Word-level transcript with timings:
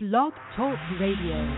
Blog 0.00 0.32
Talk 0.56 0.78
Radio. 1.00 1.56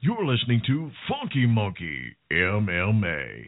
You're 0.00 0.26
listening 0.26 0.60
to 0.66 0.90
Funky 1.08 1.46
Monkey 1.46 2.14
MMA. 2.30 3.46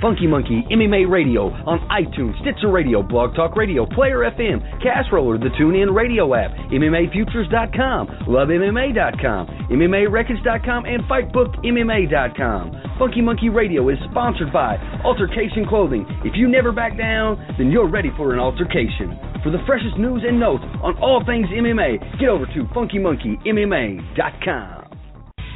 Funky 0.00 0.26
Monkey 0.26 0.64
MMA 0.70 1.10
Radio 1.10 1.50
on 1.66 1.80
iTunes, 1.90 2.38
Stitcher 2.40 2.70
Radio, 2.70 3.02
Blog 3.02 3.34
Talk 3.34 3.56
Radio, 3.56 3.84
Player 3.86 4.30
FM, 4.30 4.62
Castroller, 4.82 5.38
the 5.38 5.50
TuneIn 5.60 5.94
Radio 5.94 6.34
app, 6.34 6.52
MMAFutures.com, 6.70 8.06
LoveMMA.com, 8.28 9.46
MMARecords.com, 9.70 10.86
and 10.86 11.02
FightBookMMA.com. 11.04 12.82
Funky 12.98 13.20
Monkey 13.20 13.48
Radio 13.48 13.88
is 13.88 13.98
sponsored 14.10 14.52
by 14.52 14.76
Altercation 15.04 15.64
Clothing. 15.68 16.04
If 16.24 16.34
you 16.36 16.48
never 16.48 16.72
back 16.72 16.96
down, 16.96 17.38
then 17.58 17.70
you're 17.70 17.88
ready 17.88 18.10
for 18.16 18.32
an 18.32 18.40
altercation. 18.40 19.18
For 19.42 19.50
the 19.50 19.58
freshest 19.66 19.98
news 19.98 20.22
and 20.26 20.40
notes 20.40 20.64
on 20.82 20.96
all 20.98 21.22
things 21.24 21.46
MMA, 21.48 22.18
get 22.18 22.28
over 22.28 22.46
to 22.46 22.64
FunkyMonkeyMMA.com. 22.74 24.77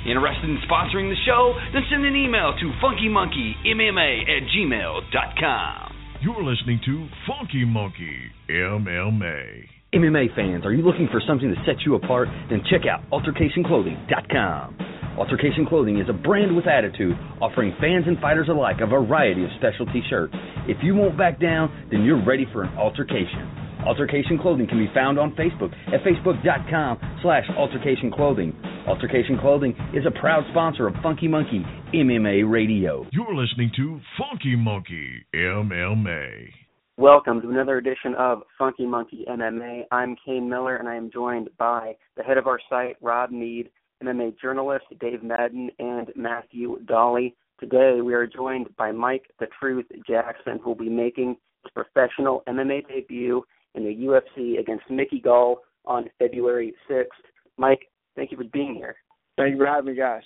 Interested 0.06 0.50
in 0.50 0.58
sponsoring 0.68 1.08
the 1.08 1.16
show? 1.24 1.54
Then 1.72 1.82
send 1.90 2.04
an 2.04 2.16
email 2.16 2.52
to 2.58 2.66
funkymonkeymma 2.82 4.22
at 4.26 4.42
gmail.com. 4.50 5.96
You're 6.22 6.42
listening 6.42 6.80
to 6.86 7.08
Funky 7.26 7.64
Monkey 7.64 8.30
MMA. 8.48 9.64
MMA 9.94 10.34
fans, 10.34 10.64
are 10.64 10.72
you 10.72 10.82
looking 10.82 11.08
for 11.12 11.20
something 11.26 11.48
to 11.48 11.56
set 11.66 11.84
you 11.84 11.94
apart? 11.96 12.28
Then 12.48 12.62
check 12.70 12.82
out 12.90 13.08
AltercationClothing.com. 13.10 14.92
Altercation 15.18 15.66
Clothing 15.66 15.98
is 15.98 16.08
a 16.08 16.14
brand 16.14 16.56
with 16.56 16.66
attitude, 16.66 17.14
offering 17.40 17.76
fans 17.78 18.04
and 18.06 18.18
fighters 18.18 18.48
alike 18.48 18.76
a 18.80 18.86
variety 18.86 19.44
of 19.44 19.50
specialty 19.58 20.02
shirts. 20.08 20.32
If 20.66 20.78
you 20.82 20.94
won't 20.94 21.18
back 21.18 21.38
down, 21.38 21.88
then 21.90 22.02
you're 22.02 22.24
ready 22.24 22.46
for 22.52 22.62
an 22.62 22.72
altercation. 22.78 23.50
Altercation 23.86 24.38
Clothing 24.40 24.66
can 24.68 24.78
be 24.78 24.90
found 24.94 25.18
on 25.18 25.32
Facebook 25.36 25.74
at 25.92 26.00
facebook.com 26.02 27.18
slash 27.20 27.44
altercationclothing. 27.58 28.71
Altercation 28.86 29.38
Clothing 29.40 29.76
is 29.94 30.04
a 30.06 30.20
proud 30.20 30.42
sponsor 30.50 30.88
of 30.88 30.94
Funky 31.04 31.28
Monkey 31.28 31.64
MMA 31.94 32.50
Radio. 32.50 33.06
You're 33.12 33.32
listening 33.32 33.70
to 33.76 34.00
Funky 34.18 34.56
Monkey 34.56 35.24
MMA. 35.32 36.48
Welcome 36.96 37.40
to 37.42 37.50
another 37.50 37.78
edition 37.78 38.16
of 38.18 38.42
Funky 38.58 38.84
Monkey 38.84 39.24
MMA. 39.28 39.82
I'm 39.92 40.16
Kane 40.26 40.50
Miller, 40.50 40.76
and 40.76 40.88
I 40.88 40.96
am 40.96 41.12
joined 41.12 41.48
by 41.58 41.94
the 42.16 42.24
head 42.24 42.38
of 42.38 42.48
our 42.48 42.58
site, 42.68 42.96
Rob 43.00 43.30
Mead, 43.30 43.70
MMA 44.02 44.40
journalist 44.40 44.86
Dave 45.00 45.22
Madden, 45.22 45.70
and 45.78 46.08
Matthew 46.16 46.80
Dolly. 46.84 47.36
Today, 47.60 48.00
we 48.02 48.14
are 48.14 48.26
joined 48.26 48.74
by 48.76 48.90
Mike 48.90 49.30
the 49.38 49.46
Truth 49.60 49.86
Jackson, 50.08 50.58
who 50.58 50.70
will 50.70 50.76
be 50.76 50.88
making 50.88 51.36
his 51.62 51.70
professional 51.72 52.42
MMA 52.48 52.88
debut 52.88 53.44
in 53.76 53.84
the 53.84 53.94
UFC 53.94 54.58
against 54.58 54.90
Mickey 54.90 55.20
Gall 55.20 55.60
on 55.84 56.10
February 56.18 56.74
6th. 56.90 57.06
Mike, 57.56 57.86
thank 58.16 58.30
you 58.30 58.36
for 58.36 58.44
being 58.44 58.74
here. 58.74 58.96
Thank 59.36 59.52
you 59.52 59.58
for 59.58 59.66
having 59.66 59.92
me, 59.92 59.98
guys. 59.98 60.22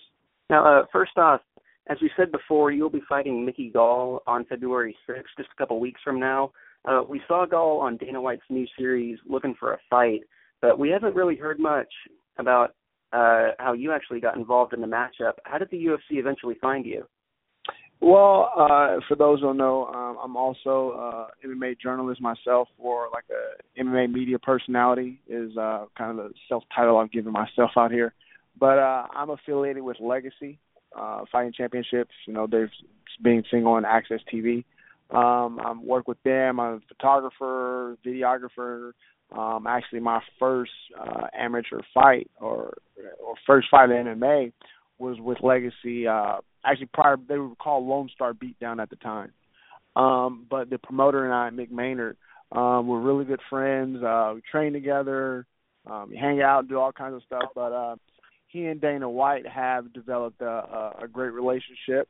Now, 0.50 0.80
uh, 0.80 0.86
first 0.92 1.16
off, 1.16 1.41
as 1.88 1.98
we 2.02 2.10
said 2.16 2.32
before, 2.32 2.72
you'll 2.72 2.91
be 2.91 3.02
fighting 3.08 3.44
Mickey 3.44 3.70
Gall 3.70 4.22
on 4.26 4.44
February 4.47 4.97
6th, 5.08 5.22
just 5.36 5.50
a 5.52 5.56
couple 5.56 5.78
weeks 5.78 6.00
from 6.02 6.19
now. 6.19 6.50
Uh, 6.84 7.02
we 7.08 7.20
saw 7.26 7.47
Gall 7.47 7.80
on 7.80 7.97
Dana 7.97 8.20
White's 8.20 8.42
new 8.48 8.66
series 8.78 9.19
looking 9.28 9.54
for 9.58 9.72
a 9.72 9.78
fight, 9.91 10.20
but 10.60 10.78
we 10.78 10.88
haven't 10.88 11.14
really 11.14 11.36
heard 11.36 11.58
much 11.58 11.92
about 12.38 12.74
uh, 13.12 13.50
how 13.58 13.72
you 13.72 13.92
actually 13.92 14.20
got 14.20 14.36
involved 14.36 14.72
in 14.72 14.80
the 14.80 14.86
matchup. 14.86 15.32
How 15.44 15.58
did 15.58 15.70
the 15.70 15.84
UFC 15.84 16.18
eventually 16.18 16.56
find 16.60 16.84
you? 16.84 17.06
Well, 18.00 18.52
uh, 18.56 19.00
for 19.08 19.16
those 19.16 19.40
who 19.40 19.46
don't 19.46 19.56
know, 19.56 19.86
um, 19.86 20.18
I'm 20.22 20.36
also 20.36 20.92
uh, 20.98 21.46
MMA 21.46 21.80
journalist 21.80 22.20
myself, 22.20 22.68
or 22.78 23.08
like 23.12 23.24
a 23.30 23.82
MMA 23.82 24.12
media 24.12 24.38
personality 24.38 25.20
is 25.26 25.56
uh, 25.56 25.86
kind 25.96 26.18
of 26.18 26.28
the 26.28 26.34
self 26.48 26.62
title 26.74 26.98
I've 26.98 27.10
given 27.10 27.32
myself 27.32 27.70
out 27.76 27.90
here. 27.90 28.12
But 28.58 28.78
uh, 28.78 29.06
I'm 29.14 29.30
affiliated 29.30 29.82
with 29.82 29.96
Legacy 30.00 30.58
uh, 30.96 31.22
Fighting 31.32 31.52
Championships. 31.56 32.12
You 32.26 32.34
know, 32.34 32.46
they're 32.50 32.70
being 33.22 33.42
seen 33.50 33.64
on 33.64 33.84
AXS 33.84 34.20
TV. 34.32 34.64
Um, 35.10 35.58
I 35.60 35.72
work 35.72 36.06
with 36.06 36.22
them. 36.22 36.60
I'm 36.60 36.74
a 36.74 36.80
photographer, 36.88 37.96
videographer. 38.04 38.92
Um, 39.36 39.66
actually, 39.66 40.00
my 40.00 40.20
first 40.38 40.72
uh, 41.00 41.28
amateur 41.36 41.80
fight 41.94 42.30
or 42.40 42.74
or 43.24 43.34
first 43.46 43.68
fight 43.70 43.90
in 43.90 44.06
MMA 44.06 44.52
was 44.98 45.18
with 45.20 45.38
Legacy. 45.42 46.06
Uh, 46.06 46.38
actually, 46.64 46.88
prior 46.92 47.16
they 47.28 47.38
were 47.38 47.54
called 47.56 47.86
Lone 47.86 48.08
Star 48.14 48.32
Beatdown 48.32 48.80
at 48.80 48.90
the 48.90 48.96
time. 48.96 49.32
Um, 49.94 50.46
but 50.50 50.68
the 50.68 50.78
promoter 50.78 51.24
and 51.24 51.32
I, 51.32 51.50
Mick 51.50 51.70
Maynard, 51.70 52.16
um, 52.52 52.86
were 52.86 53.00
really 53.00 53.24
good 53.24 53.40
friends. 53.48 54.02
Uh, 54.02 54.32
we 54.34 54.42
train 54.50 54.72
together, 54.72 55.46
um, 55.86 56.10
we 56.10 56.16
hang 56.16 56.42
out, 56.42 56.68
do 56.68 56.78
all 56.78 56.92
kinds 56.92 57.14
of 57.14 57.22
stuff. 57.24 57.50
But 57.54 57.72
uh, 57.72 57.96
he 58.48 58.66
and 58.66 58.80
Dana 58.80 59.08
White 59.08 59.46
have 59.46 59.92
developed 59.92 60.40
a, 60.40 60.46
a, 60.46 60.94
a 61.04 61.08
great 61.08 61.32
relationship. 61.32 62.08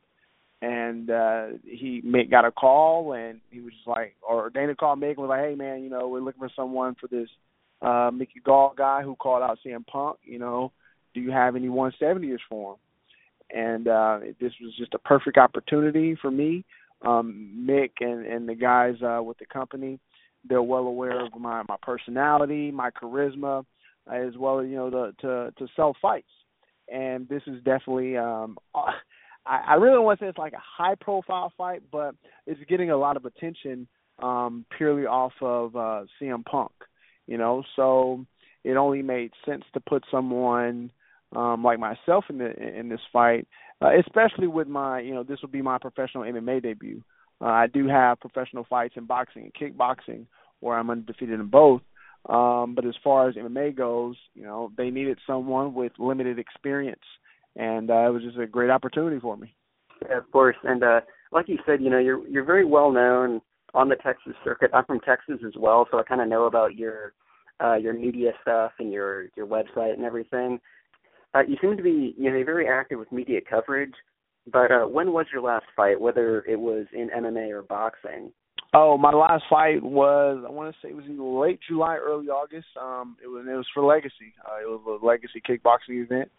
And 0.62 1.10
uh, 1.10 1.46
he 1.64 2.02
Mick 2.04 2.30
got 2.30 2.46
a 2.46 2.50
call, 2.50 3.12
and 3.12 3.41
he 3.50 3.60
was 3.60 3.75
just 3.75 3.86
like, 3.86 4.16
or 4.26 4.48
Dana 4.48 4.75
called 4.75 4.98
Mick 4.98 5.10
and 5.10 5.19
was 5.19 5.28
like, 5.28 5.44
"Hey 5.44 5.54
man, 5.54 5.82
you 5.82 5.91
know, 5.91 6.08
we're 6.08 6.20
looking 6.20 6.41
for 6.41 6.50
someone 6.56 6.96
for 6.98 7.08
this 7.08 7.28
uh, 7.82 8.10
Mickey 8.10 8.41
Gall 8.42 8.72
guy 8.76 9.02
who 9.02 9.16
called 9.16 9.42
out 9.42 9.58
CM 9.64 9.86
Punk. 9.86 10.19
You 10.25 10.38
know, 10.38 10.72
do 11.16 11.21
you 11.21 11.32
have 11.32 11.56
any 11.56 11.69
170ers 11.69 12.38
for 12.49 12.75
him?" 12.75 12.78
and 13.50 13.88
uh, 13.88 14.19
this 14.41 14.53
was 14.60 14.75
just 14.77 14.94
a 14.94 14.99
perfect 14.99 15.38
opportunity 15.38 16.16
for 16.21 16.31
me. 16.31 16.65
Um, 17.04 17.66
Mick 17.69 17.91
and, 18.00 18.27
and 18.27 18.49
the 18.49 18.54
guys 18.54 18.94
uh, 19.03 19.22
with 19.22 19.38
the 19.38 19.47
company, 19.47 19.99
they're 20.49 20.62
well 20.62 20.87
aware 20.87 21.25
of 21.25 21.34
my 21.38 21.62
my 21.69 21.76
personality, 21.82 22.71
my 22.71 22.91
charisma, 22.91 23.65
as 24.12 24.37
well 24.38 24.60
as 24.60 24.69
you 24.69 24.76
know 24.76 24.91
the 24.91 25.12
to 25.21 25.53
to 25.59 25.72
sell 25.76 25.94
fights. 26.00 26.26
And 26.93 27.28
this 27.28 27.43
is 27.47 27.56
definitely 27.65 28.16
um, 28.16 28.56
I, 28.75 28.94
I 29.47 29.75
really 29.75 29.94
don't 29.94 30.05
want 30.05 30.19
to 30.19 30.25
say 30.25 30.28
it's 30.28 30.38
like 30.38 30.55
a 30.55 30.62
high 30.62 30.94
profile 30.94 31.53
fight, 31.56 31.82
but 31.93 32.15
it's 32.47 32.60
getting 32.69 32.91
a 32.91 32.97
lot 32.97 33.16
of 33.16 33.25
attention 33.25 33.87
um, 34.22 34.65
purely 34.76 35.06
off 35.06 35.32
of 35.41 35.76
uh, 35.76 36.05
CM 36.21 36.44
Punk. 36.44 36.72
You 37.26 37.38
know, 37.38 37.62
so 37.75 38.25
it 38.65 38.76
only 38.76 39.03
made 39.03 39.32
sense 39.44 39.65
to 39.75 39.81
put 39.81 40.05
someone 40.10 40.91
um, 41.36 41.62
like 41.62 41.78
myself 41.78 42.24
in 42.30 42.38
the 42.38 42.52
in 42.56 42.88
this 42.88 43.00
fight, 43.12 43.47
uh, 43.82 43.91
especially 44.00 44.47
with 44.47 44.69
my 44.69 45.00
you 45.00 45.14
know 45.14 45.22
this 45.22 45.41
will 45.42 45.50
be 45.50 45.62
my 45.62 45.78
professional 45.78 46.24
MMA 46.24 46.62
debut. 46.62 47.02
Uh, 47.41 47.48
I 47.48 47.66
do 47.66 47.86
have 47.88 48.20
professional 48.20 48.64
fights 48.69 48.94
in 48.97 49.04
boxing 49.04 49.42
and 49.42 49.54
kickboxing 49.54 50.26
where 50.60 50.78
I'm 50.78 50.88
undefeated 50.88 51.38
in 51.38 51.48
both. 51.48 51.82
Um, 52.26 52.75
but 52.75 52.86
as 52.86 52.94
far 53.04 53.28
as 53.28 53.36
MMA 53.36 53.76
goes, 53.76 54.16
you 54.34 54.44
know 54.44 54.72
they 54.76 54.91
needed 54.91 55.19
someone 55.26 55.75
with 55.75 55.92
limited 55.98 56.38
experience, 56.38 57.04
and 57.54 57.91
uh, 57.91 58.08
it 58.08 58.12
was 58.12 58.22
just 58.22 58.38
a 58.38 58.46
great 58.46 58.70
opportunity 58.70 59.20
for 59.20 59.37
me. 59.37 59.55
Yeah, 60.08 60.19
of 60.19 60.31
course, 60.32 60.56
and 60.64 60.82
uh, 60.82 61.00
like 61.32 61.49
you 61.49 61.58
said, 61.66 61.82
you 61.82 61.90
know 61.90 61.99
you're 61.99 62.26
you're 62.28 62.44
very 62.44 62.64
well 62.64 62.90
known 62.90 63.43
on 63.75 63.90
the 63.90 63.96
Texas 63.96 64.32
circuit. 64.43 64.70
I'm 64.72 64.87
from 64.87 65.00
Texas 65.00 65.40
as 65.46 65.52
well, 65.58 65.87
so 65.90 65.99
I 65.99 66.02
kind 66.02 66.22
of 66.22 66.28
know 66.28 66.46
about 66.46 66.76
your 66.76 67.12
uh, 67.62 67.75
your 67.75 67.93
media 67.93 68.32
stuff 68.40 68.72
and 68.78 68.90
your 68.90 69.26
your 69.37 69.46
website 69.46 69.93
and 69.93 70.05
everything. 70.05 70.58
Uh, 71.37 71.43
you 71.47 71.56
seem 71.61 71.77
to 71.77 71.83
be, 71.83 72.15
you 72.17 72.31
know, 72.31 72.44
very 72.44 72.69
active 72.69 72.99
with 72.99 73.12
media 73.12 73.41
coverage. 73.49 73.93
But 74.50 74.71
uh, 74.71 74.87
when 74.87 75.12
was 75.12 75.27
your 75.33 75.43
last 75.43 75.67
fight? 75.75 76.00
Whether 76.00 76.44
it 76.47 76.59
was 76.59 76.87
in 76.93 77.11
MMA 77.11 77.50
or 77.50 77.62
boxing? 77.62 78.33
Oh, 78.73 78.97
my 78.97 79.11
last 79.11 79.44
fight 79.50 79.83
was 79.83 80.44
I 80.47 80.50
want 80.50 80.73
to 80.73 80.81
say 80.81 80.91
it 80.91 80.97
was 80.97 81.05
either 81.11 81.23
late 81.23 81.61
July, 81.69 81.97
early 81.97 82.27
August. 82.27 82.67
Um, 82.81 83.17
it 83.23 83.27
was 83.27 83.44
it 83.49 83.55
was 83.55 83.67
for 83.75 83.85
Legacy. 83.85 84.35
Uh, 84.47 84.62
it 84.62 84.69
was 84.69 85.00
a 85.03 85.05
Legacy 85.05 85.43
kickboxing 85.47 86.05
event. 86.05 86.31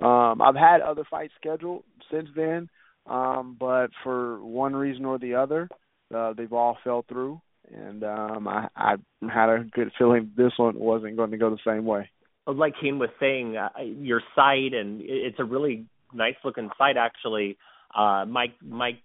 Um, 0.00 0.40
I've 0.40 0.54
had 0.54 0.80
other 0.80 1.04
fights 1.10 1.32
scheduled 1.40 1.82
since 2.10 2.28
then, 2.36 2.68
um, 3.06 3.56
but 3.58 3.88
for 4.04 4.40
one 4.44 4.76
reason 4.76 5.04
or 5.04 5.18
the 5.18 5.34
other, 5.34 5.68
uh, 6.14 6.34
they've 6.34 6.52
all 6.52 6.78
fell 6.84 7.04
through, 7.08 7.40
and 7.74 8.04
um, 8.04 8.46
I, 8.46 8.68
I 8.76 8.94
had 9.32 9.48
a 9.48 9.64
good 9.72 9.90
feeling 9.98 10.30
this 10.36 10.52
one 10.56 10.78
wasn't 10.78 11.16
going 11.16 11.32
to 11.32 11.36
go 11.36 11.50
the 11.50 11.58
same 11.66 11.84
way 11.84 12.08
like 12.56 12.74
Kane 12.80 12.98
was 12.98 13.10
saying, 13.20 13.56
uh, 13.56 13.68
your 13.82 14.22
site 14.34 14.74
and 14.74 15.00
it's 15.02 15.38
a 15.38 15.44
really 15.44 15.86
nice 16.12 16.36
looking 16.44 16.70
site 16.78 16.96
actually, 16.96 17.56
uh, 17.94 18.24
Mike 18.26 18.54
Mike 18.62 18.98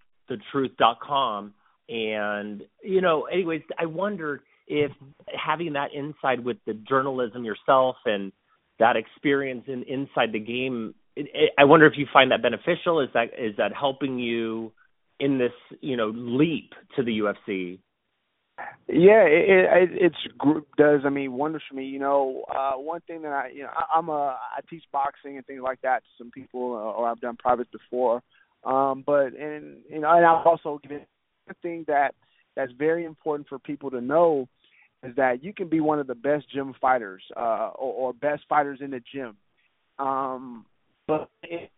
com, 1.05 1.53
and 1.89 2.63
you 2.83 3.01
know, 3.01 3.23
anyways, 3.23 3.61
I 3.77 3.85
wondered 3.85 4.41
if 4.67 4.91
having 5.27 5.73
that 5.73 5.93
inside 5.93 6.43
with 6.43 6.57
the 6.65 6.73
journalism 6.73 7.43
yourself 7.43 7.97
and 8.05 8.31
that 8.79 8.95
experience 8.95 9.63
in 9.67 9.83
inside 9.83 10.31
the 10.31 10.39
game, 10.39 10.95
it, 11.15 11.27
it, 11.33 11.51
I 11.57 11.65
wonder 11.65 11.85
if 11.85 11.93
you 11.97 12.07
find 12.11 12.31
that 12.31 12.41
beneficial. 12.41 13.01
Is 13.01 13.09
that 13.13 13.31
is 13.37 13.55
that 13.57 13.73
helping 13.73 14.19
you 14.19 14.71
in 15.19 15.37
this 15.37 15.51
you 15.81 15.97
know 15.97 16.11
leap 16.15 16.73
to 16.95 17.03
the 17.03 17.19
UFC? 17.19 17.79
Yeah, 18.87 19.23
it, 19.23 19.49
it 19.49 19.89
it's 19.93 20.65
does 20.77 21.01
I 21.05 21.09
mean 21.09 21.33
wonders 21.33 21.63
for 21.67 21.75
me. 21.75 21.85
You 21.85 21.99
know, 21.99 22.43
uh 22.53 22.73
one 22.73 23.01
thing 23.01 23.21
that 23.23 23.31
I 23.31 23.49
you 23.53 23.63
know 23.63 23.69
I, 23.75 23.97
I'm 23.97 24.09
a 24.09 24.37
I 24.37 24.59
teach 24.69 24.83
boxing 24.91 25.37
and 25.37 25.45
things 25.45 25.61
like 25.63 25.81
that 25.81 25.99
to 26.03 26.09
some 26.17 26.31
people, 26.31 26.73
uh, 26.73 26.99
or 26.99 27.09
I've 27.09 27.21
done 27.21 27.37
private 27.37 27.67
before. 27.71 28.21
Um, 28.63 29.03
but 29.05 29.33
and 29.33 29.77
you 29.89 29.99
know, 29.99 30.11
and 30.11 30.25
I'll 30.25 30.43
also 30.45 30.79
give 30.83 30.91
it 30.91 31.07
one 31.45 31.55
thing 31.61 31.85
that 31.87 32.13
that's 32.55 32.71
very 32.77 33.05
important 33.05 33.47
for 33.47 33.57
people 33.57 33.89
to 33.91 34.01
know 34.01 34.47
is 35.03 35.15
that 35.15 35.43
you 35.43 35.53
can 35.53 35.67
be 35.67 35.79
one 35.79 35.99
of 35.99 36.07
the 36.07 36.15
best 36.15 36.45
gym 36.53 36.73
fighters 36.79 37.23
uh, 37.35 37.71
or, 37.75 37.93
or 37.93 38.13
best 38.13 38.43
fighters 38.47 38.79
in 38.81 38.91
the 38.91 39.01
gym. 39.13 39.35
Um, 39.99 40.65
but 41.07 41.29
it, 41.43 41.71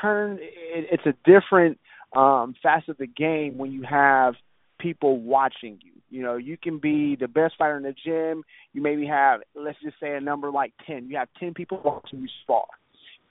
turn 0.00 0.38
it, 0.40 0.88
it's 0.90 1.06
a 1.06 1.14
different 1.30 1.78
um, 2.16 2.54
facet 2.62 2.90
of 2.90 2.98
the 2.98 3.06
game 3.06 3.58
when 3.58 3.70
you 3.72 3.82
have 3.82 4.34
people 4.80 5.20
watching 5.20 5.78
you. 5.82 5.91
You 6.12 6.22
know, 6.22 6.36
you 6.36 6.58
can 6.58 6.78
be 6.78 7.16
the 7.18 7.26
best 7.26 7.54
fighter 7.58 7.78
in 7.78 7.84
the 7.84 7.94
gym. 8.04 8.44
You 8.74 8.82
maybe 8.82 9.06
have, 9.06 9.40
let's 9.54 9.78
just 9.82 9.98
say, 9.98 10.14
a 10.14 10.20
number 10.20 10.50
like 10.50 10.74
ten. 10.86 11.08
You 11.08 11.16
have 11.16 11.28
ten 11.40 11.54
people 11.54 11.80
watching 11.82 12.20
you 12.20 12.28
spar. 12.42 12.66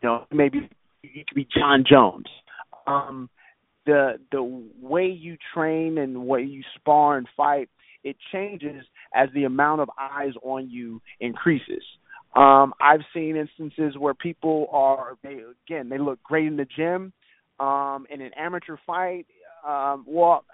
You 0.01 0.10
know, 0.10 0.25
maybe 0.31 0.68
you 1.04 1.24
could 1.28 1.36
be 1.36 1.48
Jon 1.56 1.83
Jones. 1.88 2.25
Um, 2.88 3.30
the 3.86 4.13
the 4.31 4.42
way 4.81 5.06
you 5.06 5.38
train 5.54 6.00
and 6.00 6.25
way 6.25 6.42
you 6.42 6.63
spar 6.75 7.19
and 7.19 7.28
fight, 7.38 7.69
it 8.04 8.16
changes 8.31 8.83
as 9.13 9.30
the 9.36 9.44
amount 9.44 9.81
of 9.81 9.89
eyes 10.00 10.33
on 10.42 10.68
you 10.72 11.04
increases. 11.19 11.83
Um, 12.36 12.74
I've 12.81 13.01
seen 13.13 13.36
instances 13.36 13.95
where 13.95 14.16
people 14.16 14.68
are 14.72 15.18
they 15.22 15.42
again 15.68 15.89
they 15.89 16.00
look 16.00 16.22
great 16.24 16.48
in 16.48 16.57
the 16.57 16.66
gym. 16.66 17.13
Um, 17.60 18.07
in 18.10 18.22
an 18.22 18.31
amateur 18.36 18.78
fight, 18.88 19.28
um, 19.68 20.04
well, 20.07 20.45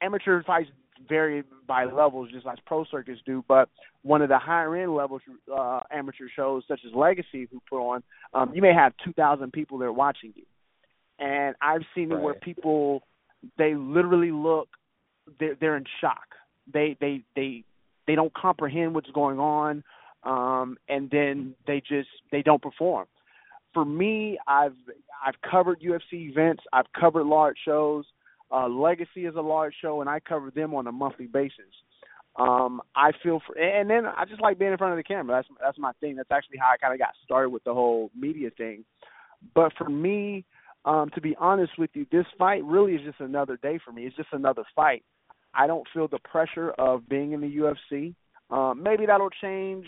amateur 0.00 0.42
fights 0.44 0.70
vary 1.08 1.44
by 1.66 1.84
levels, 1.84 2.30
just 2.32 2.46
like 2.46 2.64
pro 2.64 2.84
circuits 2.84 3.20
do. 3.24 3.44
But 3.48 3.68
one 4.02 4.22
of 4.22 4.28
the 4.28 4.38
higher 4.38 4.76
end 4.76 4.94
levels 4.94 5.22
uh, 5.54 5.80
amateur 5.90 6.26
shows, 6.34 6.64
such 6.68 6.80
as 6.86 6.92
Legacy, 6.94 7.48
who 7.50 7.60
put 7.68 7.80
on, 7.80 8.02
um, 8.34 8.52
you 8.54 8.62
may 8.62 8.72
have 8.72 8.92
two 9.04 9.12
thousand 9.12 9.52
people 9.52 9.78
there 9.78 9.92
watching 9.92 10.32
you, 10.34 10.44
and 11.18 11.54
I've 11.60 11.82
seen 11.94 12.10
right. 12.10 12.18
it 12.18 12.22
where 12.22 12.34
people 12.34 13.02
they 13.58 13.74
literally 13.74 14.32
look 14.32 14.68
they're 15.38 15.56
they're 15.60 15.76
in 15.76 15.84
shock. 16.00 16.26
They 16.72 16.96
they 17.00 17.22
they 17.34 17.64
they 18.06 18.14
don't 18.14 18.32
comprehend 18.34 18.94
what's 18.94 19.10
going 19.10 19.38
on, 19.38 19.82
um, 20.24 20.76
and 20.88 21.10
then 21.10 21.54
they 21.66 21.80
just 21.80 22.08
they 22.32 22.42
don't 22.42 22.62
perform. 22.62 23.06
For 23.74 23.84
me, 23.84 24.38
I've 24.46 24.76
I've 25.24 25.34
covered 25.48 25.80
UFC 25.80 26.30
events, 26.30 26.62
I've 26.72 26.92
covered 26.98 27.24
large 27.24 27.56
shows. 27.64 28.04
Uh, 28.50 28.68
Legacy 28.68 29.26
is 29.26 29.34
a 29.36 29.40
large 29.40 29.74
show, 29.80 30.00
and 30.00 30.10
I 30.10 30.20
cover 30.20 30.50
them 30.50 30.74
on 30.74 30.86
a 30.86 30.92
monthly 30.92 31.26
basis. 31.26 31.72
Um, 32.36 32.82
I 32.94 33.12
feel 33.22 33.40
for, 33.46 33.58
and 33.58 33.88
then 33.88 34.04
I 34.06 34.24
just 34.26 34.42
like 34.42 34.58
being 34.58 34.72
in 34.72 34.78
front 34.78 34.92
of 34.92 34.98
the 34.98 35.02
camera. 35.02 35.36
That's 35.36 35.48
that's 35.60 35.78
my 35.78 35.92
thing. 36.00 36.16
That's 36.16 36.30
actually 36.30 36.58
how 36.58 36.66
I 36.72 36.76
kind 36.76 36.92
of 36.92 36.98
got 36.98 37.14
started 37.24 37.48
with 37.50 37.64
the 37.64 37.72
whole 37.72 38.10
media 38.18 38.50
thing. 38.56 38.84
But 39.54 39.72
for 39.76 39.88
me, 39.88 40.44
um, 40.84 41.10
to 41.14 41.20
be 41.20 41.34
honest 41.40 41.72
with 41.78 41.90
you, 41.94 42.06
this 42.12 42.26
fight 42.38 42.62
really 42.64 42.94
is 42.94 43.00
just 43.04 43.20
another 43.20 43.56
day 43.62 43.78
for 43.82 43.92
me. 43.92 44.02
It's 44.02 44.16
just 44.16 44.28
another 44.32 44.64
fight. 44.74 45.02
I 45.54 45.66
don't 45.66 45.86
feel 45.94 46.08
the 46.08 46.18
pressure 46.18 46.70
of 46.72 47.08
being 47.08 47.32
in 47.32 47.40
the 47.40 47.56
UFC. 47.56 48.14
Um, 48.50 48.82
maybe 48.82 49.06
that'll 49.06 49.30
change 49.30 49.86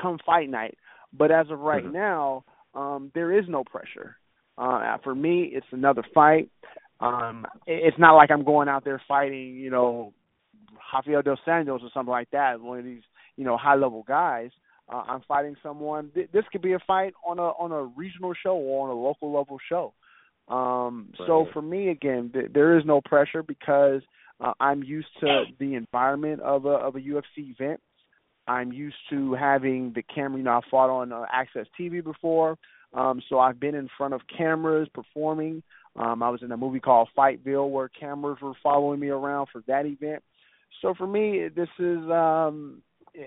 come 0.00 0.18
fight 0.24 0.48
night, 0.48 0.78
but 1.12 1.30
as 1.30 1.46
of 1.50 1.60
right 1.60 1.84
mm-hmm. 1.84 1.92
now, 1.92 2.44
um, 2.74 3.10
there 3.14 3.38
is 3.38 3.44
no 3.48 3.62
pressure. 3.64 4.16
Uh, 4.56 4.96
for 5.04 5.14
me, 5.14 5.50
it's 5.52 5.66
another 5.70 6.02
fight. 6.14 6.48
Um, 7.02 7.46
it's 7.66 7.98
not 7.98 8.14
like 8.14 8.30
I'm 8.30 8.44
going 8.44 8.68
out 8.68 8.84
there 8.84 9.02
fighting, 9.08 9.56
you 9.56 9.70
know, 9.70 10.12
Rafael 10.92 11.22
dos 11.22 11.38
Anjos 11.46 11.82
or 11.82 11.90
something 11.92 12.10
like 12.10 12.30
that, 12.30 12.60
one 12.60 12.78
of 12.78 12.84
these, 12.84 13.02
you 13.36 13.44
know, 13.44 13.56
high 13.56 13.74
level 13.74 14.04
guys. 14.06 14.50
Uh, 14.92 15.02
I'm 15.08 15.22
fighting 15.26 15.56
someone. 15.62 16.10
Th- 16.14 16.28
this 16.32 16.44
could 16.52 16.62
be 16.62 16.74
a 16.74 16.78
fight 16.86 17.14
on 17.26 17.38
a 17.38 17.42
on 17.42 17.72
a 17.72 17.82
regional 17.82 18.34
show 18.40 18.54
or 18.54 18.88
on 18.88 18.96
a 18.96 19.00
local 19.00 19.32
level 19.32 19.58
show. 19.68 19.94
Um, 20.48 21.12
right. 21.18 21.26
So 21.26 21.46
for 21.52 21.62
me, 21.62 21.88
again, 21.88 22.30
th- 22.32 22.50
there 22.52 22.78
is 22.78 22.84
no 22.84 23.00
pressure 23.00 23.42
because 23.42 24.02
uh, 24.40 24.52
I'm 24.60 24.82
used 24.82 25.08
to 25.20 25.44
the 25.58 25.74
environment 25.74 26.40
of 26.42 26.66
a 26.66 26.70
of 26.70 26.96
a 26.96 27.00
UFC 27.00 27.22
event. 27.38 27.80
I'm 28.46 28.72
used 28.72 28.96
to 29.10 29.34
having 29.34 29.92
the 29.94 30.02
camera. 30.02 30.38
You 30.38 30.44
know, 30.44 30.50
I 30.52 30.60
fought 30.70 30.90
on 30.90 31.12
uh, 31.12 31.24
AXS 31.34 31.66
TV 31.78 32.02
before, 32.02 32.58
um, 32.92 33.22
so 33.28 33.38
I've 33.38 33.60
been 33.60 33.74
in 33.74 33.88
front 33.96 34.14
of 34.14 34.20
cameras 34.36 34.88
performing. 34.92 35.62
Um, 35.96 36.22
I 36.22 36.30
was 36.30 36.42
in 36.42 36.52
a 36.52 36.56
movie 36.56 36.80
called 36.80 37.08
Fightville 37.16 37.70
where 37.70 37.88
cameras 37.88 38.38
were 38.40 38.54
following 38.62 39.00
me 39.00 39.08
around 39.08 39.48
for 39.52 39.62
that 39.66 39.86
event. 39.86 40.22
So 40.80 40.94
for 40.94 41.06
me, 41.06 41.48
this 41.54 41.68
is, 41.78 41.98
um, 42.10 42.82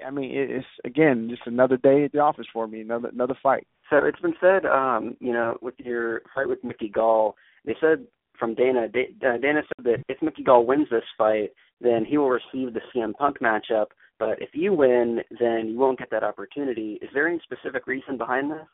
I 0.06 0.10
mean, 0.10 0.32
it's 0.34 0.66
again 0.84 1.28
just 1.30 1.44
another 1.46 1.78
day 1.78 2.06
at 2.06 2.12
the 2.12 2.20
office 2.20 2.48
for 2.52 2.68
me, 2.68 2.82
another 2.82 3.10
another 3.10 3.38
fight. 3.42 3.68
So 3.90 3.98
it's 3.98 4.20
been 4.20 4.34
said, 4.42 4.66
um, 4.66 5.16
you 5.20 5.32
know, 5.32 5.58
with 5.62 5.76
your 5.78 6.24
fight 6.34 6.50
with 6.50 6.64
Mickey 6.64 6.90
Gall, 6.90 7.36
they 7.66 7.76
said 7.80 8.08
from 8.38 8.56
Dana, 8.56 8.86
uh, 8.86 9.38
Dana 9.38 9.62
said 9.78 9.86
that 9.86 10.04
if 10.10 10.22
Mickey 10.22 10.44
Gall 10.44 10.66
wins 10.66 10.88
this 10.90 11.04
fight, 11.18 11.52
then 11.82 12.04
he 12.04 12.18
will 12.18 12.30
receive 12.30 12.74
the 12.74 12.82
CM 12.94 13.14
Punk 13.14 13.40
matchup. 13.40 13.88
But 14.18 14.42
if 14.42 14.50
you 14.54 14.74
win, 14.74 15.20
then 15.40 15.68
you 15.68 15.78
won't 15.78 16.00
get 16.00 16.10
that 16.12 16.24
opportunity. 16.24 17.00
Is 17.02 17.10
there 17.14 17.28
any 17.28 17.40
specific 17.44 17.86
reason 17.86 18.18
behind 18.18 18.52
this? 18.52 18.68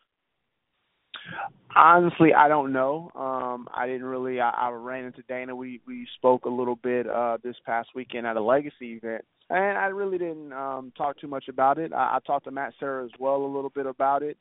Honestly, 1.75 2.33
I 2.33 2.47
don't 2.47 2.73
know. 2.73 3.11
Um, 3.15 3.67
I 3.73 3.87
didn't 3.87 4.05
really. 4.05 4.41
I, 4.41 4.49
I 4.49 4.69
ran 4.71 5.05
into 5.05 5.21
Dana. 5.23 5.55
We 5.55 5.79
we 5.87 6.07
spoke 6.17 6.45
a 6.45 6.49
little 6.49 6.75
bit 6.75 7.07
uh, 7.07 7.37
this 7.43 7.55
past 7.65 7.89
weekend 7.95 8.27
at 8.27 8.35
a 8.35 8.41
Legacy 8.41 8.93
event, 8.93 9.23
and 9.49 9.77
I 9.77 9.85
really 9.85 10.17
didn't 10.17 10.51
um, 10.51 10.91
talk 10.97 11.19
too 11.19 11.27
much 11.27 11.47
about 11.47 11.77
it. 11.77 11.93
I, 11.93 12.17
I 12.17 12.19
talked 12.25 12.45
to 12.45 12.51
Matt 12.51 12.73
Serra 12.79 13.05
as 13.05 13.11
well 13.19 13.37
a 13.37 13.53
little 13.53 13.69
bit 13.69 13.85
about 13.85 14.21
it. 14.21 14.37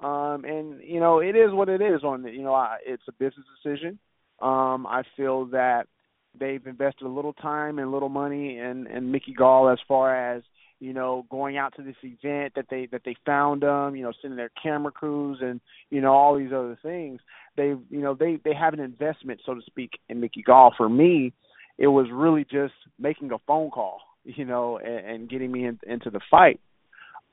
Um, 0.00 0.44
and 0.44 0.80
you 0.82 1.00
know, 1.00 1.20
it 1.20 1.36
is 1.36 1.52
what 1.52 1.68
it 1.68 1.80
is. 1.80 2.02
On 2.04 2.22
the, 2.22 2.30
you 2.30 2.42
know, 2.42 2.54
I, 2.54 2.76
it's 2.84 3.04
a 3.08 3.12
business 3.12 3.46
decision. 3.62 3.98
Um, 4.42 4.86
I 4.86 5.04
feel 5.16 5.46
that 5.46 5.86
they've 6.38 6.66
invested 6.66 7.04
a 7.04 7.08
little 7.08 7.32
time 7.32 7.78
and 7.78 7.88
a 7.88 7.90
little 7.90 8.08
money 8.08 8.58
in, 8.58 8.86
in 8.88 9.10
Mickey 9.10 9.32
Gall 9.32 9.68
as 9.68 9.78
far 9.86 10.34
as 10.34 10.42
you 10.84 10.92
know, 10.92 11.24
going 11.30 11.56
out 11.56 11.74
to 11.76 11.82
this 11.82 11.96
event 12.02 12.52
that 12.56 12.66
they 12.68 12.86
that 12.92 13.00
they 13.06 13.16
found 13.24 13.62
them, 13.62 13.96
you 13.96 14.02
know, 14.02 14.12
sending 14.20 14.36
their 14.36 14.50
camera 14.62 14.92
crews 14.92 15.38
and 15.40 15.60
you 15.88 16.02
know 16.02 16.12
all 16.12 16.36
these 16.36 16.52
other 16.52 16.78
things. 16.82 17.20
They 17.56 17.68
you 17.68 18.00
know 18.02 18.14
they 18.14 18.38
they 18.44 18.52
have 18.52 18.74
an 18.74 18.80
investment, 18.80 19.40
so 19.46 19.54
to 19.54 19.62
speak, 19.62 19.92
in 20.10 20.20
Mickey 20.20 20.42
Gall. 20.42 20.74
For 20.76 20.90
me, 20.90 21.32
it 21.78 21.86
was 21.86 22.08
really 22.12 22.44
just 22.44 22.74
making 22.98 23.32
a 23.32 23.38
phone 23.46 23.70
call, 23.70 24.00
you 24.24 24.44
know, 24.44 24.76
and, 24.76 25.06
and 25.06 25.30
getting 25.30 25.50
me 25.50 25.64
in, 25.64 25.80
into 25.86 26.10
the 26.10 26.20
fight. 26.30 26.60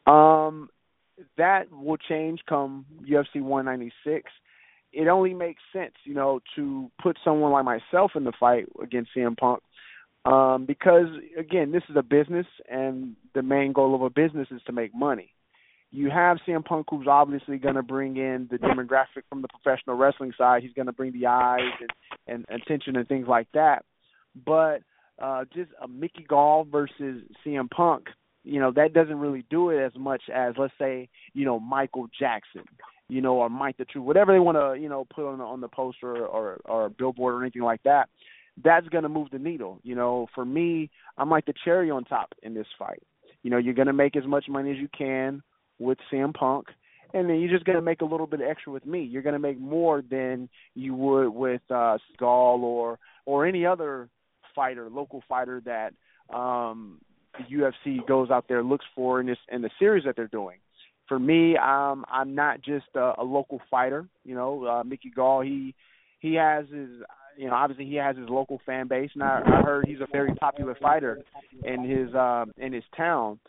Um, 0.07 0.69
that 1.37 1.71
will 1.71 1.97
change 1.97 2.39
come 2.47 2.85
UFC 3.03 3.41
196. 3.41 4.31
It 4.93 5.07
only 5.07 5.33
makes 5.33 5.61
sense, 5.73 5.93
you 6.05 6.13
know, 6.13 6.39
to 6.55 6.89
put 7.03 7.17
someone 7.23 7.51
like 7.51 7.65
myself 7.65 8.11
in 8.15 8.23
the 8.23 8.33
fight 8.39 8.67
against 8.81 9.11
CM 9.15 9.35
Punk 9.35 9.61
um, 10.25 10.65
because 10.65 11.07
again, 11.37 11.71
this 11.71 11.83
is 11.89 11.95
a 11.95 12.03
business, 12.03 12.45
and 12.69 13.15
the 13.33 13.41
main 13.41 13.73
goal 13.73 13.95
of 13.95 14.01
a 14.01 14.09
business 14.09 14.47
is 14.51 14.61
to 14.67 14.71
make 14.71 14.93
money. 14.93 15.33
You 15.89 16.09
have 16.09 16.37
CM 16.47 16.63
Punk, 16.63 16.87
who's 16.89 17.07
obviously 17.07 17.57
going 17.57 17.75
to 17.75 17.83
bring 17.83 18.15
in 18.15 18.47
the 18.49 18.57
demographic 18.57 19.23
from 19.29 19.41
the 19.41 19.49
professional 19.49 19.97
wrestling 19.97 20.31
side. 20.37 20.61
He's 20.61 20.73
going 20.73 20.85
to 20.85 20.93
bring 20.93 21.11
the 21.11 21.25
eyes 21.25 21.71
and, 22.27 22.45
and 22.49 22.61
attention 22.61 22.95
and 22.95 23.07
things 23.07 23.27
like 23.27 23.47
that. 23.53 23.83
But 24.45 24.83
uh, 25.21 25.45
just 25.53 25.71
a 25.81 25.87
Mickey 25.87 26.23
Gall 26.23 26.65
versus 26.71 27.23
CM 27.45 27.69
Punk, 27.69 28.05
you 28.43 28.59
know, 28.59 28.71
that 28.71 28.93
doesn't 28.93 29.19
really 29.19 29.43
do 29.49 29.69
it 29.69 29.83
as 29.83 29.91
much 29.97 30.21
as 30.33 30.53
let's 30.57 30.73
say, 30.79 31.09
you 31.33 31.45
know, 31.45 31.59
Michael 31.59 32.07
Jackson, 32.17 32.63
you 33.09 33.21
know, 33.21 33.35
or 33.35 33.49
Mike 33.49 33.77
the 33.77 33.85
True, 33.85 34.01
whatever 34.01 34.31
they 34.31 34.39
want 34.39 34.57
to, 34.57 34.81
you 34.81 34.87
know, 34.87 35.05
put 35.13 35.29
on 35.29 35.39
the, 35.39 35.43
on 35.43 35.61
the 35.61 35.67
poster 35.67 36.25
or 36.25 36.61
or 36.65 36.89
billboard 36.89 37.33
or 37.33 37.41
anything 37.41 37.63
like 37.63 37.83
that 37.83 38.07
that's 38.63 38.87
going 38.89 39.03
to 39.03 39.09
move 39.09 39.29
the 39.31 39.39
needle. 39.39 39.79
You 39.83 39.95
know, 39.95 40.27
for 40.35 40.45
me, 40.45 40.89
I'm 41.17 41.29
like 41.29 41.45
the 41.45 41.53
cherry 41.63 41.89
on 41.91 42.03
top 42.03 42.33
in 42.43 42.53
this 42.53 42.67
fight. 42.77 43.01
You 43.43 43.49
know, 43.49 43.57
you're 43.57 43.73
going 43.73 43.87
to 43.87 43.93
make 43.93 44.15
as 44.15 44.25
much 44.25 44.45
money 44.47 44.71
as 44.71 44.77
you 44.77 44.87
can 44.95 45.41
with 45.79 45.97
CM 46.11 46.33
Punk, 46.33 46.67
and 47.13 47.29
then 47.29 47.39
you're 47.39 47.49
just 47.51 47.65
going 47.65 47.77
to 47.77 47.81
make 47.81 48.01
a 48.01 48.05
little 48.05 48.27
bit 48.27 48.39
extra 48.41 48.71
with 48.71 48.85
me. 48.85 49.01
You're 49.03 49.23
going 49.23 49.33
to 49.33 49.39
make 49.39 49.59
more 49.59 50.01
than 50.01 50.47
you 50.75 50.93
would 50.93 51.29
with 51.29 51.61
uh 51.71 51.97
Gall 52.19 52.63
or 52.63 52.99
or 53.25 53.45
any 53.45 53.65
other 53.65 54.09
fighter, 54.53 54.89
local 54.89 55.23
fighter 55.27 55.61
that 55.65 55.93
um 56.35 56.99
the 57.37 57.55
UFC 57.55 58.05
goes 58.07 58.29
out 58.29 58.45
there 58.47 58.61
looks 58.63 58.85
for 58.93 59.21
in 59.21 59.27
this 59.27 59.37
in 59.51 59.61
the 59.61 59.69
series 59.79 60.03
that 60.03 60.15
they're 60.15 60.27
doing. 60.27 60.57
for 61.07 61.19
me, 61.19 61.57
um, 61.57 62.05
I'm 62.09 62.35
not 62.35 62.61
just 62.61 62.85
a, 62.95 63.13
a 63.17 63.23
local 63.23 63.59
fighter. 63.69 64.07
You 64.23 64.35
know, 64.35 64.65
uh, 64.65 64.83
Mickey 64.83 65.09
Gall, 65.09 65.41
he 65.41 65.73
he 66.19 66.35
has 66.35 66.65
his 66.69 66.89
you 67.37 67.47
know 67.47 67.53
obviously 67.53 67.85
he 67.85 67.95
has 67.95 68.17
his 68.17 68.29
local 68.29 68.59
fan 68.65 68.87
base, 68.87 69.11
and 69.13 69.23
I, 69.23 69.41
I 69.45 69.61
heard 69.63 69.85
he's 69.87 70.01
a 70.01 70.07
very 70.11 70.33
popular 70.35 70.75
fighter 70.81 71.19
in 71.63 71.83
his 71.83 72.13
uh, 72.13 72.45
in 72.57 72.73
his 72.73 72.83
town. 72.95 73.39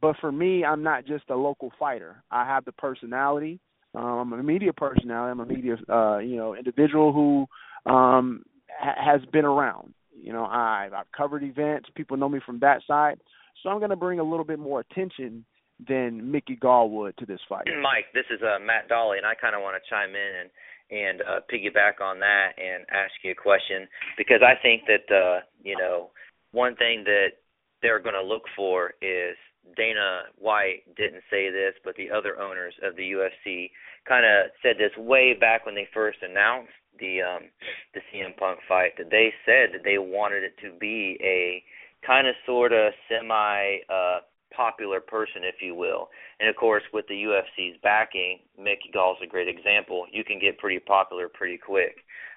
But 0.00 0.16
for 0.20 0.32
me, 0.32 0.64
I'm 0.64 0.82
not 0.82 1.06
just 1.06 1.28
a 1.30 1.36
local 1.36 1.70
fighter. 1.78 2.22
I 2.30 2.46
have 2.46 2.64
the 2.64 2.72
personality. 2.72 3.60
Um, 3.94 4.32
I'm 4.32 4.40
a 4.40 4.42
media 4.42 4.72
personality. 4.72 5.30
I'm 5.30 5.40
a 5.40 5.46
media 5.46 5.76
uh, 5.88 6.18
you 6.18 6.36
know 6.36 6.54
individual 6.54 7.12
who 7.12 7.92
um, 7.92 8.44
ha- 8.70 9.12
has 9.12 9.20
been 9.32 9.44
around. 9.44 9.94
You 10.14 10.32
know, 10.32 10.44
I've, 10.44 10.92
I've 10.92 11.10
covered 11.16 11.42
events. 11.42 11.88
People 11.94 12.16
know 12.16 12.28
me 12.28 12.40
from 12.44 12.60
that 12.60 12.82
side. 12.86 13.18
So 13.62 13.68
I'm 13.68 13.78
going 13.78 13.90
to 13.90 13.96
bring 13.96 14.18
a 14.18 14.24
little 14.24 14.44
bit 14.44 14.58
more 14.58 14.80
attention 14.80 15.44
than 15.88 16.30
Mickey 16.30 16.56
Gall 16.56 16.90
would 16.90 17.16
to 17.18 17.26
this 17.26 17.40
fight. 17.48 17.66
Mike, 17.82 18.06
this 18.14 18.26
is 18.30 18.40
uh, 18.42 18.62
Matt 18.62 18.88
Dolly, 18.88 19.18
and 19.18 19.26
I 19.26 19.34
kind 19.34 19.54
of 19.54 19.62
want 19.62 19.76
to 19.82 19.90
chime 19.90 20.10
in 20.10 20.32
and 20.42 20.50
and 20.92 21.22
uh, 21.22 21.40
piggyback 21.50 22.04
on 22.04 22.20
that 22.20 22.52
and 22.58 22.84
ask 22.92 23.12
you 23.24 23.32
a 23.32 23.34
question 23.34 23.88
because 24.18 24.42
I 24.44 24.60
think 24.60 24.82
that 24.86 25.08
uh, 25.08 25.40
you 25.64 25.76
know 25.76 26.10
one 26.52 26.76
thing 26.76 27.02
that 27.04 27.40
they're 27.80 27.98
going 27.98 28.14
to 28.14 28.22
look 28.22 28.42
for 28.54 28.92
is 29.00 29.34
Dana 29.76 30.24
White 30.38 30.84
didn't 30.96 31.22
say 31.30 31.50
this, 31.50 31.74
but 31.84 31.96
the 31.96 32.10
other 32.10 32.38
owners 32.38 32.74
of 32.82 32.94
the 32.96 33.02
UFC 33.02 33.70
kind 34.06 34.24
of 34.26 34.50
said 34.62 34.76
this 34.76 34.96
way 34.96 35.34
back 35.34 35.64
when 35.64 35.74
they 35.74 35.88
first 35.94 36.18
announced 36.22 36.72
the 36.98 37.22
um 37.22 37.48
the 37.94 38.00
CM 38.12 38.36
Punk 38.36 38.58
fight 38.68 38.92
that 38.98 39.10
they 39.10 39.32
said 39.46 39.72
that 39.72 39.84
they 39.84 39.98
wanted 39.98 40.44
it 40.44 40.54
to 40.60 40.76
be 40.78 41.16
a 41.22 41.62
kind 42.06 42.26
of 42.26 42.34
sort 42.44 42.72
of 42.72 42.92
semi 43.08 43.78
uh 43.88 44.20
popular 44.56 45.00
person 45.00 45.42
if 45.42 45.56
you 45.60 45.74
will. 45.74 46.08
And 46.40 46.48
of 46.48 46.56
course 46.56 46.82
with 46.92 47.06
the 47.08 47.14
UFC's 47.14 47.78
backing, 47.82 48.40
Mickey 48.58 48.90
Gall's 48.92 49.18
a 49.22 49.26
great 49.26 49.48
example. 49.48 50.06
You 50.12 50.24
can 50.24 50.38
get 50.38 50.58
pretty 50.58 50.80
popular 50.80 51.28
pretty 51.28 51.58
quick. 51.58 51.96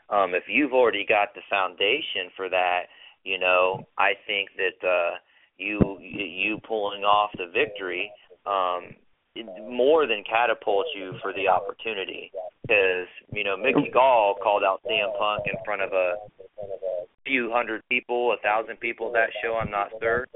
Um 0.10 0.34
if 0.34 0.44
you've 0.48 0.74
already 0.74 1.06
got 1.08 1.34
the 1.34 1.42
foundation 1.50 2.30
for 2.36 2.50
that, 2.50 2.84
you 3.24 3.40
know, 3.40 3.88
I 3.98 4.14
think 4.28 4.50
that 4.58 4.88
uh 4.88 5.18
you 5.58 5.98
you 6.00 6.60
pulling 6.68 7.04
off 7.04 7.32
the 7.38 7.48
victory 7.54 8.12
um 8.46 8.96
more 9.68 10.08
than 10.08 10.24
catapults 10.24 10.90
you 10.96 11.14
for 11.22 11.34
the 11.34 11.48
opportunity 11.48 12.32
because 12.62 13.08
you 13.32 13.44
know 13.44 13.58
Mickey 13.58 13.90
Gall 13.92 14.36
called 14.42 14.64
out 14.64 14.82
CM 14.86 15.18
Punk 15.18 15.44
in 15.46 15.56
front 15.66 15.82
of 15.82 15.92
a 15.92 16.16
few 17.26 17.52
hundred 17.52 17.82
people, 17.90 18.34
a 18.34 18.42
thousand 18.42 18.80
people 18.80 19.12
that 19.14 19.30
show. 19.44 19.56
I'm 19.56 19.72
not 19.72 19.90
sure. 20.02 20.28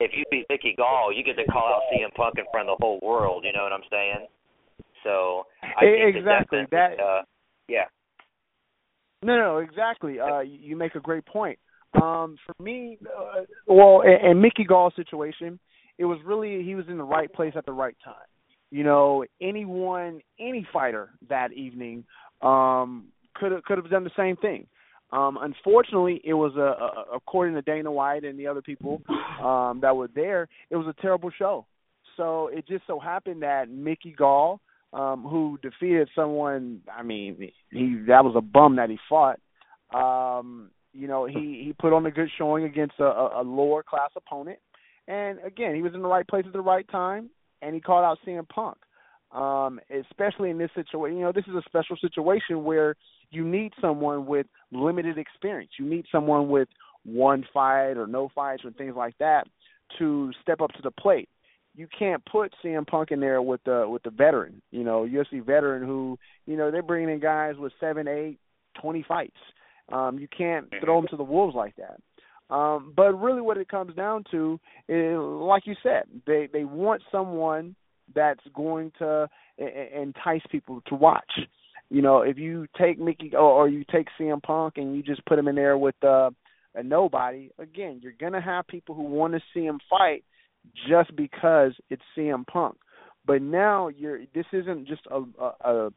If 0.00 0.12
you 0.14 0.24
beat 0.30 0.46
Mickey 0.48 0.74
Gall, 0.76 1.12
you 1.12 1.24
get 1.24 1.36
to 1.36 1.44
call 1.50 1.66
out 1.66 1.82
CM 1.92 2.12
Punk 2.14 2.34
in 2.38 2.44
front 2.52 2.68
of 2.68 2.78
the 2.78 2.84
whole 2.84 3.00
world. 3.02 3.44
You 3.46 3.52
know 3.52 3.62
what 3.62 3.72
I'm 3.72 3.86
saying? 3.90 4.26
So 5.02 5.44
I 5.62 5.84
think 5.84 6.16
exactly 6.16 6.60
that, 6.70 6.96
that. 6.96 7.02
Uh, 7.02 7.22
yeah. 7.68 7.84
No, 9.22 9.36
no, 9.36 9.58
exactly. 9.58 10.20
Uh, 10.20 10.40
you 10.40 10.76
make 10.76 10.94
a 10.94 11.00
great 11.00 11.24
point. 11.24 11.58
Um, 11.94 12.36
for 12.44 12.62
me, 12.62 12.98
uh, 13.06 13.42
well, 13.66 14.02
in, 14.02 14.30
in 14.30 14.40
Mickey 14.40 14.64
Gall's 14.64 14.94
situation, 14.96 15.58
it 15.98 16.04
was 16.04 16.18
really 16.24 16.62
he 16.62 16.74
was 16.74 16.86
in 16.88 16.98
the 16.98 17.04
right 17.04 17.32
place 17.32 17.54
at 17.56 17.64
the 17.66 17.72
right 17.72 17.96
time. 18.04 18.14
You 18.70 18.82
know, 18.82 19.24
anyone, 19.40 20.20
any 20.40 20.66
fighter 20.72 21.10
that 21.28 21.52
evening 21.52 22.04
um, 22.42 23.06
could 23.34 23.52
have 23.52 23.62
could 23.62 23.78
have 23.78 23.88
done 23.90 24.04
the 24.04 24.10
same 24.16 24.36
thing. 24.36 24.66
Um, 25.14 25.38
unfortunately, 25.40 26.20
it 26.24 26.34
was 26.34 26.56
a, 26.56 26.60
a 26.60 27.16
according 27.16 27.54
to 27.54 27.62
Dana 27.62 27.90
White 27.90 28.24
and 28.24 28.38
the 28.38 28.48
other 28.48 28.62
people 28.62 29.00
um, 29.40 29.78
that 29.80 29.94
were 29.94 30.08
there, 30.12 30.48
it 30.70 30.76
was 30.76 30.88
a 30.88 31.00
terrible 31.00 31.30
show. 31.38 31.66
So 32.16 32.48
it 32.48 32.66
just 32.66 32.84
so 32.88 32.98
happened 32.98 33.42
that 33.42 33.68
Mickey 33.70 34.12
Gall, 34.16 34.60
um, 34.92 35.22
who 35.22 35.58
defeated 35.62 36.08
someone, 36.16 36.80
I 36.92 37.04
mean, 37.04 37.52
he 37.70 37.96
that 38.08 38.24
was 38.24 38.34
a 38.36 38.40
bum 38.40 38.76
that 38.76 38.90
he 38.90 38.98
fought. 39.08 39.38
Um, 39.94 40.70
you 40.92 41.06
know, 41.06 41.26
he 41.26 41.62
he 41.64 41.74
put 41.78 41.92
on 41.92 42.04
a 42.06 42.10
good 42.10 42.28
showing 42.36 42.64
against 42.64 42.94
a, 42.98 43.04
a, 43.04 43.42
a 43.42 43.44
lower 43.44 43.84
class 43.84 44.10
opponent, 44.16 44.58
and 45.06 45.38
again, 45.46 45.76
he 45.76 45.82
was 45.82 45.94
in 45.94 46.02
the 46.02 46.08
right 46.08 46.26
place 46.26 46.44
at 46.44 46.52
the 46.52 46.60
right 46.60 46.88
time, 46.90 47.30
and 47.62 47.72
he 47.72 47.80
called 47.80 48.04
out 48.04 48.18
CM 48.26 48.48
Punk. 48.48 48.78
Um, 49.30 49.80
especially 49.90 50.50
in 50.50 50.58
this 50.58 50.70
situation, 50.76 51.18
you 51.18 51.24
know, 51.24 51.32
this 51.32 51.46
is 51.48 51.56
a 51.56 51.62
special 51.66 51.96
situation 52.00 52.62
where 52.62 52.94
you 53.30 53.44
need 53.44 53.72
someone 53.80 54.26
with 54.26 54.46
limited 54.72 55.18
experience. 55.18 55.72
You 55.78 55.86
need 55.86 56.06
someone 56.10 56.48
with 56.48 56.68
one 57.04 57.44
fight 57.52 57.96
or 57.96 58.06
no 58.06 58.30
fights 58.34 58.64
or 58.64 58.70
things 58.72 58.94
like 58.96 59.16
that 59.18 59.46
to 59.98 60.32
step 60.42 60.60
up 60.60 60.72
to 60.72 60.82
the 60.82 60.90
plate. 60.90 61.28
You 61.76 61.88
can't 61.96 62.24
put 62.24 62.54
CM 62.64 62.86
Punk 62.86 63.10
in 63.10 63.20
there 63.20 63.42
with 63.42 63.62
the 63.64 63.86
with 63.88 64.02
the 64.04 64.10
veteran, 64.10 64.62
you 64.70 64.84
know, 64.84 65.08
UFC 65.10 65.44
veteran 65.44 65.82
who, 65.82 66.18
you 66.46 66.56
know, 66.56 66.70
they're 66.70 66.82
bringing 66.82 67.10
in 67.10 67.20
guys 67.20 67.56
with 67.58 67.72
seven, 67.80 68.06
eight, 68.06 68.38
twenty 68.80 69.04
fights. 69.06 69.36
Um, 69.92 70.18
you 70.18 70.28
can't 70.28 70.66
throw 70.82 71.00
them 71.00 71.08
to 71.10 71.16
the 71.16 71.24
wolves 71.24 71.54
like 71.54 71.74
that. 71.76 72.00
Um, 72.54 72.92
but 72.96 73.14
really, 73.14 73.40
what 73.40 73.56
it 73.56 73.68
comes 73.68 73.94
down 73.96 74.24
to 74.30 74.60
is, 74.88 75.18
like 75.18 75.66
you 75.66 75.74
said, 75.82 76.04
they 76.26 76.48
they 76.52 76.64
want 76.64 77.02
someone 77.10 77.74
that's 78.14 78.44
going 78.54 78.92
to 78.98 79.28
entice 79.58 80.42
people 80.50 80.82
to 80.86 80.94
watch. 80.94 81.40
You 81.90 82.02
know, 82.02 82.22
if 82.22 82.38
you 82.38 82.66
take 82.78 82.98
Mickey 82.98 83.32
or, 83.34 83.40
or 83.40 83.68
you 83.68 83.84
take 83.90 84.08
CM 84.18 84.42
Punk 84.42 84.74
and 84.76 84.96
you 84.96 85.02
just 85.02 85.24
put 85.26 85.38
him 85.38 85.48
in 85.48 85.54
there 85.54 85.76
with 85.76 85.94
uh, 86.02 86.30
a 86.74 86.82
nobody, 86.82 87.50
again, 87.58 88.00
you're 88.02 88.12
gonna 88.18 88.40
have 88.40 88.66
people 88.66 88.94
who 88.94 89.02
want 89.02 89.34
to 89.34 89.40
see 89.52 89.64
him 89.64 89.78
fight 89.88 90.24
just 90.88 91.14
because 91.14 91.72
it's 91.90 92.02
CM 92.16 92.46
Punk. 92.46 92.76
But 93.26 93.42
now 93.42 93.88
you're 93.88 94.20
this 94.34 94.46
isn't 94.52 94.86
just 94.88 95.02
a 95.10 95.22
a, 95.64 95.90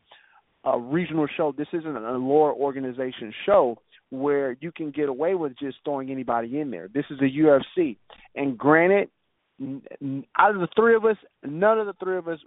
a 0.63 0.79
regional 0.79 1.27
show. 1.35 1.53
This 1.57 1.67
isn't 1.73 1.95
a 1.95 2.11
lower 2.11 2.53
organization 2.53 3.33
show 3.45 3.77
where 4.09 4.55
you 4.61 4.71
can 4.71 4.91
get 4.91 5.09
away 5.09 5.35
with 5.35 5.57
just 5.57 5.77
throwing 5.83 6.11
anybody 6.11 6.59
in 6.59 6.71
there. 6.71 6.87
This 6.93 7.05
is 7.09 7.19
a 7.19 7.23
UFC, 7.23 7.97
and 8.35 8.57
granted, 8.57 9.09
out 9.59 10.55
of 10.55 10.61
the 10.61 10.67
three 10.75 10.95
of 10.95 11.03
us, 11.05 11.17
none 11.43 11.79
of 11.79 11.87
the 11.87 11.93
three 12.01 12.17
of 12.17 12.27
us, 12.27 12.39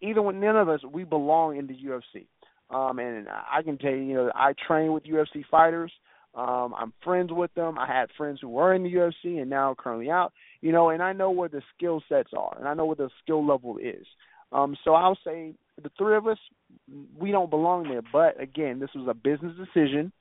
even 0.00 0.24
with 0.24 0.36
none 0.36 0.56
of 0.56 0.68
us, 0.68 0.80
we 0.84 1.04
belong 1.04 1.56
in 1.56 1.66
the 1.66 1.74
UFC. 1.74 2.26
Um, 2.70 2.98
and 2.98 3.28
I 3.28 3.62
can 3.62 3.78
tell 3.78 3.90
you, 3.90 4.02
you 4.02 4.14
know, 4.14 4.32
I 4.34 4.52
train 4.66 4.92
with 4.92 5.04
UFC 5.04 5.44
fighters. 5.50 5.92
Um, 6.34 6.74
I'm 6.76 6.92
friends 7.02 7.30
with 7.32 7.52
them. 7.54 7.78
I 7.78 7.86
had 7.86 8.10
friends 8.16 8.38
who 8.40 8.48
were 8.48 8.74
in 8.74 8.82
the 8.82 8.92
UFC 8.92 9.40
and 9.40 9.48
now 9.48 9.74
currently 9.76 10.10
out. 10.10 10.32
You 10.60 10.72
know, 10.72 10.90
and 10.90 11.02
I 11.02 11.12
know 11.12 11.30
where 11.30 11.48
the 11.48 11.62
skill 11.74 12.02
sets 12.08 12.30
are, 12.36 12.56
and 12.58 12.68
I 12.68 12.74
know 12.74 12.84
where 12.84 12.96
the 12.96 13.10
skill 13.22 13.46
level 13.46 13.78
is. 13.78 14.06
Um, 14.52 14.76
so 14.84 14.94
I'll 14.94 15.18
say 15.24 15.54
the 15.82 15.90
three 15.96 16.16
of 16.16 16.26
us, 16.26 16.38
we 17.18 17.30
don't 17.30 17.50
belong 17.50 17.88
there. 17.88 18.02
But 18.12 18.40
again, 18.40 18.80
this 18.80 18.90
was 18.94 19.08
a 19.08 19.14
business 19.14 19.54
decision, 19.56 20.12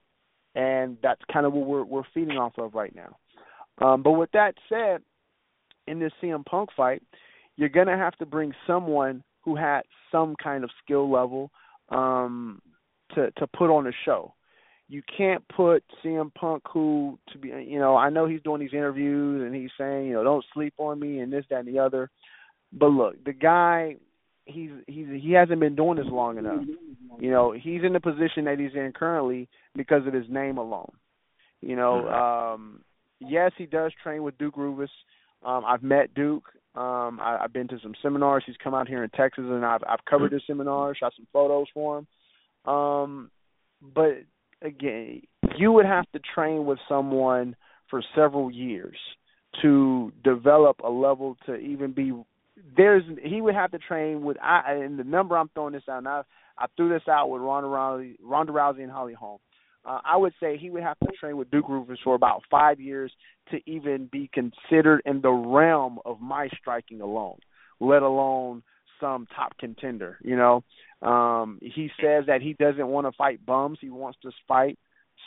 and 0.56 0.98
that's 1.04 1.22
kind 1.32 1.46
of 1.46 1.54
what 1.54 1.68
we're 1.68 1.84
we're 1.84 2.04
feeding 2.14 2.38
off 2.38 2.54
of 2.58 2.74
right 2.74 2.96
now. 2.96 3.18
Um, 3.80 4.04
but 4.04 4.14
with 4.14 4.32
that 4.32 4.56
said, 4.70 5.02
in 5.88 6.00
this 6.00 6.14
CM 6.22 6.46
Punk 6.46 6.70
fight, 6.76 7.04
you're 7.58 7.70
gonna 7.70 7.98
have 7.98 8.16
to 8.18 8.26
bring 8.26 8.54
someone 8.66 9.24
who 9.42 9.56
had 9.56 9.82
some 10.12 10.36
kind 10.42 10.64
of 10.64 10.70
skill 10.84 11.12
level 11.12 11.52
um, 11.90 12.62
to 13.16 13.32
to 13.32 13.48
put 13.48 13.70
on 13.70 13.88
a 13.88 13.92
show. 14.06 14.34
You 14.90 15.02
can't 15.18 15.46
put 15.50 15.84
CM 16.04 16.34
Punk, 16.34 16.64
who 16.72 17.20
to 17.34 17.38
be, 17.38 17.50
you 17.50 17.78
know, 17.78 17.98
I 17.98 18.10
know 18.10 18.26
he's 18.26 18.42
doing 18.42 18.62
these 18.62 18.74
interviews 18.74 19.44
and 19.46 19.54
he's 19.54 19.72
saying, 19.78 20.08
you 20.08 20.14
know, 20.14 20.24
don't 20.24 20.46
sleep 20.54 20.76
on 20.78 20.98
me 20.98 21.20
and 21.20 21.32
this, 21.32 21.44
that, 21.50 21.60
and 21.60 21.68
the 21.68 21.80
other. 21.80 22.10
But 22.72 22.88
look, 22.88 23.22
the 23.26 23.34
guy, 23.34 23.98
he's 24.46 24.72
he's 24.88 25.08
he 25.22 25.34
hasn't 25.34 25.60
been 25.60 25.76
doing 25.76 25.98
this 25.98 26.08
long 26.08 26.38
enough. 26.38 26.64
You 27.20 27.32
know, 27.32 27.52
he's 27.52 27.84
in 27.84 27.94
the 27.94 28.00
position 28.00 28.46
that 28.46 28.60
he's 28.60 28.76
in 28.76 28.94
currently 28.96 29.50
because 29.76 30.08
of 30.08 30.14
his 30.14 30.30
name 30.30 30.58
alone. 30.58 30.92
You 31.62 31.76
know, 31.76 32.08
um, 32.08 32.82
yes, 33.20 33.52
he 33.58 33.66
does 33.66 33.92
train 34.02 34.24
with 34.24 34.38
Duke 34.38 34.56
Roufus. 34.56 34.90
Um, 35.44 35.64
I've 35.66 35.84
met 35.84 36.14
Duke. 36.14 36.46
Um, 36.78 37.20
I, 37.20 37.40
I've 37.42 37.54
been 37.54 37.68
to 37.70 37.80
some 37.82 37.96
seminars. 38.04 38.44
He's 38.46 38.56
come 38.64 38.76
out 38.76 38.88
here 38.88 39.04
in 39.04 39.10
Texas, 39.10 39.46
and 39.48 39.66
I've 39.66 39.82
I've 39.90 40.06
covered 40.08 40.32
his 40.32 40.44
seminars, 40.46 40.98
shot 41.00 41.14
some 41.18 41.26
photos 41.34 41.66
for 41.74 41.98
him. 42.00 42.72
Um, 42.72 43.32
but 43.82 44.20
again, 44.62 45.24
you 45.58 45.72
would 45.72 45.88
have 45.88 46.06
to 46.12 46.20
train 46.36 46.66
with 46.66 46.78
someone 46.88 47.56
for 47.90 48.04
several 48.16 48.52
years 48.52 48.98
to 49.64 50.12
develop 50.24 50.82
a 50.84 50.90
level 50.90 51.36
to 51.48 51.56
even 51.56 51.94
be 51.94 52.14
there's 52.76 53.04
he 53.24 53.42
would 53.42 53.56
have 53.56 53.72
to 53.72 53.80
train 53.80 54.22
with 54.24 54.38
I 54.42 54.74
and 54.74 55.00
the 55.00 55.04
number 55.04 55.36
I'm 55.36 55.50
throwing 55.56 55.74
this 55.74 55.84
out 55.90 56.04
now 56.04 56.26
I 56.58 56.66
threw 56.76 56.90
this 56.90 57.08
out 57.10 57.30
with 57.30 57.42
Ronda 57.42 57.70
Rousey 57.70 58.16
Ronda 58.22 58.52
Rousey 58.52 58.84
and 58.84 58.92
Holly 58.92 59.14
Holm. 59.14 59.40
Uh, 59.88 60.02
I 60.04 60.18
would 60.18 60.34
say 60.40 60.58
he 60.58 60.70
would 60.70 60.84
have 60.84 61.00
to 61.00 61.08
train 61.18 61.38
with 61.38 61.50
Duke 61.50 61.70
Roufus 61.70 61.98
for 62.04 62.14
about 62.14 62.44
five 62.52 62.80
years 62.80 63.12
to 63.52 63.58
even 63.66 64.10
be 64.12 64.30
considered 64.34 65.02
in 65.06 65.22
the 65.22 65.32
realm 65.32 66.00
of 66.06 66.20
my 66.20 66.50
striking 66.60 67.00
alone, 67.00 67.38
let 67.80 68.02
alone 68.02 68.64
some 69.00 69.28
top 69.34 69.58
contender. 69.58 70.18
You 70.22 70.36
know, 70.36 71.08
um, 71.08 71.60
he 71.62 71.90
says 72.02 72.26
that 72.28 72.42
he 72.42 72.54
doesn't 72.54 72.88
want 72.88 73.08
to 73.08 73.14
fight 73.18 73.46
bums. 73.46 73.78
He 73.80 73.90
wants 73.90 74.20
to 74.24 74.32
fight 74.48 74.78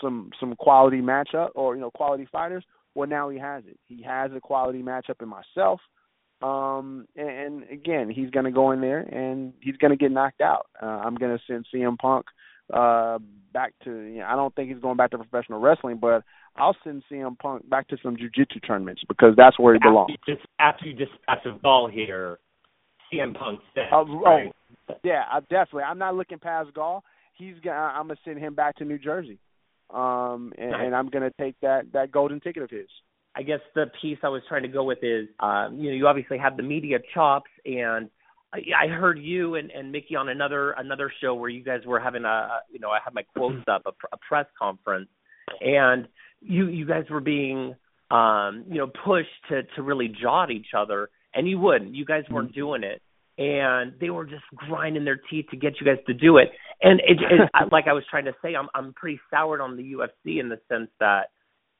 some 0.00 0.30
some 0.38 0.54
quality 0.56 1.00
matchup 1.00 1.50
or 1.54 1.74
you 1.74 1.80
know 1.80 1.90
quality 1.90 2.28
fighters. 2.30 2.64
Well, 2.94 3.08
now 3.08 3.30
he 3.30 3.38
has 3.38 3.64
it. 3.66 3.78
He 3.86 4.02
has 4.02 4.30
a 4.36 4.40
quality 4.40 4.82
matchup 4.82 5.22
in 5.22 5.28
myself. 5.28 5.80
Um, 6.42 7.06
and, 7.16 7.28
and 7.28 7.62
again, 7.70 8.10
he's 8.10 8.30
going 8.30 8.46
to 8.46 8.50
go 8.50 8.72
in 8.72 8.80
there 8.80 9.00
and 9.00 9.52
he's 9.60 9.76
going 9.76 9.90
to 9.90 9.96
get 9.96 10.10
knocked 10.10 10.40
out. 10.40 10.66
Uh, 10.82 10.86
I'm 10.86 11.14
going 11.14 11.36
to 11.36 11.42
send 11.46 11.66
CM 11.72 11.98
Punk 11.98 12.26
uh 12.72 13.18
back 13.52 13.74
to. 13.84 13.90
You 13.90 14.18
know, 14.20 14.26
I 14.26 14.36
don't 14.36 14.54
think 14.54 14.70
he's 14.70 14.80
going 14.80 14.96
back 14.96 15.10
to 15.10 15.18
professional 15.18 15.60
wrestling, 15.60 15.98
but 16.00 16.22
I'll 16.56 16.76
send 16.84 17.02
CM 17.10 17.38
Punk 17.38 17.68
back 17.68 17.88
to 17.88 17.96
some 18.02 18.16
jiu-jitsu 18.16 18.60
tournaments 18.60 19.02
because 19.08 19.34
that's 19.36 19.58
where 19.58 19.74
he 19.74 19.80
belongs. 19.80 20.12
Just 20.26 20.42
after 20.58 20.86
you 20.86 20.94
dispatch 20.94 21.44
a 21.46 21.52
ball 21.52 21.88
here, 21.88 22.38
CM 23.12 23.36
Punk 23.36 23.60
said. 23.74 23.88
Uh, 23.92 24.04
right? 24.04 24.52
Oh, 24.88 24.94
yeah, 25.04 25.24
I 25.30 25.40
definitely. 25.40 25.84
I'm 25.84 25.98
not 25.98 26.16
looking 26.16 26.38
past 26.38 26.72
Gall. 26.74 27.04
He's 27.34 27.54
gonna. 27.62 27.76
I'm 27.76 28.08
gonna 28.08 28.18
send 28.24 28.38
him 28.38 28.54
back 28.54 28.76
to 28.76 28.84
New 28.84 28.98
Jersey, 28.98 29.38
um, 29.92 30.52
and, 30.58 30.70
Nice. 30.72 30.80
and 30.86 30.96
I'm 30.96 31.08
gonna 31.08 31.32
take 31.40 31.58
that 31.60 31.92
that 31.92 32.12
golden 32.12 32.40
ticket 32.40 32.62
of 32.62 32.70
his. 32.70 32.88
I 33.34 33.42
guess 33.42 33.60
the 33.74 33.86
piece 34.02 34.18
I 34.24 34.28
was 34.28 34.42
trying 34.48 34.62
to 34.62 34.68
go 34.68 34.82
with 34.82 34.98
is, 35.02 35.28
um, 35.38 35.78
you 35.78 35.90
know, 35.90 35.96
you 35.96 36.08
obviously 36.08 36.36
have 36.38 36.56
the 36.56 36.64
media 36.64 36.98
chops, 37.14 37.50
and 37.64 38.10
I, 38.52 38.58
I 38.84 38.88
heard 38.88 39.18
you 39.18 39.54
and, 39.54 39.70
and 39.70 39.92
Mickey 39.92 40.16
on 40.16 40.28
another 40.28 40.72
another 40.72 41.12
show 41.20 41.34
where 41.34 41.48
you 41.48 41.62
guys 41.62 41.80
were 41.86 42.00
having 42.00 42.24
a, 42.24 42.48
you 42.70 42.80
know, 42.80 42.90
I 42.90 42.98
had 43.04 43.14
my 43.14 43.22
quotes 43.22 43.62
up 43.68 43.82
a, 43.86 43.90
a 44.12 44.16
press 44.28 44.46
conference, 44.58 45.08
and 45.60 46.08
you 46.40 46.66
you 46.66 46.86
guys 46.86 47.04
were 47.10 47.20
being, 47.20 47.74
um, 48.10 48.64
you 48.68 48.78
know, 48.78 48.88
pushed 49.04 49.28
to 49.50 49.62
to 49.76 49.82
really 49.82 50.08
jaw 50.08 50.44
at 50.44 50.50
each 50.50 50.74
other, 50.76 51.10
and 51.34 51.48
you 51.48 51.58
wouldn't. 51.58 51.94
You 51.94 52.04
guys 52.04 52.24
weren't 52.30 52.54
doing 52.54 52.82
it, 52.82 53.02
and 53.38 53.94
they 54.00 54.10
were 54.10 54.26
just 54.26 54.44
grinding 54.54 55.04
their 55.04 55.20
teeth 55.30 55.46
to 55.50 55.56
get 55.56 55.74
you 55.80 55.86
guys 55.86 56.02
to 56.06 56.14
do 56.14 56.38
it. 56.38 56.50
And 56.82 57.00
it, 57.00 57.18
it 57.20 57.72
like 57.72 57.86
I 57.88 57.92
was 57.92 58.04
trying 58.10 58.24
to 58.24 58.34
say, 58.42 58.54
I'm 58.54 58.68
I'm 58.74 58.92
pretty 58.94 59.20
soured 59.30 59.60
on 59.60 59.76
the 59.76 59.92
UFC 59.92 60.40
in 60.40 60.48
the 60.48 60.58
sense 60.68 60.90
that 60.98 61.28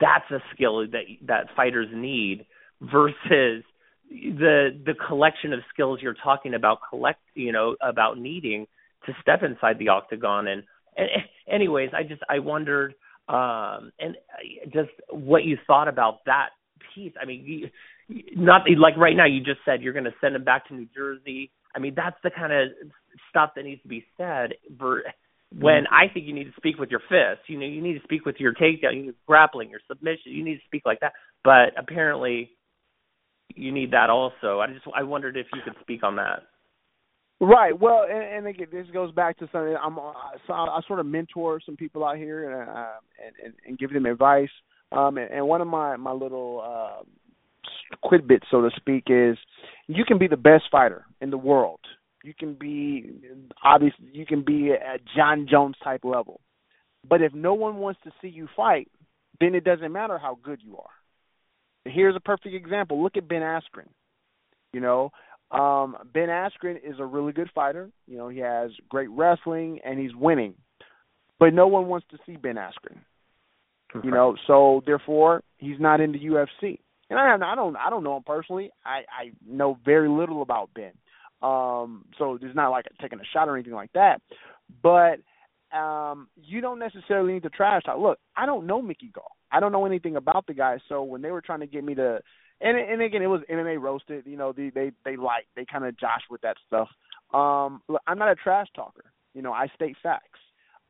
that's 0.01 0.31
a 0.31 0.39
skill 0.55 0.87
that 0.87 1.05
that 1.27 1.49
fighters 1.57 1.89
need 1.93 2.47
versus 2.81 3.65
the 4.11 4.71
the 4.85 4.95
collection 5.07 5.53
of 5.53 5.61
skills 5.73 6.01
you're 6.03 6.17
talking 6.23 6.55
about 6.55 6.79
collect 6.89 7.21
you 7.35 7.53
know 7.53 7.77
about 7.81 8.19
needing 8.19 8.67
to 9.07 9.13
step 9.23 9.43
inside 9.43 9.79
the 9.79 9.89
octagon 9.89 10.49
and, 10.49 10.63
and 10.97 11.09
anyways 11.51 11.91
i 11.97 12.03
just 12.03 12.21
i 12.29 12.39
wondered 12.39 12.95
um 13.29 13.93
and 14.01 14.17
uh, 14.17 14.67
just 14.67 14.91
what 15.11 15.45
you 15.45 15.57
thought 15.67 15.89
about 15.89 16.19
that 16.27 16.49
piece 16.95 17.13
i 17.23 17.25
mean 17.25 17.45
you, 17.47 18.19
not 18.35 18.63
like 18.79 18.97
right 18.97 19.17
now 19.17 19.27
you 19.27 19.39
just 19.39 19.61
said 19.65 19.81
you're 19.81 19.93
going 19.93 20.05
to 20.05 20.15
send 20.21 20.35
him 20.35 20.43
back 20.43 20.67
to 20.67 20.75
new 20.75 20.89
jersey 20.95 21.51
i 21.77 21.79
mean 21.79 21.95
that's 21.95 22.17
the 22.25 22.31
kind 22.31 22.53
of 22.53 22.69
stuff 23.31 23.51
that 23.55 23.63
needs 23.63 23.81
to 23.83 23.89
be 23.89 24.05
said 24.17 24.55
ver- 24.77 25.05
when 25.59 25.85
I 25.91 26.13
think 26.13 26.27
you 26.27 26.33
need 26.33 26.45
to 26.45 26.53
speak 26.57 26.79
with 26.79 26.91
your 26.91 27.01
fists. 27.01 27.49
You 27.49 27.59
know, 27.59 27.67
you 27.67 27.83
need 27.83 27.95
to 27.95 28.05
speak 28.05 28.25
with 28.25 28.37
your 28.39 28.55
takedown, 28.55 28.95
you 28.95 29.03
need 29.07 29.15
grappling, 29.27 29.69
your 29.69 29.81
submission. 29.89 30.31
You 30.33 30.45
need 30.45 30.55
to 30.55 30.65
speak 30.67 30.83
like 30.87 31.01
that. 31.01 31.13
But 31.43 31.73
apparently, 31.77 32.51
you 33.57 33.73
need 33.73 33.93
that 33.93 34.11
also. 34.11 34.61
I 34.61 34.69
just 34.69 34.87
I 34.95 35.03
wondered 35.03 35.37
if 35.37 35.47
you 35.53 35.61
could 35.65 35.75
speak 35.81 36.03
on 36.03 36.17
that. 36.17 36.43
Right. 37.41 37.79
Well, 37.79 38.05
and, 38.09 38.23
and 38.23 38.47
again, 38.47 38.67
this 38.71 38.87
goes 38.93 39.13
back 39.13 39.39
to 39.39 39.49
something. 39.51 39.75
I'm 39.83 39.99
uh, 39.99 40.13
I, 40.49 40.53
I 40.53 40.81
sort 40.87 41.01
of 41.01 41.07
mentor 41.07 41.61
some 41.65 41.77
people 41.77 42.05
out 42.05 42.17
here 42.17 42.51
and 42.51 42.69
uh, 42.69 42.87
and, 43.25 43.35
and, 43.45 43.55
and 43.67 43.79
give 43.79 43.93
them 43.93 44.07
advice. 44.07 44.51
Um, 44.93 45.17
and, 45.17 45.31
and 45.31 45.49
one 45.49 45.61
of 45.61 45.67
my 45.67 45.97
my 45.97 46.13
little 46.13 46.63
uh, 46.63 47.03
quidbits, 48.05 48.45
so 48.51 48.61
to 48.61 48.71
speak, 48.77 49.05
is 49.09 49.39
you 49.87 50.05
can 50.05 50.19
be 50.19 50.29
the 50.29 50.37
best 50.37 50.65
fighter 50.71 51.07
in 51.21 51.31
the 51.31 51.39
world. 51.39 51.81
You 52.23 52.35
can 52.39 52.55
be 52.55 53.21
obviously 53.65 54.07
you 54.13 54.27
can 54.27 54.45
be 54.45 54.73
at 54.73 55.01
Jon 55.17 55.47
Jones 55.51 55.77
type 55.83 56.05
level, 56.05 56.41
but 57.09 57.23
if 57.23 57.33
no 57.33 57.55
one 57.55 57.77
wants 57.77 58.01
to 58.05 58.11
see 58.21 58.29
you 58.29 58.49
fight, 58.55 58.89
then 59.41 59.55
it 59.55 59.65
doesn't 59.65 59.93
matter 59.93 60.19
how 60.19 60.39
good 60.43 60.61
you 60.63 60.77
are. 60.77 60.91
Here's 61.85 62.17
a 62.17 62.21
perfect 62.21 62.55
example. 62.55 63.03
Look 63.03 63.17
at 63.17 63.29
Ben 63.29 63.43
Askren. 63.43 63.89
You 64.73 64.81
know, 64.81 65.11
um, 65.51 65.97
Ben 66.13 66.29
Askren 66.29 66.77
is 66.77 66.97
a 66.99 67.05
really 67.05 67.33
good 67.33 67.51
fighter. 67.55 67.91
You 68.07 68.19
know, 68.19 68.29
he 68.29 68.39
has 68.39 68.71
great 68.89 69.11
wrestling 69.11 69.81
and 69.85 69.99
he's 69.99 70.15
winning, 70.15 70.55
but 71.39 71.53
no 71.53 71.67
one 71.67 71.89
wants 71.89 72.07
to 72.11 72.19
see 72.25 72.37
Ben 72.37 72.57
Askren. 72.57 72.99
You 74.05 74.13
know, 74.13 74.37
so 74.47 74.83
therefore 74.87 75.43
he's 75.59 75.81
not 75.81 76.01
in 76.01 76.13
the 76.13 76.19
UFC. 76.19 76.79
And 77.09 77.19
I, 77.19 77.35
I 77.35 77.57
don't, 77.57 77.77
I 77.77 77.91
don't 77.91 78.05
know 78.05 78.17
him 78.17 78.23
personally. 78.25 78.71
I, 78.85 78.99
I 79.11 79.33
know 79.45 79.77
very 79.85 80.09
little 80.09 80.43
about 80.43 80.71
Ben. 80.75 80.93
Um, 81.43 82.05
so 82.17 82.39
there's 82.41 82.55
not 82.55 82.71
like 82.71 82.85
taking 83.01 83.19
a 83.19 83.25
shot 83.33 83.49
or 83.49 83.57
anything 83.57 83.75
like 83.75 83.93
that. 83.95 84.21
But 84.81 85.17
um, 85.73 86.29
you 86.37 86.61
don't 86.61 86.79
necessarily 86.79 87.35
need 87.35 87.43
to 87.45 87.51
trash 87.51 87.83
talk. 87.85 87.99
Look, 87.99 88.19
I 88.37 88.47
don't 88.47 88.67
know 88.67 88.83
Mickey 88.83 89.11
Gall. 89.13 89.33
I 89.53 89.61
don't 89.61 89.73
know 89.73 89.87
anything 89.87 90.17
about 90.17 90.47
the 90.47 90.55
guy. 90.55 90.79
So 90.89 91.03
when 91.03 91.23
they 91.23 91.31
were 91.31 91.41
trying 91.41 91.61
to 91.61 91.67
get 91.67 91.85
me 91.85 91.95
to, 91.95 92.21
and 92.61 92.77
and 92.77 93.03
again, 93.03 93.23
it 93.23 93.27
was 93.27 93.43
MMA 93.51 93.81
roasted. 93.81 94.25
You 94.27 94.37
know, 94.37 94.53
they 94.53 94.71
they 94.71 94.93
they 95.05 95.17
like 95.17 95.47
they 95.57 95.65
kind 95.65 95.85
of 95.85 95.99
josh 95.99 96.23
with 96.31 96.41
that 96.43 96.57
stuff. 96.67 96.89
Um, 97.33 97.83
look, 97.89 98.03
I'm 98.07 98.19
not 98.19 98.31
a 98.31 98.35
trash 98.35 98.69
talker. 98.75 99.05
You 99.35 99.43
know, 99.43 99.53
I 99.53 99.69
state 99.75 99.97
facts. 100.03 100.39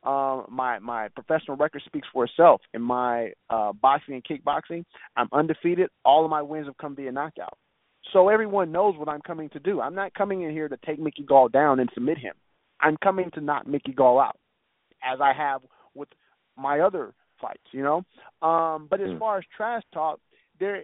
Um, 0.03 0.45
my 0.49 0.79
my 0.79 1.09
professional 1.09 1.57
record 1.57 1.83
speaks 1.85 2.07
for 2.11 2.25
itself. 2.25 2.61
In 2.73 2.81
my 2.81 3.33
uh, 3.49 3.71
boxing 3.73 4.15
and 4.15 4.23
kickboxing, 4.23 4.83
I'm 5.15 5.29
undefeated. 5.31 5.89
All 6.03 6.25
of 6.25 6.31
my 6.31 6.41
wins 6.41 6.65
have 6.65 6.77
come 6.77 6.95
via 6.95 7.11
knockout. 7.11 7.57
So 8.11 8.29
everyone 8.29 8.71
knows 8.71 8.97
what 8.97 9.07
I'm 9.07 9.21
coming 9.21 9.49
to 9.49 9.59
do. 9.59 9.79
I'm 9.79 9.95
not 9.95 10.13
coming 10.13 10.41
in 10.41 10.51
here 10.51 10.67
to 10.67 10.77
take 10.85 10.99
Mickey 10.99 11.23
Gall 11.23 11.49
down 11.49 11.79
and 11.79 11.89
submit 11.93 12.17
him. 12.17 12.33
I'm 12.81 12.97
coming 12.97 13.29
to 13.35 13.41
knock 13.41 13.67
Mickey 13.67 13.93
Gall 13.93 14.19
out, 14.19 14.37
as 15.03 15.19
I 15.21 15.33
have 15.33 15.61
with 15.95 16.09
my 16.57 16.79
other 16.79 17.13
fights. 17.39 17.63
You 17.71 17.83
know. 17.83 18.47
Um, 18.47 18.87
but 18.89 19.01
as 19.01 19.09
Mm. 19.09 19.19
far 19.19 19.37
as 19.39 19.43
trash 19.55 19.83
talk, 19.93 20.19
there 20.59 20.83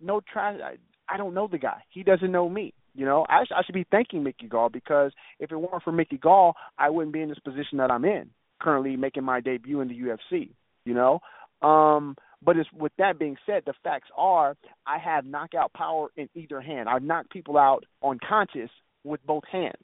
no 0.00 0.20
trash. 0.20 0.60
I, 0.62 0.76
I 1.12 1.16
don't 1.16 1.34
know 1.34 1.46
the 1.46 1.58
guy. 1.58 1.82
He 1.90 2.02
doesn't 2.02 2.30
know 2.32 2.48
me. 2.48 2.74
You 2.94 3.04
know, 3.04 3.24
I, 3.28 3.44
sh- 3.44 3.52
I 3.54 3.62
should 3.62 3.74
be 3.76 3.86
thanking 3.90 4.22
Mickey 4.24 4.48
Gall 4.48 4.68
because 4.70 5.12
if 5.38 5.52
it 5.52 5.56
weren't 5.56 5.82
for 5.84 5.92
Mickey 5.92 6.18
Gall, 6.18 6.54
I 6.78 6.90
wouldn't 6.90 7.12
be 7.12 7.20
in 7.22 7.28
this 7.28 7.38
position 7.38 7.78
that 7.78 7.90
I'm 7.92 8.04
in 8.04 8.30
currently, 8.60 8.96
making 8.96 9.22
my 9.22 9.40
debut 9.40 9.80
in 9.80 9.88
the 9.88 9.94
UFC. 9.94 10.50
You 10.84 10.94
know, 10.94 11.20
um, 11.62 12.16
but 12.42 12.56
it's, 12.56 12.68
with 12.72 12.92
that 12.98 13.18
being 13.18 13.36
said, 13.46 13.62
the 13.66 13.74
facts 13.84 14.08
are 14.16 14.56
I 14.86 14.98
have 14.98 15.24
knockout 15.26 15.72
power 15.74 16.08
in 16.16 16.28
either 16.34 16.60
hand. 16.60 16.88
I've 16.88 17.02
knocked 17.02 17.30
people 17.30 17.56
out 17.58 17.84
unconscious 18.02 18.70
with 19.04 19.24
both 19.26 19.44
hands. 19.50 19.74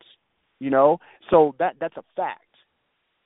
You 0.60 0.70
know, 0.70 0.98
so 1.30 1.54
that 1.58 1.76
that's 1.80 1.96
a 1.96 2.04
fact. 2.16 2.40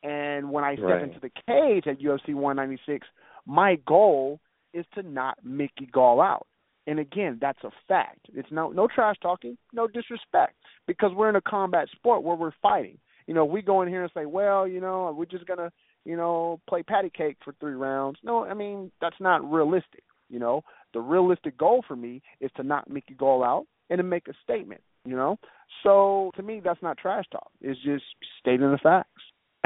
And 0.02 0.50
when 0.50 0.64
I 0.64 0.74
step 0.74 0.84
Right. 0.86 1.02
into 1.02 1.20
the 1.20 1.30
cage 1.46 1.86
at 1.86 1.98
UFC 2.00 2.34
196, 2.34 3.06
my 3.46 3.76
goal 3.86 4.40
is 4.72 4.86
to 4.94 5.02
knock 5.02 5.36
Mickey 5.42 5.86
Gall 5.86 6.20
out. 6.20 6.46
And 6.86 6.98
again, 6.98 7.38
that's 7.40 7.62
a 7.64 7.70
fact. 7.86 8.20
It's 8.32 8.50
no 8.50 8.70
no 8.70 8.86
trash 8.86 9.16
talking, 9.20 9.58
no 9.72 9.86
disrespect, 9.86 10.54
because 10.86 11.12
we're 11.14 11.28
in 11.28 11.36
a 11.36 11.40
combat 11.40 11.88
sport 11.90 12.22
where 12.22 12.36
we're 12.36 12.52
fighting. 12.62 12.98
You 13.26 13.34
know, 13.34 13.44
we 13.44 13.60
go 13.60 13.82
in 13.82 13.88
here 13.88 14.02
and 14.02 14.12
say, 14.14 14.24
well, 14.24 14.66
you 14.66 14.80
know, 14.80 15.12
we're 15.16 15.26
just 15.26 15.44
gonna, 15.46 15.70
you 16.06 16.16
know, 16.16 16.60
play 16.66 16.82
patty 16.82 17.10
cake 17.10 17.36
for 17.44 17.52
three 17.60 17.74
rounds. 17.74 18.18
No, 18.22 18.44
I 18.44 18.54
mean 18.54 18.90
that's 19.00 19.20
not 19.20 19.44
realistic. 19.50 20.04
You 20.30 20.38
know, 20.38 20.62
the 20.94 21.00
realistic 21.00 21.58
goal 21.58 21.82
for 21.86 21.96
me 21.96 22.22
is 22.40 22.50
to 22.56 22.62
knock 22.62 22.88
Mickey 22.88 23.14
Gall 23.14 23.42
out 23.44 23.66
and 23.90 23.98
to 23.98 24.02
make 24.02 24.28
a 24.28 24.34
statement. 24.42 24.80
You 25.04 25.16
know, 25.16 25.38
so 25.82 26.30
to 26.36 26.42
me 26.42 26.60
that's 26.60 26.82
not 26.82 26.96
trash 26.96 27.24
talk. 27.30 27.50
It's 27.60 27.82
just 27.82 28.04
stating 28.40 28.70
the 28.70 28.78
facts. 28.78 29.17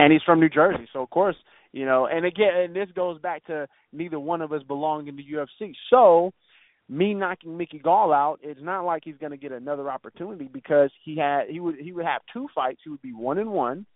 And 0.03 0.13
he's 0.13 0.23
from 0.23 0.41
New 0.41 0.49
Jersey, 0.49 0.89
so 0.93 1.01
of 1.01 1.11
course, 1.11 1.37
you 1.71 1.87
know. 1.87 2.07
And 2.07 2.27
again, 2.27 2.57
and 2.57 2.75
this 2.75 2.89
goes 2.93 3.21
back 3.21 3.47
to 3.47 3.69
neither 3.93 4.19
one 4.19 4.43
of 4.43 4.53
us 4.53 4.65
belong 4.65 5.07
in 5.07 5.15
the 5.15 5.23
UFC. 5.23 5.75
So 5.91 6.33
me 6.89 7.15
knocking 7.15 7.57
Mickey 7.57 7.79
Gall 7.79 8.13
out, 8.13 8.41
it's 8.43 8.59
not 8.61 8.85
like 8.85 9.03
he's 9.05 9.17
going 9.21 9.31
to 9.31 9.37
get 9.37 9.53
another 9.53 9.89
opportunity 9.89 10.51
because 10.53 10.91
he 11.05 11.17
had 11.17 11.43
he 11.49 11.61
would 11.61 11.77
he 11.77 11.93
would 11.93 12.05
have 12.05 12.23
two 12.33 12.49
fights. 12.53 12.81
He 12.83 12.91
would 12.91 13.01
be 13.01 13.13
one 13.13 13.39
and 13.39 13.53
one. 13.53 13.87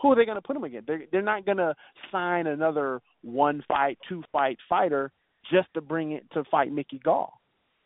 Who 0.00 0.10
are 0.10 0.16
they 0.16 0.24
going 0.24 0.36
to 0.36 0.42
put 0.42 0.56
him 0.56 0.64
against? 0.64 0.88
They're 0.88 1.04
they're 1.12 1.22
not 1.22 1.46
going 1.46 1.58
to 1.58 1.76
sign 2.10 2.48
another 2.48 3.00
one 3.22 3.62
fight, 3.68 3.98
two 4.08 4.24
fight 4.32 4.58
fighter 4.68 5.12
just 5.48 5.68
to 5.74 5.80
bring 5.80 6.10
it 6.10 6.28
to 6.32 6.42
fight 6.50 6.72
Mickey 6.72 6.98
Gall. 6.98 7.34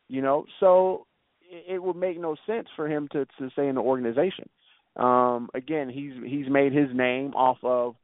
You 0.09 0.23
know, 0.23 0.47
so 0.61 1.07
it, 1.43 1.75
it 1.75 1.83
would 1.83 1.97
make 1.97 2.19
no 2.19 2.37
sense 2.47 2.69
for 2.75 2.89
him 2.89 3.07
to 3.13 3.27
to 3.39 3.51
stay 3.51 3.69
in 3.69 3.75
the 3.75 3.83
organization. 3.83 4.49
Um, 4.97 5.51
again, 5.55 5.89
he's 5.91 6.13
he's 6.25 6.49
made 6.49 6.73
his 6.73 6.89
name 6.95 7.35
off 7.35 7.59
of 7.63 7.97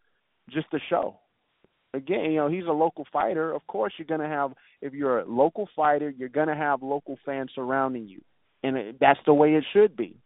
just 0.50 0.66
the 0.72 0.80
show 0.90 1.18
again, 1.94 2.30
you 2.30 2.36
know, 2.36 2.48
he's 2.48 2.66
a 2.66 2.72
local 2.72 3.06
fighter. 3.12 3.52
Of 3.52 3.66
course, 3.66 3.92
you're 3.98 4.06
going 4.06 4.20
to 4.20 4.34
have 4.34 4.52
if 4.80 4.92
you're 4.92 5.20
a 5.20 5.24
local 5.26 5.68
fighter, 5.74 6.10
you're 6.10 6.28
going 6.28 6.48
to 6.48 6.54
have 6.54 6.82
local 6.82 7.18
fans 7.24 7.50
surrounding 7.54 8.08
you, 8.08 8.20
and 8.62 8.76
it, 8.76 8.96
that's 9.00 9.20
the 9.26 9.34
way 9.34 9.54
it 9.54 9.64
should 9.72 9.96
be. 9.96 10.16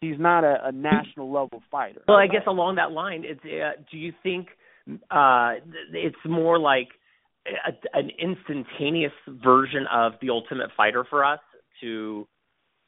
He's 0.00 0.18
not 0.18 0.44
a, 0.44 0.68
a 0.68 0.72
national 0.72 1.32
level 1.32 1.62
fighter. 1.70 2.02
Well, 2.06 2.18
I 2.18 2.26
guess 2.26 2.42
along 2.46 2.76
that 2.76 2.92
line, 2.92 3.24
it's 3.24 3.40
uh, 3.44 3.80
do 3.90 3.96
you 3.96 4.12
think 4.22 4.48
uh 5.10 5.54
it's 5.92 6.16
more 6.26 6.58
like 6.58 6.88
a, 7.46 7.98
an 7.98 8.10
instantaneous 8.18 9.12
version 9.26 9.86
of 9.92 10.12
the 10.20 10.30
Ultimate 10.30 10.70
Fighter 10.76 11.04
for 11.08 11.24
us 11.24 11.40
to 11.80 12.26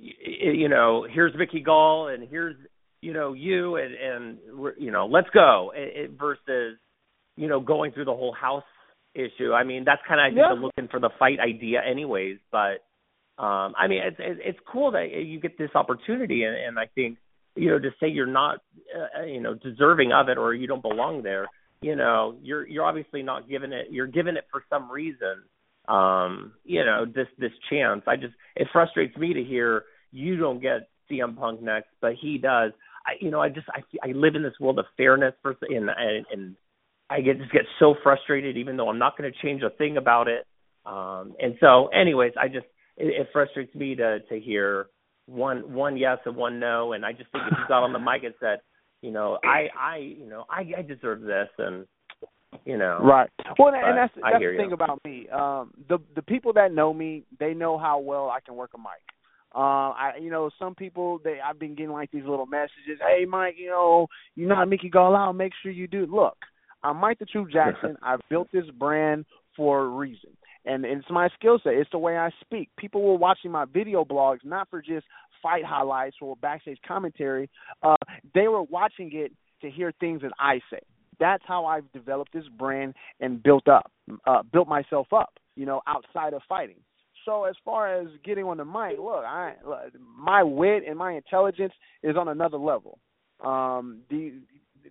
you 0.02 0.70
know, 0.70 1.06
here's 1.10 1.34
Mickey 1.36 1.60
Gall 1.60 2.08
and 2.08 2.26
here's 2.26 2.56
you 3.02 3.12
know 3.12 3.32
you 3.32 3.76
and 3.76 3.94
and 3.94 4.38
you 4.78 4.90
know, 4.90 5.06
let's 5.06 5.28
go 5.32 5.72
it, 5.74 5.92
it 6.04 6.10
versus 6.18 6.78
you 7.36 7.48
know 7.48 7.60
going 7.60 7.92
through 7.92 8.04
the 8.06 8.12
whole 8.12 8.34
house 8.34 8.64
issue. 9.14 9.52
I 9.52 9.64
mean, 9.64 9.84
that's 9.84 10.02
kind 10.06 10.20
of 10.20 10.24
I 10.24 10.28
think 10.28 10.38
Yeah. 10.38 10.54
the 10.54 10.60
looking 10.60 10.88
for 10.88 11.00
the 11.00 11.10
fight 11.18 11.38
idea 11.40 11.80
anyways, 11.84 12.38
but 12.52 12.82
Um, 13.38 13.72
I 13.78 13.86
mean, 13.88 14.02
it's 14.04 14.16
it's 14.20 14.58
cool 14.70 14.90
that 14.92 15.06
you 15.12 15.40
get 15.40 15.56
this 15.56 15.70
opportunity, 15.74 16.44
and, 16.44 16.54
and 16.54 16.78
I 16.78 16.86
think 16.94 17.16
you 17.56 17.70
know 17.70 17.78
to 17.78 17.90
say 17.98 18.08
you're 18.08 18.26
not 18.26 18.56
uh, 18.94 19.22
you 19.24 19.40
know 19.40 19.54
deserving 19.54 20.12
of 20.12 20.28
it 20.28 20.36
or 20.36 20.52
you 20.52 20.66
don't 20.66 20.82
belong 20.82 21.22
there. 21.22 21.46
You 21.80 21.96
know, 21.96 22.36
you're 22.42 22.66
you're 22.68 22.84
obviously 22.84 23.22
not 23.22 23.48
giving 23.48 23.72
it. 23.72 23.86
You're 23.90 24.08
giving 24.18 24.36
it 24.36 24.44
for 24.52 24.62
some 24.68 24.90
reason. 24.92 25.36
Um, 25.88 26.52
you 26.64 26.84
know, 26.84 27.06
this 27.06 27.28
this 27.38 27.52
chance. 27.70 28.02
I 28.06 28.16
just 28.16 28.34
it 28.56 28.68
frustrates 28.72 29.16
me 29.16 29.32
to 29.32 29.42
hear 29.42 29.84
you 30.12 30.36
don't 30.36 30.60
get 30.60 30.90
CM 31.10 31.34
Punk 31.34 31.62
next, 31.62 31.88
but 32.02 32.12
he 32.20 32.36
does. 32.36 32.72
I 33.06 33.12
you 33.20 33.30
know 33.30 33.40
I 33.40 33.48
just 33.48 33.66
I 33.68 33.82
I 34.02 34.12
live 34.12 34.34
in 34.34 34.42
this 34.42 34.58
world 34.60 34.78
of 34.78 34.86
fairness 34.96 35.34
for 35.42 35.56
and 35.62 35.90
and, 35.90 36.26
and 36.32 36.56
I 37.08 37.20
get 37.20 37.38
just 37.38 37.52
get 37.52 37.62
so 37.78 37.94
frustrated 38.02 38.56
even 38.56 38.76
though 38.76 38.88
I'm 38.88 38.98
not 38.98 39.18
going 39.18 39.30
to 39.30 39.38
change 39.42 39.62
a 39.62 39.70
thing 39.70 39.96
about 39.96 40.28
it. 40.28 40.46
Um, 40.86 41.34
and 41.40 41.56
so, 41.60 41.88
anyways, 41.88 42.32
I 42.40 42.48
just 42.48 42.66
it, 42.96 43.08
it 43.20 43.28
frustrates 43.32 43.74
me 43.74 43.94
to 43.96 44.20
to 44.20 44.40
hear 44.40 44.86
one 45.26 45.72
one 45.72 45.96
yes 45.96 46.18
and 46.24 46.36
one 46.36 46.60
no. 46.60 46.92
And 46.92 47.04
I 47.04 47.12
just 47.12 47.30
think 47.32 47.44
if 47.50 47.58
you 47.58 47.64
got 47.68 47.82
on 47.82 47.92
the 47.92 47.98
mic 47.98 48.24
and 48.24 48.34
said, 48.40 48.60
you 49.02 49.10
know, 49.10 49.38
I 49.44 49.68
I 49.78 49.96
you 49.98 50.28
know 50.28 50.44
I 50.48 50.78
I 50.78 50.82
deserve 50.82 51.22
this 51.22 51.48
and 51.58 51.86
you 52.64 52.76
know 52.76 52.98
right 53.02 53.30
well 53.58 53.72
and 53.74 53.96
that's 53.96 54.12
that's 54.20 54.38
the 54.38 54.44
you. 54.44 54.56
thing 54.56 54.72
about 54.72 55.00
me 55.04 55.28
um 55.28 55.70
the 55.88 55.98
the 56.16 56.22
people 56.22 56.52
that 56.52 56.72
know 56.72 56.92
me 56.92 57.22
they 57.38 57.54
know 57.54 57.78
how 57.78 57.98
well 57.98 58.28
i 58.28 58.40
can 58.40 58.56
work 58.56 58.70
a 58.74 58.78
mic 58.78 58.88
um, 59.52 59.62
I 59.62 60.12
you 60.20 60.30
know 60.30 60.50
some 60.60 60.76
people 60.76 61.20
they 61.24 61.38
I've 61.44 61.58
been 61.58 61.74
getting 61.74 61.92
like 61.92 62.10
these 62.12 62.24
little 62.24 62.46
messages. 62.46 63.00
Hey 63.00 63.24
Mike, 63.24 63.56
you 63.58 63.68
know 63.68 64.06
you're 64.36 64.48
not 64.48 64.68
Mickey 64.68 64.88
Gall 64.88 65.16
out. 65.16 65.32
Make 65.32 65.52
sure 65.60 65.72
you 65.72 65.88
do. 65.88 66.06
Look, 66.06 66.36
I'm 66.84 66.98
Mike 66.98 67.18
the 67.18 67.26
True 67.26 67.48
Jackson. 67.50 67.96
I've 68.02 68.20
built 68.28 68.48
this 68.52 68.66
brand 68.78 69.24
for 69.56 69.80
a 69.80 69.88
reason, 69.88 70.30
and 70.64 70.84
it's 70.84 71.04
my 71.10 71.28
skill 71.36 71.58
set. 71.62 71.72
It's 71.72 71.90
the 71.90 71.98
way 71.98 72.16
I 72.16 72.30
speak. 72.40 72.70
People 72.78 73.02
were 73.02 73.16
watching 73.16 73.50
my 73.50 73.64
video 73.64 74.04
blogs 74.04 74.38
not 74.44 74.70
for 74.70 74.80
just 74.80 75.04
fight 75.42 75.64
highlights 75.64 76.16
or 76.22 76.36
backstage 76.36 76.78
commentary. 76.86 77.50
Uh, 77.82 77.96
they 78.34 78.46
were 78.46 78.62
watching 78.62 79.10
it 79.12 79.32
to 79.62 79.70
hear 79.70 79.92
things 79.98 80.22
that 80.22 80.32
I 80.38 80.60
say. 80.70 80.80
That's 81.18 81.42
how 81.44 81.66
I've 81.66 81.90
developed 81.92 82.32
this 82.32 82.46
brand 82.56 82.94
and 83.18 83.42
built 83.42 83.66
up, 83.66 83.90
uh, 84.26 84.42
built 84.52 84.68
myself 84.68 85.08
up. 85.12 85.32
You 85.56 85.66
know, 85.66 85.80
outside 85.88 86.34
of 86.34 86.42
fighting. 86.48 86.78
So 87.24 87.44
as 87.44 87.54
far 87.64 88.00
as 88.00 88.08
getting 88.24 88.44
on 88.44 88.56
the 88.56 88.64
mic, 88.64 88.98
look, 88.98 89.24
I 89.24 89.54
my 90.16 90.42
wit 90.42 90.84
and 90.88 90.98
my 90.98 91.12
intelligence 91.12 91.72
is 92.02 92.16
on 92.16 92.28
another 92.28 92.58
level. 92.58 92.98
Um, 93.44 94.00
the 94.10 94.34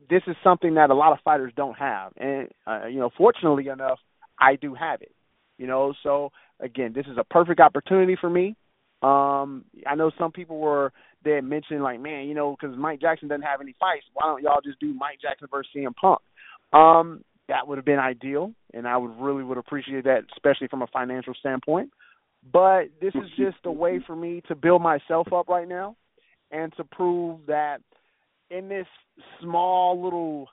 this 0.10 0.22
is 0.28 0.36
something 0.44 0.76
that 0.76 0.89
a 0.89 0.94
lot 0.94 1.12
of 1.12 1.20
fighters 1.24 1.52
don't 1.56 1.78
have, 1.78 2.13
and 2.18 2.48
uh, 2.68 2.88
you 2.88 3.00
know, 3.00 3.10
fortunately 3.18 3.68
enough, 3.68 4.00
I 4.39 4.56
do 4.56 4.74
have 4.76 5.02
it. 5.02 5.13
You 5.58 5.68
know, 5.68 5.94
so 6.04 6.32
again, 6.60 6.94
this 6.94 7.06
is 7.08 7.18
a 7.18 7.24
perfect 7.24 7.60
opportunity 7.60 8.15
for 8.20 8.30
me. 8.30 8.56
Um, 9.02 9.65
I 9.88 9.96
know 9.96 10.12
some 10.18 10.32
people 10.32 10.60
were 10.60 10.92
they 11.24 11.32
had 11.32 11.44
mentioned 11.44 11.84
like, 11.84 12.00
man, 12.00 12.28
you 12.28 12.34
know, 12.34 12.56
because 12.60 12.78
Mike 12.78 13.02
Jackson 13.02 13.28
doesn't 13.28 13.42
have 13.42 13.62
any 13.62 13.76
fights, 13.80 14.06
why 14.13 14.26
don't 14.26 14.42
y'all 14.42 14.62
just 14.63 14.80
do 14.80 14.94
Mike 14.94 15.20
Jackson 15.22 15.48
versus 15.52 15.72
CM 15.76 15.94
Punk? 15.96 16.20
Um, 16.74 17.24
that 17.48 17.68
would 17.68 17.78
have 17.78 17.86
been 17.86 18.00
ideal, 18.00 18.54
and 18.74 18.88
I 18.88 18.96
would 18.96 19.20
really 19.20 19.44
would 19.44 19.58
appreciate 19.58 20.04
that, 20.06 20.26
especially 20.34 20.68
from 20.68 20.82
a 20.82 20.88
financial 20.88 21.34
standpoint. 21.34 21.92
But 22.52 22.89
this 23.02 23.13
is 23.15 23.30
just 23.38 23.58
a 23.65 23.71
way 23.71 23.99
for 24.06 24.15
me 24.15 24.41
to 24.47 24.56
build 24.56 24.82
myself 24.82 25.32
up 25.34 25.47
right 25.47 25.67
now 25.67 25.95
and 26.52 26.73
to 26.78 26.84
prove 26.84 27.39
that 27.47 27.82
in 28.49 28.69
this 28.69 28.88
small 29.41 30.02
little 30.02 30.47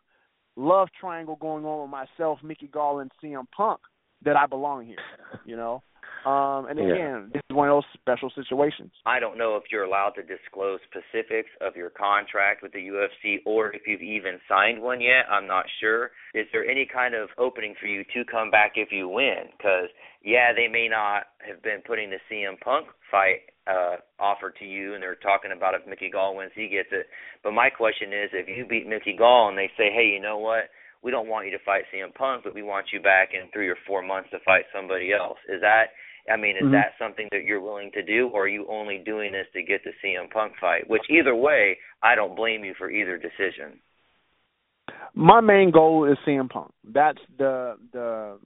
love 0.57 0.89
triangle 0.99 1.37
going 1.37 1.65
on 1.65 1.83
with 1.83 1.91
myself, 1.91 2.39
Mickey 2.43 2.67
Gall, 2.67 3.01
and 3.01 3.11
CM 3.23 3.47
Punk, 3.57 3.81
that 4.25 4.37
I 4.37 4.47
belong 4.47 4.85
here. 4.85 4.97
You 5.45 5.57
know, 5.57 5.83
um, 6.27 6.67
and 6.67 6.77
again, 6.81 7.31
yeah. 7.31 7.39
this 7.39 7.43
is 7.49 7.55
one 7.55 7.69
of 7.69 7.77
those 7.77 7.91
special 7.95 8.33
situations. 8.35 8.91
I 9.07 9.21
don't 9.21 9.39
know 9.39 9.55
if 9.55 9.71
you're 9.71 9.85
allowed 9.85 10.19
to 10.19 10.23
disclose 10.27 10.81
specifics 10.91 11.51
of 11.61 11.77
your 11.77 11.91
contract 11.91 12.65
with 12.65 12.73
the 12.73 12.83
UFC 12.83 13.47
or 13.47 13.71
if 13.71 13.83
you've 13.87 14.03
even 14.03 14.41
signed 14.49 14.83
one 14.83 15.01
yet. 15.01 15.31
I'm 15.31 15.47
not 15.47 15.67
sure. 15.79 16.11
Is 16.35 16.47
there 16.53 16.67
any 16.67 16.85
kind 16.85 17.15
of 17.15 17.29
opening 17.39 17.77
for 17.79 17.87
you 17.87 18.03
to 18.03 18.25
come 18.29 18.51
back 18.51 18.73
if 18.75 18.91
you 18.91 19.09
win? 19.09 19.55
Because 19.57 19.87
yeah, 20.25 20.51
they 20.51 20.67
may 20.67 20.89
not 20.91 21.31
have 21.47 21.63
been 21.63 21.79
putting 21.87 22.11
the 22.11 22.19
CM 22.27 22.59
Punk 22.59 22.89
fight 23.09 23.47
uh 23.69 23.97
offer 24.19 24.53
to 24.59 24.65
you 24.65 24.95
and 24.95 25.03
they're 25.03 25.15
talking 25.15 25.51
about 25.51 25.75
if 25.75 25.87
Mickey 25.87 26.11
Gall 26.11 26.35
wins 26.35 26.51
he 26.57 26.67
gets 26.67 26.91
it. 26.91 27.07
But 27.45 27.53
my 27.53 27.71
question 27.71 28.11
is 28.11 28.31
if 28.33 28.49
you 28.49 28.67
beat 28.67 28.89
Mickey 28.89 29.15
Gall 29.17 29.49
and 29.49 29.57
they 29.57 29.71
say, 29.79 29.95
Hey, 29.95 30.11
you 30.11 30.21
know 30.21 30.39
what? 30.39 30.71
We 31.05 31.13
don't 31.13 31.29
want 31.29 31.47
you 31.47 31.53
to 31.53 31.63
fight 31.65 31.85
CM 31.95 32.13
Punk, 32.13 32.43
but 32.43 32.55
we 32.55 32.65
want 32.65 32.87
you 32.93 33.01
back 33.01 33.31
in 33.31 33.49
three 33.53 33.69
or 33.69 33.77
four 33.87 34.03
months 34.03 34.31
to 34.31 34.39
fight 34.45 34.65
somebody 34.75 35.13
else. 35.13 35.39
Is 35.49 35.61
that 35.61 35.95
I 36.31 36.37
mean, 36.37 36.57
is 36.57 36.63
mm-hmm. 36.65 36.73
that 36.73 36.93
something 36.99 37.29
that 37.31 37.45
you're 37.45 37.61
willing 37.61 37.91
to 37.93 38.03
do, 38.03 38.29
or 38.33 38.45
are 38.45 38.49
you 38.49 38.67
only 38.69 38.99
doing 39.05 39.33
this 39.33 39.47
to 39.55 39.63
get 39.63 39.83
the 39.85 39.93
CM 40.05 40.31
Punk 40.31 40.55
fight? 40.61 40.89
Which 40.89 41.03
either 41.09 41.35
way, 41.35 41.79
I 42.03 42.15
don't 42.15 42.37
blame 42.37 42.65
you 42.65 42.75
for 42.77 42.91
either 42.91 43.17
decision. 43.17 43.81
My 45.15 45.41
main 45.41 45.71
goal 45.71 46.11
is 46.11 46.19
CM 46.27 46.51
Punk. 46.51 46.73
That's 46.85 47.19
the 47.39 47.77
the 47.93 48.39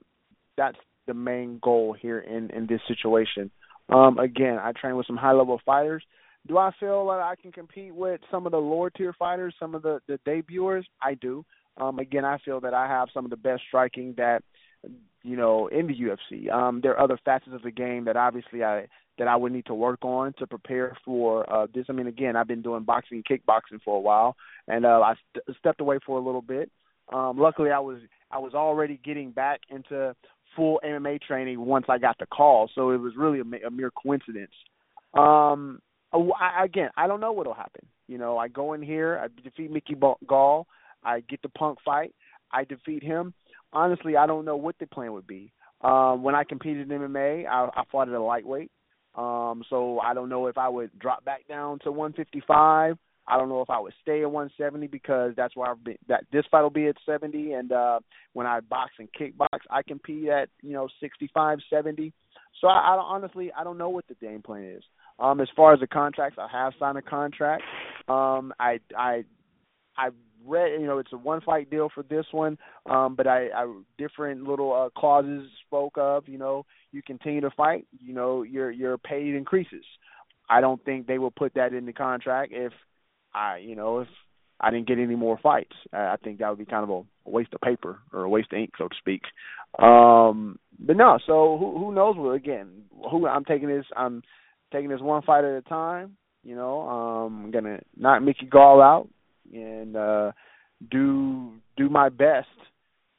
that's 0.57 0.77
the 1.07 1.13
main 1.13 1.59
goal 1.61 1.95
here 1.99 2.19
in 2.19 2.49
in 2.51 2.67
this 2.67 2.81
situation. 2.87 3.51
Um, 3.89 4.17
again, 4.19 4.57
I 4.61 4.71
train 4.71 4.95
with 4.95 5.07
some 5.07 5.17
high 5.17 5.33
level 5.33 5.59
fighters. 5.65 6.03
Do 6.47 6.57
I 6.57 6.71
feel 6.79 7.05
like 7.05 7.21
I 7.21 7.35
can 7.39 7.51
compete 7.51 7.93
with 7.93 8.21
some 8.31 8.45
of 8.45 8.51
the 8.51 8.57
lower 8.57 8.89
tier 8.89 9.13
fighters, 9.13 9.53
some 9.59 9.75
of 9.75 9.81
the 9.81 10.01
the 10.07 10.19
debuters? 10.25 10.83
I 11.01 11.15
do. 11.15 11.45
Um, 11.77 11.99
again, 11.99 12.25
I 12.25 12.37
feel 12.43 12.59
that 12.61 12.73
I 12.73 12.87
have 12.87 13.09
some 13.13 13.25
of 13.25 13.31
the 13.31 13.37
best 13.37 13.61
striking 13.67 14.13
that 14.17 14.43
you 15.23 15.35
know, 15.35 15.67
in 15.67 15.87
the 15.87 15.93
UFC. 15.93 16.51
Um, 16.51 16.81
there 16.81 16.91
are 16.93 17.03
other 17.03 17.19
facets 17.23 17.53
of 17.53 17.61
the 17.61 17.71
game 17.71 18.05
that 18.05 18.17
obviously 18.17 18.63
I 18.63 18.87
that 19.17 19.27
I 19.27 19.35
would 19.35 19.51
need 19.51 19.65
to 19.67 19.75
work 19.75 20.03
on 20.03 20.33
to 20.39 20.47
prepare 20.47 20.97
for 21.05 21.51
uh, 21.51 21.67
this. 21.73 21.85
I 21.89 21.93
mean, 21.93 22.07
again, 22.07 22.35
I've 22.35 22.47
been 22.47 22.61
doing 22.61 22.83
boxing 22.83 23.21
and 23.21 23.39
kickboxing 23.39 23.81
for 23.83 23.97
a 23.97 23.99
while, 23.99 24.35
and 24.67 24.85
uh, 24.85 25.01
I 25.01 25.13
st- 25.13 25.57
stepped 25.57 25.81
away 25.81 25.99
for 26.05 26.17
a 26.17 26.23
little 26.23 26.41
bit. 26.41 26.71
Um, 27.13 27.37
luckily, 27.37 27.71
I 27.71 27.79
was 27.79 27.99
I 28.31 28.39
was 28.39 28.53
already 28.53 28.99
getting 29.03 29.31
back 29.31 29.61
into 29.69 30.15
full 30.55 30.79
MMA 30.83 31.21
training 31.21 31.63
once 31.63 31.85
I 31.87 31.97
got 31.97 32.17
the 32.17 32.25
call, 32.25 32.69
so 32.73 32.91
it 32.91 32.97
was 32.97 33.13
really 33.15 33.39
a, 33.39 33.67
a 33.67 33.71
mere 33.71 33.91
coincidence. 33.91 34.51
Um, 35.13 35.81
I, 36.13 36.65
again, 36.65 36.89
I 36.97 37.07
don't 37.07 37.19
know 37.19 37.31
what'll 37.31 37.53
happen. 37.53 37.85
You 38.07 38.17
know, 38.17 38.37
I 38.37 38.47
go 38.47 38.73
in 38.73 38.81
here, 38.81 39.21
I 39.23 39.41
defeat 39.41 39.71
Mickey 39.71 39.95
Gall, 40.27 40.67
I 41.03 41.21
get 41.21 41.41
the 41.41 41.49
Punk 41.49 41.79
fight, 41.83 42.13
I 42.51 42.65
defeat 42.65 43.03
him 43.03 43.33
honestly, 43.73 44.17
I 44.17 44.27
don't 44.27 44.45
know 44.45 44.55
what 44.55 44.75
the 44.79 44.87
plan 44.87 45.13
would 45.13 45.27
be. 45.27 45.51
Um, 45.81 46.23
when 46.23 46.35
I 46.35 46.43
competed 46.43 46.91
in 46.91 46.99
MMA, 46.99 47.47
I, 47.47 47.69
I 47.73 47.83
fought 47.91 48.07
at 48.07 48.13
a 48.13 48.21
lightweight. 48.21 48.71
Um, 49.15 49.63
so 49.69 49.99
I 49.99 50.13
don't 50.13 50.29
know 50.29 50.47
if 50.47 50.57
I 50.57 50.69
would 50.69 50.97
drop 50.97 51.25
back 51.25 51.47
down 51.47 51.79
to 51.79 51.91
155. 51.91 52.97
I 53.27 53.37
don't 53.37 53.49
know 53.49 53.61
if 53.61 53.69
I 53.69 53.79
would 53.79 53.93
stay 54.01 54.21
at 54.21 54.31
170 54.31 54.87
because 54.87 55.33
that's 55.35 55.55
where 55.55 55.69
I've 55.69 55.83
been. 55.83 55.97
That 56.07 56.25
this 56.31 56.45
fight 56.49 56.61
will 56.61 56.69
be 56.69 56.87
at 56.87 56.95
70, 57.05 57.53
and 57.53 57.71
uh, 57.71 57.99
when 58.33 58.47
I 58.47 58.61
box 58.61 58.91
and 58.99 59.09
kickbox, 59.13 59.59
I 59.69 59.83
compete 59.83 60.27
at 60.27 60.49
you 60.61 60.73
know 60.73 60.87
65, 60.99 61.59
70. 61.69 62.13
So 62.59 62.67
I, 62.67 62.79
I 62.79 62.97
honestly 62.97 63.51
I 63.57 63.63
don't 63.63 63.77
know 63.77 63.89
what 63.89 64.07
the 64.07 64.15
game 64.15 64.41
plan 64.41 64.63
is. 64.63 64.83
Um, 65.19 65.39
as 65.39 65.49
far 65.55 65.73
as 65.73 65.79
the 65.79 65.87
contracts, 65.87 66.39
I 66.41 66.47
have 66.51 66.73
signed 66.79 66.97
a 66.97 67.01
contract. 67.01 67.63
Um, 68.07 68.53
I 68.59 68.79
I 68.97 69.23
I 69.97 70.09
read 70.45 70.79
you 70.79 70.87
know 70.87 70.97
it's 70.97 71.13
a 71.13 71.17
one 71.17 71.41
fight 71.41 71.69
deal 71.69 71.89
for 71.93 72.03
this 72.03 72.25
one 72.31 72.57
um 72.89 73.15
but 73.15 73.27
i 73.27 73.47
i 73.55 73.81
different 73.97 74.43
little 74.43 74.73
uh 74.73 74.89
clauses 74.99 75.47
spoke 75.65 75.93
of 75.97 76.27
you 76.27 76.37
know 76.37 76.65
you 76.91 77.01
continue 77.01 77.41
to 77.41 77.51
fight 77.51 77.85
you 77.99 78.13
know 78.13 78.43
your 78.43 78.71
your 78.71 78.97
pay 78.97 79.29
increases. 79.29 79.83
I 80.49 80.59
don't 80.59 80.83
think 80.83 81.07
they 81.07 81.17
will 81.17 81.31
put 81.31 81.53
that 81.53 81.73
in 81.73 81.85
the 81.85 81.93
contract 81.93 82.51
if 82.53 82.73
i 83.33 83.57
you 83.57 83.75
know 83.75 83.99
if 83.99 84.07
i 84.59 84.69
didn't 84.69 84.87
get 84.87 84.99
any 84.99 85.15
more 85.15 85.39
fights. 85.41 85.75
I 85.93 86.15
think 86.23 86.39
that 86.39 86.49
would 86.49 86.59
be 86.59 86.65
kind 86.65 86.83
of 86.83 86.89
a 86.89 87.29
waste 87.29 87.53
of 87.53 87.61
paper 87.61 87.99
or 88.11 88.23
a 88.23 88.29
waste 88.29 88.51
of 88.51 88.59
ink 88.59 88.71
so 88.77 88.87
to 88.87 88.95
speak. 88.97 89.21
Um 89.79 90.59
but 90.79 90.97
no 90.97 91.19
so 91.25 91.57
who 91.57 91.77
who 91.77 91.93
knows 91.93 92.15
what 92.17 92.31
again 92.31 92.83
who 93.09 93.27
i'm 93.27 93.45
taking 93.45 93.67
this 93.67 93.85
i'm 93.95 94.21
taking 94.73 94.89
this 94.89 95.01
one 95.01 95.21
fight 95.21 95.43
at 95.43 95.57
a 95.57 95.61
time 95.61 96.17
you 96.43 96.55
know 96.55 96.81
um 96.81 97.45
i'm 97.45 97.51
gonna 97.51 97.79
knock 97.95 98.21
mickey 98.21 98.45
gall 98.45 98.81
out 98.81 99.07
and 99.53 99.95
uh, 99.95 100.31
do 100.89 101.53
do 101.77 101.89
my 101.89 102.09
best 102.09 102.47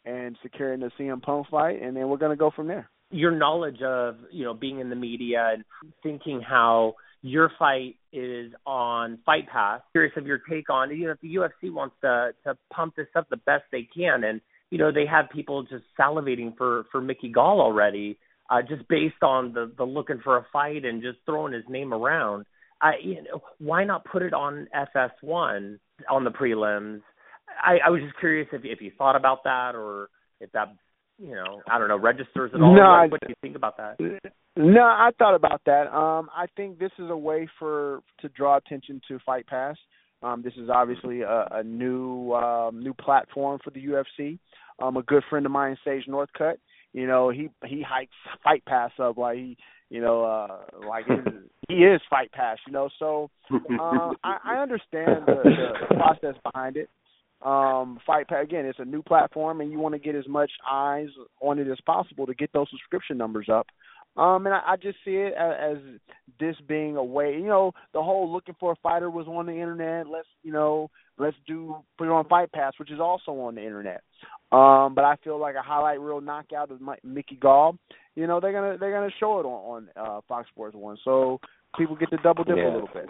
and 0.05 0.37
securing 0.43 0.81
the 0.81 0.91
CM 0.99 1.23
Punk 1.23 1.47
fight, 1.51 1.81
and 1.81 1.97
then 1.97 2.09
we're 2.09 2.17
going 2.17 2.33
to 2.33 2.37
go 2.37 2.51
from 2.51 2.69
there. 2.69 2.89
Your 3.11 3.31
knowledge 3.31 3.83
of 3.83 4.17
you 4.31 4.45
know 4.45 4.55
being 4.55 4.81
in 4.81 4.91
the 4.91 4.97
media 4.97 5.51
and 5.55 5.65
thinking 6.03 6.41
how 6.41 6.95
your 7.23 7.51
fight 7.59 7.97
is 8.13 8.53
on 8.67 9.19
Fight 9.25 9.49
Pass. 9.49 9.81
Curious 9.93 10.15
of 10.17 10.27
your 10.27 10.41
take 10.51 10.71
on 10.71 10.91
you 10.97 11.07
know 11.07 11.13
if 11.13 11.21
the 11.21 11.35
UFC 11.35 11.73
wants 11.73 11.95
to 12.03 12.33
to 12.45 12.57
pump 12.73 12.97
this 12.97 13.07
up 13.15 13.29
the 13.31 13.37
best 13.37 13.65
they 13.71 13.89
can, 13.95 14.25
and 14.25 14.41
you 14.71 14.79
know 14.79 14.91
they 14.93 15.07
have 15.07 15.31
people 15.31 15.63
just 15.63 15.85
salivating 15.99 16.57
for 16.57 16.85
for 16.91 17.01
Mickey 17.01 17.29
Gall 17.29 17.61
already, 17.61 18.19
uh, 18.51 18.63
just 18.63 18.89
based 18.89 19.23
on 19.23 19.53
the 19.53 19.71
the 19.77 19.85
looking 19.85 20.21
for 20.25 20.37
a 20.37 20.47
fight 20.53 20.85
and 20.85 21.03
just 21.03 21.19
throwing 21.27 21.53
his 21.53 21.65
name 21.69 21.93
around. 21.93 22.47
I 22.83 22.93
you 23.03 23.23
know 23.23 23.43
why 23.59 23.85
not 23.85 24.05
put 24.05 24.23
it 24.23 24.35
on 24.35 24.69
FS1 24.75 25.79
on 26.11 26.25
the 26.25 26.31
prelims. 26.31 27.01
I, 27.63 27.79
I 27.87 27.91
was 27.91 28.03
just 28.03 28.19
curious 28.19 28.49
if 28.53 28.63
if 28.65 28.81
you 28.81 28.91
thought 28.99 29.17
about 29.17 29.45
that 29.45 29.75
or 29.75 30.09
if 30.41 30.51
that 30.53 30.75
you 31.19 31.35
know, 31.35 31.63
I 31.71 31.79
don't 31.79 31.89
know, 31.89 31.99
registers 31.99 32.51
at 32.55 32.61
all? 32.61 32.75
No, 32.75 33.07
what, 33.09 33.21
do 33.21 33.29
you 33.29 33.35
think 33.41 33.55
about 33.55 33.77
that? 33.77 33.97
No, 34.57 34.83
I 34.83 35.11
thought 35.19 35.35
about 35.35 35.63
that. 35.67 35.93
Um, 35.95 36.29
I 36.35 36.47
think 36.57 36.79
this 36.79 36.91
is 36.99 37.11
a 37.11 37.17
way 37.17 37.49
for 37.59 38.01
to 38.21 38.29
draw 38.31 38.57
attention 38.57 39.01
to 39.09 39.19
Fight 39.25 39.47
Pass. 39.47 39.77
Um, 40.23 40.43
this 40.43 40.55
is 40.55 40.69
obviously 40.69 41.23
a, 41.23 41.49
a 41.53 41.63
new 41.63 42.33
um, 42.33 42.83
new 42.83 42.95
platform 42.95 43.61
for 43.63 43.71
the 43.71 43.85
UFC. 43.85 44.39
Um, 44.81 44.97
a 44.97 45.03
good 45.03 45.23
friend 45.31 45.47
of 45.47 45.53
mine, 45.53 45.77
Sage 45.85 46.07
Northcutt, 46.09 46.57
you 46.93 47.07
know, 47.07 47.31
he 47.31 47.51
he 47.65 47.83
hikes 47.83 48.13
Fight 48.45 48.65
Pass 48.65 48.91
up 48.99 49.17
like 49.17 49.37
he, 49.37 49.57
you 49.91 50.01
know, 50.01 50.25
uh, 50.25 50.87
like 50.87 51.07
he 51.69 51.75
is 51.75 52.01
Fight 52.11 52.33
Pass, 52.33 52.59
you 52.67 52.73
know. 52.73 52.89
So 52.99 53.31
uh, 53.51 54.13
I, 54.23 54.39
I 54.45 54.63
understand 54.63 55.25
the, 55.27 55.43
the 55.89 55.95
process 55.97 56.35
behind 56.43 56.77
it. 56.77 56.89
Um, 57.43 57.99
Fight 58.07 58.29
Pass 58.29 58.45
again, 58.45 58.67
it's 58.67 58.79
a 58.79 58.85
new 58.85 59.03
platform, 59.03 59.61
and 59.61 59.73
you 59.73 59.79
want 59.79 59.95
to 59.95 59.99
get 59.99 60.15
as 60.15 60.29
much 60.29 60.51
eyes 60.71 61.09
on 61.41 61.59
it 61.59 61.69
as 61.69 61.79
possible 61.85 62.27
to 62.27 62.35
get 62.35 62.53
those 62.53 62.69
subscription 62.71 63.19
numbers 63.19 63.49
up. 63.51 63.67
Um, 64.17 64.45
and 64.47 64.55
I, 64.55 64.61
I 64.73 64.77
just 64.77 64.99
see 65.05 65.13
it 65.17 65.33
as, 65.35 65.77
as 65.77 65.79
this 66.39 66.57
being 66.69 66.97
a 66.97 67.05
way, 67.05 67.33
you 67.35 67.47
know, 67.47 67.73
the 67.95 68.03
whole 68.03 68.31
looking 68.31 68.55
for 68.61 68.73
a 68.73 68.77
fighter 68.83 69.11
was 69.11 69.27
on 69.27 69.47
the 69.47 69.53
internet. 69.53 70.07
Let's, 70.07 70.29
you 70.43 70.53
know, 70.53 70.91
let's 71.19 71.37
do 71.47 71.77
put 71.97 72.09
it 72.09 72.11
on 72.11 72.29
Fight 72.29 72.53
Pass, 72.53 72.75
which 72.79 72.91
is 72.91 73.01
also 73.01 73.33
on 73.33 73.55
the 73.55 73.63
internet. 73.65 74.03
Um, 74.53 74.95
but 74.95 75.05
I 75.05 75.17
feel 75.25 75.39
like 75.41 75.55
a 75.55 75.63
highlight 75.63 75.99
reel 76.01 76.21
knockout 76.21 76.71
of 76.71 76.81
Mi- 76.83 77.01
Mickey 77.03 77.37
Gall, 77.37 77.79
you 78.15 78.27
know, 78.27 78.39
they're 78.39 78.53
gonna 78.53 78.77
they're 78.79 78.93
gonna 78.93 79.11
show 79.19 79.41
it 79.41 79.45
on 79.47 79.89
on 79.97 80.07
uh, 80.07 80.21
Fox 80.29 80.47
Sports 80.51 80.77
One, 80.77 80.99
so 81.05 81.41
people 81.79 81.97
get 81.97 82.11
to 82.11 82.19
double 82.19 82.45
dip 82.45 82.57
Yeah. 82.59 82.71
a 82.71 82.75
little 82.75 82.91
bit. 82.93 83.07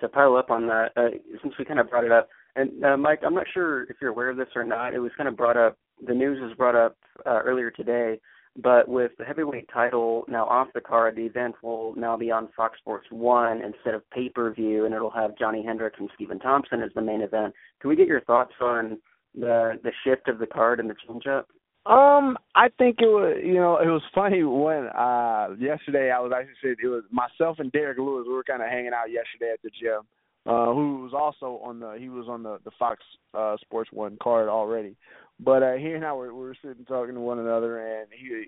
to 0.00 0.08
pile 0.10 0.36
up 0.36 0.50
on 0.50 0.66
that, 0.66 0.88
uh, 0.96 1.08
since 1.42 1.54
we 1.58 1.64
kind 1.64 1.80
of 1.80 1.88
brought 1.88 2.04
it 2.04 2.12
up, 2.12 2.28
and 2.56 2.84
uh, 2.84 2.96
Mike, 2.98 3.20
I'm 3.24 3.32
not 3.34 3.46
sure 3.54 3.84
if 3.84 3.96
you're 4.02 4.10
aware 4.10 4.28
of 4.28 4.36
this 4.36 4.48
or 4.54 4.64
not. 4.64 4.92
It 4.92 4.98
was 4.98 5.12
kind 5.16 5.28
of 5.28 5.36
brought 5.38 5.56
up. 5.56 5.78
The 6.06 6.12
news 6.12 6.38
was 6.42 6.54
brought 6.58 6.74
up 6.76 6.98
uh, 7.24 7.40
earlier 7.44 7.70
today, 7.70 8.20
but 8.56 8.88
with 8.88 9.12
the 9.18 9.24
heavyweight 9.24 9.68
title 9.72 10.24
now 10.28 10.44
off 10.46 10.68
the 10.74 10.80
card, 10.80 11.16
the 11.16 11.26
event 11.26 11.56
will 11.62 11.94
now 11.96 12.16
be 12.16 12.30
on 12.30 12.48
Fox 12.56 12.78
Sports 12.78 13.06
One 13.10 13.60
instead 13.62 13.94
of 13.94 14.08
pay 14.10 14.28
per 14.28 14.52
view, 14.52 14.84
and 14.84 14.94
it'll 14.94 15.10
have 15.10 15.36
Johnny 15.38 15.64
Hendricks 15.64 15.98
and 15.98 16.10
Stephen 16.14 16.38
Thompson 16.38 16.80
as 16.80 16.90
the 16.94 17.02
main 17.02 17.20
event. 17.20 17.54
Can 17.80 17.90
we 17.90 17.96
get 17.96 18.06
your 18.06 18.20
thoughts 18.22 18.52
on 18.60 18.98
the 19.34 19.78
the 19.82 19.90
shift 20.04 20.28
of 20.28 20.38
the 20.38 20.46
card 20.46 20.78
and 20.78 20.88
the 20.88 20.94
change 21.06 21.26
up? 21.26 21.48
Um, 21.86 22.38
I 22.54 22.68
think 22.78 22.96
it 23.00 23.06
was 23.06 23.36
you 23.44 23.54
know 23.54 23.78
it 23.78 23.88
was 23.88 24.02
funny 24.14 24.44
when 24.44 24.86
uh 24.86 25.48
yesterday 25.58 26.12
I 26.12 26.20
was 26.20 26.32
actually 26.34 26.54
said 26.62 26.76
it 26.82 26.88
was 26.88 27.04
myself 27.10 27.58
and 27.58 27.72
Derrick 27.72 27.98
Lewis 27.98 28.24
we 28.26 28.34
were 28.34 28.44
kind 28.44 28.62
of 28.62 28.68
hanging 28.68 28.92
out 28.94 29.10
yesterday 29.10 29.52
at 29.52 29.62
the 29.62 29.70
gym. 29.70 30.02
Uh, 30.46 30.74
who 30.74 31.00
was 31.00 31.14
also 31.14 31.58
on 31.64 31.80
the 31.80 31.96
he 31.98 32.10
was 32.10 32.26
on 32.28 32.42
the 32.42 32.58
the 32.64 32.70
Fox 32.78 33.02
uh 33.32 33.56
Sports 33.62 33.90
One 33.92 34.18
card 34.22 34.48
already, 34.48 34.94
but 35.40 35.62
uh 35.62 35.72
he 35.74 35.90
and 35.92 36.04
I 36.04 36.12
were 36.12 36.32
we 36.32 36.40
were 36.40 36.56
sitting 36.62 36.84
talking 36.84 37.14
to 37.14 37.20
one 37.20 37.38
another 37.38 37.78
and 37.78 38.08
he 38.12 38.46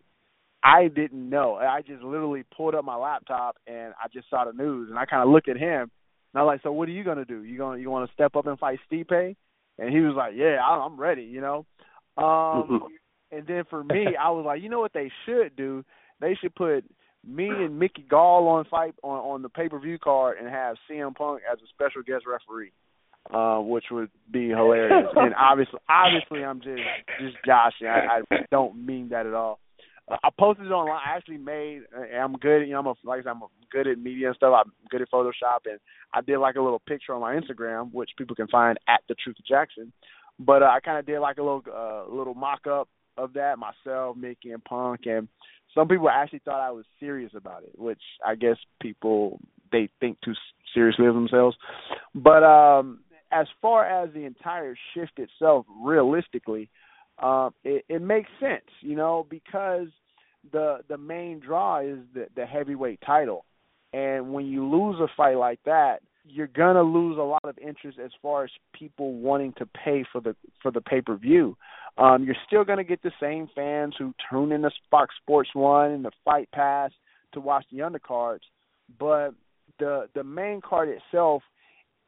I 0.62 0.88
didn't 0.88 1.28
know. 1.30 1.54
I 1.56 1.82
just 1.82 2.02
literally 2.02 2.44
pulled 2.56 2.74
up 2.74 2.84
my 2.84 2.96
laptop 2.96 3.56
and 3.66 3.94
I 4.02 4.08
just 4.12 4.28
saw 4.28 4.44
the 4.44 4.52
news 4.52 4.90
and 4.90 4.98
I 4.98 5.04
kind 5.06 5.22
of 5.22 5.28
looked 5.28 5.48
at 5.48 5.56
him 5.56 5.82
and 5.82 5.90
I 6.34 6.42
was 6.42 6.54
like 6.54 6.62
so 6.62 6.72
what 6.72 6.88
are 6.88 6.92
you 6.92 7.04
gonna 7.04 7.24
do? 7.24 7.42
You 7.42 7.58
gonna 7.58 7.78
you 7.78 7.90
want 7.90 8.08
to 8.08 8.14
step 8.14 8.36
up 8.36 8.46
and 8.46 8.58
fight 8.58 8.78
Stipe? 8.90 9.36
And 9.78 9.90
he 9.92 10.00
was 10.00 10.14
like 10.16 10.32
yeah 10.34 10.56
I- 10.64 10.84
I'm 10.84 10.98
ready 10.98 11.24
you 11.24 11.40
know? 11.40 11.66
Um 12.16 12.80
and 13.32 13.46
then 13.46 13.64
for 13.68 13.82
me, 13.82 14.06
I 14.20 14.30
was 14.30 14.44
like, 14.46 14.62
you 14.62 14.68
know 14.68 14.80
what 14.80 14.92
they 14.92 15.10
should 15.24 15.56
do? 15.56 15.84
They 16.20 16.34
should 16.40 16.54
put 16.54 16.84
me 17.26 17.48
and 17.48 17.78
Mickey 17.78 18.06
Gall 18.08 18.46
on 18.48 18.64
fight 18.66 18.94
on 19.02 19.18
on 19.18 19.42
the 19.42 19.48
pay 19.48 19.68
per 19.68 19.78
view 19.80 19.98
card 19.98 20.38
and 20.38 20.48
have 20.48 20.76
CM 20.88 21.14
Punk 21.14 21.42
as 21.50 21.58
a 21.58 21.66
special 21.68 22.02
guest 22.02 22.24
referee, 22.26 22.72
uh, 23.32 23.58
which 23.60 23.84
would 23.90 24.10
be 24.30 24.48
hilarious. 24.48 25.08
and 25.16 25.34
obviously, 25.38 25.78
obviously, 25.88 26.44
I'm 26.44 26.60
just 26.60 26.82
just 27.20 27.36
joshing. 27.44 27.86
I, 27.86 28.20
I 28.30 28.36
don't 28.50 28.84
mean 28.84 29.10
that 29.10 29.26
at 29.26 29.34
all. 29.34 29.58
Uh, 30.08 30.16
I 30.22 30.28
posted 30.38 30.66
it 30.66 30.70
online. 30.70 31.00
I 31.04 31.16
actually 31.16 31.38
made. 31.38 31.82
I'm 32.18 32.34
good. 32.34 32.62
You 32.62 32.72
know, 32.72 32.80
I'm 32.80 32.86
a, 32.86 32.94
like 33.04 33.20
I 33.20 33.22
said, 33.24 33.30
I'm 33.30 33.42
good 33.70 33.86
at 33.86 33.98
media 33.98 34.28
and 34.28 34.36
stuff. 34.36 34.54
I'm 34.56 34.72
good 34.90 35.02
at 35.02 35.10
Photoshop, 35.10 35.66
and 35.66 35.78
I 36.12 36.20
did 36.20 36.38
like 36.38 36.56
a 36.56 36.62
little 36.62 36.82
picture 36.86 37.14
on 37.14 37.20
my 37.20 37.34
Instagram, 37.34 37.92
which 37.92 38.10
people 38.16 38.36
can 38.36 38.48
find 38.48 38.78
at 38.88 39.00
the 39.08 39.14
Truth 39.22 39.36
of 39.38 39.46
Jackson. 39.46 39.92
But 40.38 40.62
uh, 40.62 40.66
I 40.66 40.80
kind 40.80 40.98
of 40.98 41.06
did 41.06 41.20
like 41.20 41.38
a 41.38 41.42
little 41.42 41.62
uh, 41.72 42.12
little 42.12 42.34
mock 42.34 42.66
up 42.66 42.88
of 43.18 43.32
that 43.32 43.56
myself, 43.58 44.16
Mickey 44.16 44.50
and 44.50 44.62
Punk, 44.62 45.00
and 45.06 45.28
some 45.74 45.88
people 45.88 46.08
actually 46.08 46.40
thought 46.40 46.66
I 46.66 46.70
was 46.70 46.84
serious 47.00 47.32
about 47.34 47.62
it, 47.62 47.78
which 47.78 48.00
I 48.24 48.34
guess 48.34 48.56
people 48.80 49.38
they 49.72 49.88
think 50.00 50.18
too 50.24 50.34
seriously 50.74 51.06
of 51.06 51.14
themselves. 51.14 51.56
But 52.14 52.42
um 52.44 53.00
as 53.32 53.46
far 53.60 53.84
as 53.84 54.12
the 54.12 54.24
entire 54.24 54.76
shift 54.94 55.18
itself, 55.18 55.66
realistically, 55.82 56.68
um, 57.18 57.54
it, 57.64 57.84
it 57.88 58.02
makes 58.02 58.28
sense, 58.40 58.64
you 58.80 58.96
know, 58.96 59.26
because 59.28 59.88
the 60.52 60.78
the 60.88 60.98
main 60.98 61.40
draw 61.40 61.80
is 61.80 61.98
the, 62.14 62.26
the 62.36 62.46
heavyweight 62.46 63.00
title, 63.04 63.44
and 63.92 64.32
when 64.32 64.46
you 64.46 64.66
lose 64.68 65.00
a 65.00 65.08
fight 65.16 65.36
like 65.36 65.60
that, 65.64 66.00
you're 66.28 66.46
gonna 66.46 66.82
lose 66.82 67.18
a 67.18 67.22
lot 67.22 67.44
of 67.44 67.58
interest 67.58 67.98
as 68.02 68.10
far 68.20 68.44
as 68.44 68.50
people 68.72 69.14
wanting 69.14 69.54
to 69.58 69.66
pay 69.66 70.04
for 70.12 70.20
the 70.20 70.36
for 70.62 70.70
the 70.70 70.80
pay 70.80 71.00
per 71.00 71.16
view. 71.16 71.56
Um, 71.98 72.24
you're 72.24 72.36
still 72.46 72.64
gonna 72.64 72.84
get 72.84 73.02
the 73.02 73.12
same 73.20 73.48
fans 73.54 73.94
who 73.98 74.14
tune 74.30 74.52
in 74.52 74.62
to 74.62 74.70
Fox 74.90 75.14
Sports 75.22 75.50
One 75.54 75.90
and 75.92 76.04
the 76.04 76.12
Fight 76.24 76.50
Pass 76.52 76.90
to 77.32 77.40
watch 77.40 77.64
the 77.72 77.78
undercards, 77.78 78.40
but 78.98 79.30
the 79.78 80.08
the 80.14 80.24
main 80.24 80.60
card 80.60 80.88
itself, 80.88 81.42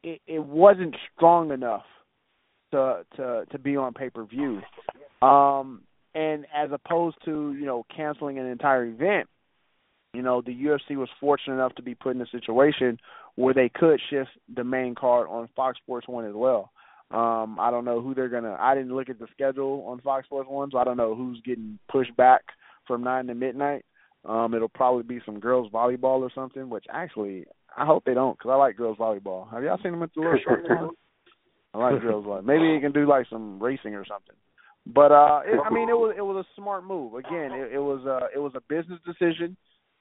it, 0.02 0.20
it 0.26 0.44
wasn't 0.44 0.96
strong 1.14 1.52
enough 1.52 1.84
to 2.72 3.04
to 3.16 3.44
to 3.50 3.58
be 3.58 3.76
on 3.76 3.94
pay 3.94 4.10
per 4.10 4.24
view. 4.24 4.60
Um, 5.26 5.82
and 6.14 6.46
as 6.54 6.70
opposed 6.72 7.16
to 7.24 7.54
you 7.54 7.66
know 7.66 7.84
canceling 7.94 8.38
an 8.38 8.46
entire 8.46 8.84
event, 8.84 9.28
you 10.14 10.22
know 10.22 10.42
the 10.42 10.54
UFC 10.54 10.96
was 10.96 11.08
fortunate 11.20 11.54
enough 11.54 11.74
to 11.76 11.82
be 11.82 11.94
put 11.94 12.14
in 12.14 12.22
a 12.22 12.26
situation 12.26 12.98
where 13.36 13.54
they 13.54 13.68
could 13.68 14.00
shift 14.10 14.30
the 14.54 14.64
main 14.64 14.94
card 14.94 15.28
on 15.28 15.48
Fox 15.54 15.78
Sports 15.78 16.08
One 16.08 16.24
as 16.24 16.34
well. 16.34 16.70
Um, 17.10 17.58
I 17.58 17.70
don't 17.70 17.86
know 17.86 18.02
who 18.02 18.14
they're 18.14 18.28
gonna. 18.28 18.56
I 18.58 18.74
didn't 18.74 18.94
look 18.94 19.08
at 19.08 19.18
the 19.18 19.28
schedule 19.32 19.84
on 19.86 20.00
Fox 20.00 20.26
Sports 20.26 20.48
One, 20.50 20.70
so 20.70 20.78
I 20.78 20.84
don't 20.84 20.96
know 20.96 21.14
who's 21.14 21.40
getting 21.44 21.78
pushed 21.90 22.14
back 22.16 22.42
from 22.86 23.02
nine 23.02 23.26
to 23.28 23.34
midnight. 23.34 23.84
Um, 24.24 24.52
it'll 24.52 24.68
probably 24.68 25.04
be 25.04 25.22
some 25.24 25.40
girls 25.40 25.70
volleyball 25.72 26.20
or 26.20 26.30
something. 26.34 26.68
Which 26.68 26.84
actually, 26.92 27.46
I 27.78 27.86
hope 27.86 28.04
they 28.04 28.14
don't, 28.14 28.36
because 28.36 28.50
I 28.50 28.56
like 28.56 28.76
girls 28.76 28.98
volleyball. 28.98 29.50
Have 29.50 29.62
y'all 29.62 29.78
seen 29.82 29.92
them 29.92 30.02
at 30.02 30.10
the 30.14 30.20
little 30.20 30.38
short 30.44 30.66
town? 30.66 30.90
I 31.74 31.78
like 31.78 32.02
girls 32.02 32.24
volleyball. 32.24 32.44
Maybe 32.44 32.64
you 32.64 32.80
can 32.80 32.92
do 32.92 33.06
like 33.06 33.26
some 33.30 33.62
racing 33.62 33.94
or 33.94 34.04
something. 34.04 34.34
But 34.86 35.12
uh, 35.12 35.40
it, 35.44 35.60
I 35.64 35.70
mean, 35.72 35.88
it 35.88 35.92
was 35.92 36.14
it 36.16 36.22
was 36.22 36.44
a 36.44 36.60
smart 36.60 36.84
move. 36.84 37.14
Again, 37.14 37.52
it, 37.52 37.74
it 37.74 37.78
was 37.78 38.04
a 38.06 38.34
it 38.34 38.38
was 38.38 38.52
a 38.56 38.62
business 38.68 38.98
decision. 39.06 39.56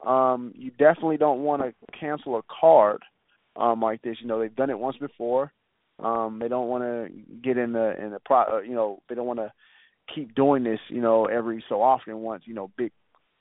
Um, 0.05 0.53
you 0.55 0.71
definitely 0.71 1.17
don't 1.17 1.43
want 1.43 1.61
to 1.61 1.73
cancel 1.99 2.37
a 2.37 2.41
card 2.61 3.01
um, 3.57 3.81
like 3.81 4.01
this. 4.01 4.17
You 4.21 4.27
know, 4.27 4.39
they've 4.39 4.55
done 4.55 4.69
it 4.69 4.79
once 4.79 4.95
before. 4.97 5.51
Um, 5.99 6.39
they 6.39 6.47
don't 6.47 6.67
want 6.67 6.83
to 6.83 7.09
get 7.43 7.57
in 7.57 7.73
the 7.73 8.01
in 8.01 8.11
the 8.11 8.19
pro. 8.23 8.43
Uh, 8.43 8.61
you 8.61 8.75
know, 8.75 8.99
they 9.09 9.15
don't 9.15 9.27
want 9.27 9.39
to 9.39 9.51
keep 10.13 10.33
doing 10.35 10.63
this. 10.63 10.79
You 10.89 11.01
know, 11.01 11.25
every 11.25 11.63
so 11.67 11.81
often 11.81 12.19
once 12.19 12.43
you 12.45 12.53
know 12.53 12.71
big 12.77 12.91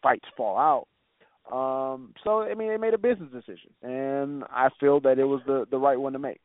fights 0.02 0.26
fall 0.36 0.58
out. 0.58 0.88
Um, 1.52 2.12
so 2.24 2.42
I 2.42 2.54
mean, 2.54 2.68
they 2.68 2.76
made 2.76 2.94
a 2.94 2.98
business 2.98 3.30
decision, 3.32 3.70
and 3.82 4.44
I 4.50 4.68
feel 4.80 5.00
that 5.00 5.18
it 5.18 5.24
was 5.24 5.40
the 5.46 5.66
the 5.70 5.78
right 5.78 5.98
one 5.98 6.12
to 6.14 6.18
make. 6.18 6.40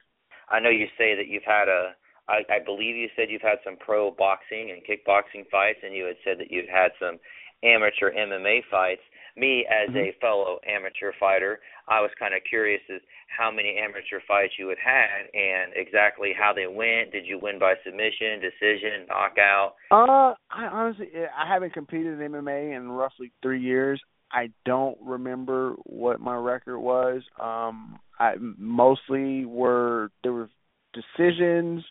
I 0.50 0.60
know 0.60 0.70
you 0.70 0.88
say 0.98 1.16
that 1.16 1.28
you've 1.28 1.44
had 1.46 1.68
a. 1.68 1.92
I, 2.30 2.42
I 2.54 2.60
believe 2.64 2.96
you 2.96 3.10
said 3.16 3.30
you've 3.30 3.42
had 3.42 3.58
some 3.66 3.78
pro 3.78 4.12
boxing 4.12 4.72
and 4.72 4.82
kickboxing 4.86 5.50
fights, 5.50 5.80
and 5.84 5.96
you 5.96 6.06
had 6.06 6.18
said 6.24 6.38
that 6.40 6.52
you've 6.52 6.70
had 6.70 6.92
some 7.00 7.18
amateur 7.64 8.12
MMA 8.14 8.62
fights. 8.70 9.02
Me, 9.38 9.66
as 9.70 9.90
Mm-hmm. 9.90 9.98
a 9.98 10.12
fellow 10.20 10.60
amateur 10.68 11.14
fighter, 11.20 11.60
I 11.88 12.02
was 12.02 12.12
kind 12.20 12.34
of 12.34 12.42
curious 12.48 12.82
as 12.94 13.02
how 13.28 13.50
many 13.50 13.78
amateur 13.78 14.20
fights 14.28 14.54
you 14.60 14.68
had 14.68 14.78
had 14.78 15.30
and 15.34 15.72
exactly 15.76 16.34
how 16.38 16.52
they 16.54 16.68
went. 16.68 17.12
Did 17.12 17.26
you 17.26 17.40
win 17.42 17.58
by 17.58 17.76
submission, 17.86 18.42
decision, 18.42 19.08
knockout? 19.08 19.76
Uh, 19.90 20.36
I 20.52 20.68
honestly, 20.70 21.08
I 21.16 21.48
haven't 21.48 21.74
competed 21.74 22.20
in 22.20 22.32
MMA 22.32 22.76
in 22.76 22.90
roughly 22.92 23.32
three 23.42 23.62
years. 23.62 24.02
I 24.34 24.50
don't 24.66 24.98
remember 25.02 25.74
what 25.84 26.20
my 26.20 26.36
record 26.36 26.80
was. 26.80 27.22
Um, 27.40 28.00
I 28.20 28.34
mostly 28.40 29.46
were 29.46 30.12
there 30.24 30.34
were 30.34 30.50
decisions. 30.94 31.84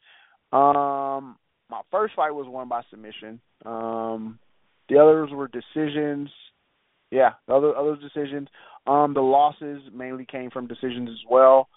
Um, 0.53 1.37
my 1.70 1.83
first 1.90 2.14
fight 2.14 2.33
was 2.33 2.46
won 2.48 2.68
by 2.68 2.83
submission. 2.90 3.40
Um, 3.64 4.38
the 4.88 4.98
others 4.98 5.31
were 5.33 5.48
decisions. 5.48 6.31
Yeah, 7.11 7.33
the 7.46 7.55
other 7.55 7.76
other 7.76 7.96
decisions. 7.96 8.48
Um, 8.87 9.14
the 9.14 9.20
losses 9.20 9.83
mainly 9.92 10.24
came 10.24 10.50
from 10.50 10.66
decisions 10.66 11.11
as 11.11 11.31
well. 11.31 11.68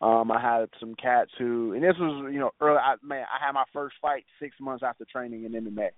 Um, 0.00 0.30
I 0.32 0.40
had 0.40 0.68
some 0.80 0.94
cats 0.94 1.30
who, 1.38 1.72
and 1.74 1.82
this 1.82 1.94
was 1.98 2.30
you 2.32 2.40
know 2.40 2.50
early. 2.60 2.78
I, 2.78 2.94
man, 3.02 3.24
I 3.24 3.44
had 3.44 3.52
my 3.52 3.64
first 3.72 3.96
fight 4.00 4.24
six 4.40 4.56
months 4.60 4.82
after 4.86 5.04
training 5.04 5.44
in 5.44 5.52
MMA. 5.52 5.90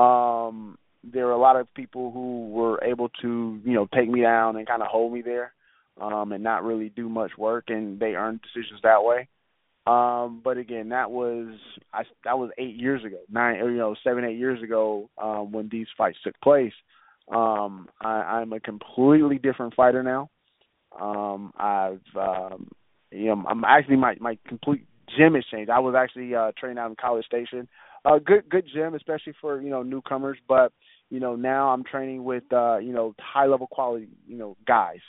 Um, 0.00 0.78
there 1.02 1.26
were 1.26 1.32
a 1.32 1.38
lot 1.38 1.56
of 1.56 1.72
people 1.74 2.10
who 2.10 2.48
were 2.50 2.82
able 2.84 3.08
to 3.22 3.60
you 3.64 3.72
know 3.72 3.88
take 3.94 4.08
me 4.08 4.22
down 4.22 4.56
and 4.56 4.66
kind 4.66 4.82
of 4.82 4.88
hold 4.88 5.12
me 5.12 5.22
there, 5.22 5.52
um, 6.00 6.32
and 6.32 6.42
not 6.44 6.64
really 6.64 6.88
do 6.90 7.08
much 7.08 7.32
work, 7.38 7.64
and 7.68 7.98
they 7.98 8.14
earned 8.14 8.40
decisions 8.42 8.80
that 8.82 9.02
way. 9.04 9.28
Um, 9.86 10.40
but 10.44 10.58
again, 10.58 10.90
that 10.90 11.10
was 11.10 11.48
I 11.92 12.02
that 12.24 12.38
was 12.38 12.50
eight 12.58 12.76
years 12.76 13.04
ago, 13.04 13.18
nine 13.30 13.56
you 13.56 13.78
know 13.78 13.94
seven 14.04 14.24
eight 14.24 14.38
years 14.38 14.62
ago 14.62 15.08
um, 15.20 15.52
when 15.52 15.68
these 15.70 15.86
fights 15.96 16.18
took 16.22 16.38
place. 16.40 16.72
Um, 17.32 17.88
I, 18.00 18.08
I'm 18.08 18.52
a 18.52 18.60
completely 18.60 19.38
different 19.38 19.74
fighter 19.74 20.02
now. 20.02 20.28
Um, 21.00 21.52
I've 21.56 22.00
um, 22.14 22.68
you 23.10 23.26
know 23.26 23.42
I'm 23.48 23.64
actually 23.64 23.96
my 23.96 24.16
my 24.20 24.36
complete 24.46 24.86
gym 25.16 25.34
has 25.34 25.44
changed. 25.50 25.70
I 25.70 25.78
was 25.78 25.94
actually 25.96 26.34
uh, 26.34 26.52
training 26.58 26.78
out 26.78 26.90
in 26.90 26.96
College 26.96 27.24
Station, 27.26 27.66
a 28.04 28.10
uh, 28.10 28.18
good 28.18 28.48
good 28.50 28.66
gym, 28.72 28.94
especially 28.94 29.34
for 29.40 29.60
you 29.62 29.70
know 29.70 29.82
newcomers. 29.82 30.38
But 30.46 30.72
you 31.10 31.20
know 31.20 31.36
now 31.36 31.70
I'm 31.70 31.84
training 31.84 32.24
with 32.24 32.44
uh, 32.52 32.78
you 32.78 32.92
know 32.92 33.14
high 33.18 33.46
level 33.46 33.66
quality 33.66 34.08
you 34.26 34.36
know 34.36 34.56
guys. 34.66 35.00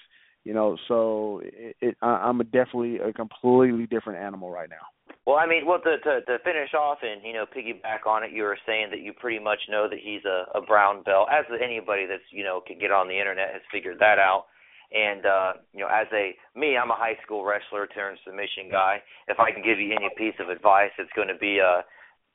You 0.43 0.55
know, 0.55 0.75
so 0.87 1.41
it, 1.43 1.75
it, 1.81 1.97
I'm 2.01 2.41
a 2.41 2.43
definitely 2.43 2.97
a 2.97 3.13
completely 3.13 3.85
different 3.85 4.17
animal 4.17 4.49
right 4.49 4.69
now. 4.69 4.89
Well, 5.27 5.37
I 5.37 5.45
mean, 5.45 5.67
well, 5.67 5.77
to, 5.85 5.99
to 5.99 6.21
to 6.25 6.39
finish 6.43 6.73
off 6.73 6.97
and 7.03 7.21
you 7.23 7.33
know 7.33 7.45
piggyback 7.45 8.09
on 8.09 8.23
it, 8.23 8.31
you 8.31 8.41
were 8.41 8.57
saying 8.65 8.87
that 8.89 9.01
you 9.01 9.13
pretty 9.13 9.37
much 9.37 9.59
know 9.69 9.87
that 9.87 9.99
he's 10.01 10.25
a, 10.25 10.57
a 10.57 10.61
brown 10.61 11.03
belt, 11.03 11.29
as 11.31 11.45
anybody 11.61 12.07
that's 12.09 12.25
you 12.31 12.43
know 12.43 12.59
can 12.65 12.79
get 12.79 12.91
on 12.91 13.07
the 13.07 13.19
internet 13.19 13.53
has 13.53 13.61
figured 13.71 13.99
that 13.99 14.17
out. 14.17 14.45
And 14.91 15.25
uh, 15.25 15.53
you 15.73 15.81
know, 15.81 15.87
as 15.93 16.07
a 16.11 16.33
me, 16.57 16.75
I'm 16.75 16.89
a 16.89 16.97
high 16.97 17.17
school 17.23 17.45
wrestler 17.45 17.85
turned 17.85 18.17
submission 18.25 18.67
guy. 18.71 18.97
If 19.27 19.39
I 19.39 19.51
can 19.51 19.61
give 19.61 19.79
you 19.79 19.93
any 19.93 20.09
piece 20.17 20.35
of 20.39 20.49
advice, 20.49 20.91
it's 20.97 21.13
going 21.15 21.29
to 21.29 21.37
be 21.37 21.61
uh, 21.61 21.83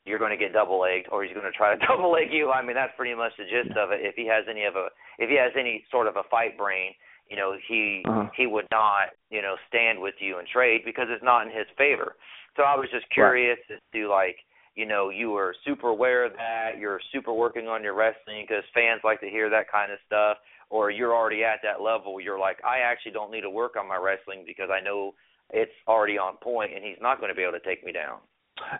you're 0.07 0.23
going 0.23 0.31
to 0.31 0.39
get 0.39 0.55
double 0.55 0.81
legged, 0.81 1.11
or 1.11 1.25
he's 1.25 1.35
going 1.35 1.45
to 1.45 1.53
try 1.53 1.75
to 1.75 1.87
double 1.91 2.11
leg 2.11 2.31
you. 2.31 2.51
I 2.51 2.65
mean, 2.65 2.75
that's 2.75 2.95
pretty 2.97 3.15
much 3.15 3.33
the 3.37 3.45
gist 3.45 3.77
of 3.77 3.91
it. 3.91 4.01
If 4.01 4.15
he 4.15 4.27
has 4.27 4.47
any 4.49 4.65
of 4.65 4.77
a, 4.77 4.89
if 5.19 5.29
he 5.29 5.37
has 5.37 5.53
any 5.59 5.85
sort 5.91 6.07
of 6.07 6.17
a 6.17 6.23
fight 6.31 6.57
brain, 6.57 6.95
you 7.29 7.37
know, 7.37 7.59
he 7.69 8.03
uh-huh. 8.07 8.31
he 8.37 8.47
would 8.47 8.71
not, 8.71 9.11
you 9.31 9.43
know, 9.43 9.57
stand 9.69 10.01
with 10.01 10.15
you 10.21 10.39
and 10.39 10.47
trade 10.47 10.83
because 10.85 11.07
it's 11.11 11.25
not 11.25 11.43
in 11.43 11.51
his 11.51 11.67
favor. 11.77 12.15
So 12.57 12.63
I 12.63 12.77
was 12.77 12.89
just 12.91 13.11
curious 13.11 13.59
right. 13.69 13.77
as 13.77 13.83
to 13.93 14.09
like, 14.09 14.37
you 14.77 14.87
know, 14.87 15.11
you 15.11 15.31
were 15.31 15.55
super 15.65 15.89
aware 15.89 16.25
of 16.25 16.33
that, 16.35 16.79
you're 16.79 17.01
super 17.13 17.33
working 17.33 17.67
on 17.67 17.83
your 17.83 17.95
wrestling 17.95 18.47
because 18.47 18.63
fans 18.73 19.01
like 19.03 19.21
to 19.21 19.29
hear 19.29 19.51
that 19.51 19.71
kind 19.71 19.91
of 19.91 19.99
stuff, 20.07 20.39
or 20.71 20.91
you're 20.91 21.15
already 21.15 21.43
at 21.43 21.59
that 21.65 21.83
level. 21.83 22.21
You're 22.21 22.39
like, 22.39 22.59
I 22.65 22.79
actually 22.79 23.13
don't 23.13 23.33
need 23.33 23.43
to 23.43 23.51
work 23.51 23.75
on 23.77 23.89
my 23.89 23.97
wrestling 23.97 24.45
because 24.47 24.69
I 24.71 24.81
know 24.81 25.13
it's 25.51 25.73
already 25.89 26.19
on 26.19 26.37
point, 26.39 26.73
and 26.75 26.85
he's 26.85 27.01
not 27.01 27.19
going 27.19 27.31
to 27.31 27.35
be 27.35 27.43
able 27.43 27.59
to 27.59 27.67
take 27.67 27.85
me 27.85 27.93
down. 27.93 28.19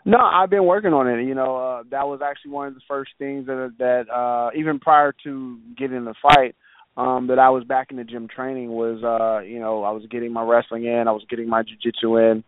No, 0.05 0.17
I've 0.19 0.49
been 0.49 0.65
working 0.65 0.93
on 0.93 1.07
it. 1.07 1.23
You 1.25 1.35
know, 1.35 1.57
uh, 1.57 1.83
that 1.91 2.07
was 2.07 2.21
actually 2.23 2.51
one 2.51 2.67
of 2.67 2.73
the 2.73 2.81
first 2.87 3.11
things 3.17 3.45
that 3.47 3.73
that 3.79 4.09
uh, 4.09 4.49
even 4.55 4.79
prior 4.79 5.13
to 5.23 5.59
getting 5.77 6.05
the 6.05 6.15
fight, 6.21 6.55
um, 6.97 7.27
that 7.27 7.39
I 7.39 7.49
was 7.49 7.63
back 7.63 7.91
in 7.91 7.97
the 7.97 8.03
gym 8.03 8.27
training 8.27 8.71
was, 8.71 9.03
uh, 9.03 9.45
you 9.45 9.59
know, 9.59 9.83
I 9.83 9.91
was 9.91 10.03
getting 10.09 10.33
my 10.33 10.43
wrestling 10.43 10.85
in, 10.85 11.07
I 11.07 11.11
was 11.11 11.25
getting 11.29 11.47
my 11.47 11.61
jiu-jitsu 11.61 12.17
in. 12.17 12.43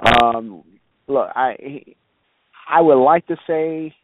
Um, 0.00 0.64
look, 1.06 1.28
I 1.34 1.84
I 2.68 2.80
would 2.80 3.02
like 3.02 3.26
to 3.26 3.36
say 3.46 3.94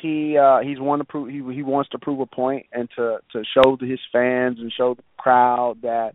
he 0.00 0.36
uh 0.36 0.60
he's 0.60 0.78
one 0.78 0.98
to 0.98 1.04
prove 1.04 1.28
he 1.28 1.42
he 1.54 1.62
wants 1.62 1.90
to 1.90 1.98
prove 1.98 2.20
a 2.20 2.26
point 2.26 2.66
and 2.72 2.88
to 2.96 3.18
to 3.32 3.42
show 3.54 3.76
to 3.76 3.84
his 3.84 4.00
fans 4.12 4.58
and 4.60 4.72
show 4.72 4.94
the 4.94 5.02
crowd 5.16 5.78
that 5.82 6.14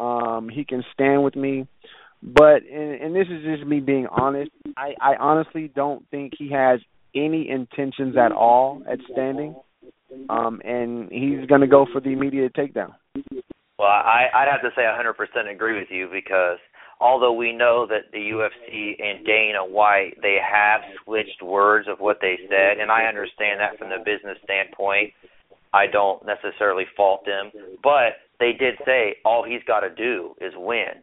um 0.00 0.48
he 0.48 0.64
can 0.64 0.84
stand 0.94 1.24
with 1.24 1.34
me 1.34 1.66
but 2.22 2.62
and, 2.70 3.00
and 3.00 3.14
this 3.14 3.26
is 3.30 3.42
just 3.44 3.66
me 3.66 3.80
being 3.80 4.06
honest 4.06 4.50
i 4.76 4.94
i 5.00 5.14
honestly 5.16 5.70
don't 5.74 6.08
think 6.10 6.32
he 6.38 6.50
has 6.50 6.80
any 7.14 7.48
intentions 7.48 8.16
at 8.16 8.32
all 8.32 8.82
at 8.90 8.98
standing 9.12 9.54
um 10.28 10.60
and 10.64 11.10
he's 11.10 11.46
going 11.46 11.60
to 11.60 11.66
go 11.66 11.86
for 11.92 12.00
the 12.00 12.10
immediate 12.10 12.52
takedown 12.54 12.92
well 13.78 13.88
i 13.88 14.26
i'd 14.34 14.48
have 14.50 14.62
to 14.62 14.70
say 14.74 14.82
100% 14.82 15.52
agree 15.52 15.78
with 15.78 15.88
you 15.90 16.08
because 16.12 16.58
although 17.00 17.32
we 17.32 17.52
know 17.52 17.86
that 17.86 18.10
the 18.12 18.18
UFC 18.18 19.00
and 19.00 19.24
Dana 19.24 19.64
White 19.64 20.14
they 20.20 20.38
have 20.42 20.80
switched 21.04 21.42
words 21.42 21.86
of 21.88 22.00
what 22.00 22.18
they 22.20 22.38
said, 22.48 22.78
and 22.80 22.90
I 22.90 23.04
understand 23.04 23.60
that 23.60 23.78
from 23.78 23.88
the 23.88 23.98
business 23.98 24.38
standpoint. 24.44 25.12
I 25.72 25.86
don't 25.86 26.24
necessarily 26.24 26.84
fault 26.96 27.26
them, 27.26 27.50
but 27.82 28.24
they 28.40 28.52
did 28.52 28.76
say 28.86 29.16
all 29.24 29.44
he's 29.44 29.62
got 29.66 29.80
to 29.80 29.90
do 29.90 30.34
is 30.40 30.52
win. 30.56 31.02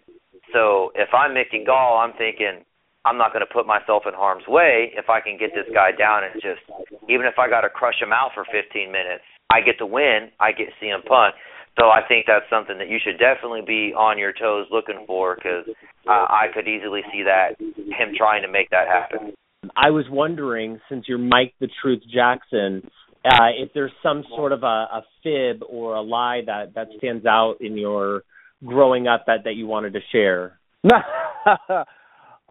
So 0.54 0.92
if 0.96 1.10
I'm 1.14 1.34
Mickey 1.34 1.64
Gall, 1.66 1.98
I'm 1.98 2.14
thinking 2.18 2.66
I'm 3.06 3.18
not 3.18 3.34
going 3.34 3.46
to 3.46 3.54
put 3.54 3.68
myself 3.68 4.04
in 4.08 4.14
harm's 4.14 4.48
way 4.48 4.92
if 4.98 5.10
I 5.10 5.22
can 5.22 5.38
get 5.38 5.52
this 5.54 5.70
guy 5.74 5.92
down 5.92 6.24
and 6.26 6.34
just 6.42 6.62
even 7.08 7.26
if 7.26 7.38
I 7.38 7.50
got 7.50 7.62
to 7.62 7.70
crush 7.70 8.02
him 8.02 8.12
out 8.12 8.32
for 8.34 8.46
15 8.50 8.92
minutes, 8.92 9.24
I 9.52 9.62
get 9.62 9.78
to 9.78 9.86
win. 9.86 10.34
I 10.40 10.52
get 10.52 10.74
CM 10.82 11.06
Punk. 11.06 11.36
So 11.80 11.88
I 11.88 12.02
think 12.08 12.26
that's 12.26 12.50
something 12.50 12.78
that 12.80 12.90
you 12.90 12.98
should 13.04 13.20
definitely 13.20 13.62
be 13.66 13.94
on 13.94 14.18
your 14.18 14.32
toes 14.32 14.66
looking 14.72 15.04
for 15.06 15.36
because 15.36 15.68
uh, 16.08 16.26
I 16.30 16.48
could 16.54 16.68
easily 16.68 17.02
see 17.12 17.24
that 17.24 17.60
him 17.60 18.16
trying 18.18 18.42
to 18.44 18.48
make 18.50 18.70
that 18.70 18.88
happen. 18.88 19.34
I 19.76 19.92
was 19.92 20.06
wondering, 20.10 20.80
since 20.90 21.06
you're 21.08 21.18
Mike 21.18 21.54
the 21.60 21.68
Truth 21.82 22.02
Jackson, 22.14 22.88
uh, 23.26 23.52
if 23.58 23.74
there's 23.74 23.92
some 24.02 24.24
sort 24.30 24.52
of 24.52 24.64
a, 24.64 24.66
a 24.66 25.04
fib 25.22 25.64
or 25.68 25.96
a 25.96 26.02
lie 26.02 26.42
that 26.46 26.76
that 26.76 26.88
stands 26.98 27.26
out 27.26 27.56
in 27.60 27.78
your 27.78 28.24
growing 28.64 29.08
up 29.08 29.26
that 29.28 29.46
that 29.46 29.56
you 29.56 29.68
wanted 29.68 29.94
to 29.94 30.00
share. 30.12 30.60
uh, 30.94 31.84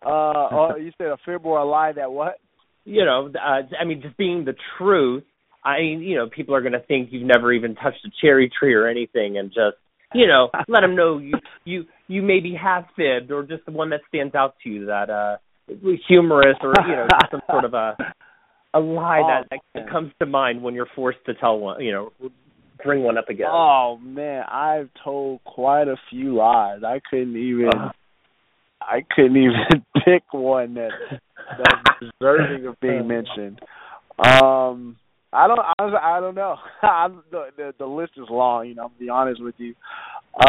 oh, 0.05 0.77
you 0.77 0.93
said 0.99 1.09
a 1.09 1.17
fib 1.25 1.47
or 1.47 1.59
a 1.59 1.65
lie 1.65 1.93
that 1.93 2.11
what? 2.11 2.41
You 2.85 3.05
know, 3.05 3.31
uh, 3.35 3.63
I 3.81 3.85
mean, 3.85 4.03
just 4.03 4.17
being 4.17 4.45
the 4.45 4.55
truth 4.77 5.25
I 5.65 5.79
mean, 5.81 6.01
you 6.01 6.17
know 6.17 6.29
people 6.29 6.55
are 6.55 6.61
going 6.61 6.75
to 6.75 6.81
think 6.81 7.09
you've 7.11 7.27
never 7.27 7.53
even 7.53 7.75
touched 7.75 8.05
a 8.05 8.11
cherry 8.21 8.51
tree 8.59 8.75
or 8.75 8.87
anything, 8.87 9.39
and 9.39 9.49
just 9.49 9.77
you 10.15 10.27
know 10.27 10.51
let 10.69 10.83
them 10.83 10.95
know 10.95 11.19
you 11.19 11.35
you 11.65 11.85
you 12.07 12.23
maybe 12.23 12.55
have 12.61 12.85
fibbed 12.97 13.31
or 13.31 13.43
just 13.45 13.65
the 13.65 13.73
one 13.73 13.91
that 13.91 14.01
stands 14.09 14.35
out 14.35 14.55
to 14.63 14.69
you 14.69 14.87
that 14.87 15.09
uh 15.09 15.37
humorous 16.07 16.57
or 16.63 16.75
you 16.87 16.95
know 16.95 17.07
some 17.31 17.41
sort 17.51 17.65
of 17.65 17.73
a 17.73 17.97
a 18.75 18.81
lie 18.81 19.21
oh, 19.25 19.43
that, 19.51 19.61
that 19.75 19.91
comes 19.91 20.13
to 20.19 20.27
mind 20.27 20.63
when 20.63 20.75
you're 20.75 20.89
forced 20.95 21.25
to 21.25 21.33
tell 21.35 21.59
one 21.59 21.83
you 21.83 21.91
know 21.91 22.13
bring 22.85 23.03
one 23.03 23.19
up 23.19 23.29
again. 23.29 23.49
Oh 23.51 23.99
man, 24.03 24.45
I've 24.51 24.91
told 25.03 25.43
quite 25.45 25.89
a 25.89 25.97
few 26.11 26.37
lies. 26.37 26.81
I 26.85 27.01
couldn't 27.09 27.37
even. 27.37 27.71
Uh, 27.75 27.91
I 28.81 29.05
couldn't 29.15 29.37
even 29.37 29.85
pick 30.05 30.23
one 30.33 30.75
that 30.75 30.91
that's 31.59 32.01
deserving 32.21 32.67
of 32.67 32.79
being 32.81 33.09
mentioned. 33.09 33.61
Um 34.19 34.97
I 35.35 35.49
don't. 35.49 35.59
I, 35.59 36.17
I 36.17 36.21
don't 36.21 36.37
know. 36.37 36.57
I'm, 36.83 37.23
the, 37.31 37.47
the 37.57 37.75
the 37.79 37.87
list 37.87 38.13
is 38.17 38.27
long. 38.31 38.69
You 38.69 38.77
know, 38.77 38.89
to 38.89 38.95
be 38.99 39.09
honest 39.09 39.43
with 39.43 39.57
you. 39.59 39.75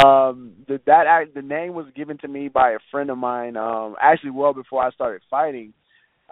Um, 0.03 0.53
the, 0.67 0.79
that 0.87 1.05
act, 1.07 1.35
the 1.35 1.43
name 1.43 1.73
was 1.73 1.85
given 1.95 2.17
to 2.19 2.27
me 2.27 2.47
by 2.47 2.71
a 2.71 2.79
friend 2.91 3.09
of 3.09 3.17
mine. 3.17 3.57
Um, 3.57 3.95
actually, 4.01 4.31
well 4.31 4.53
before 4.53 4.83
I 4.83 4.91
started 4.91 5.21
fighting. 5.29 5.73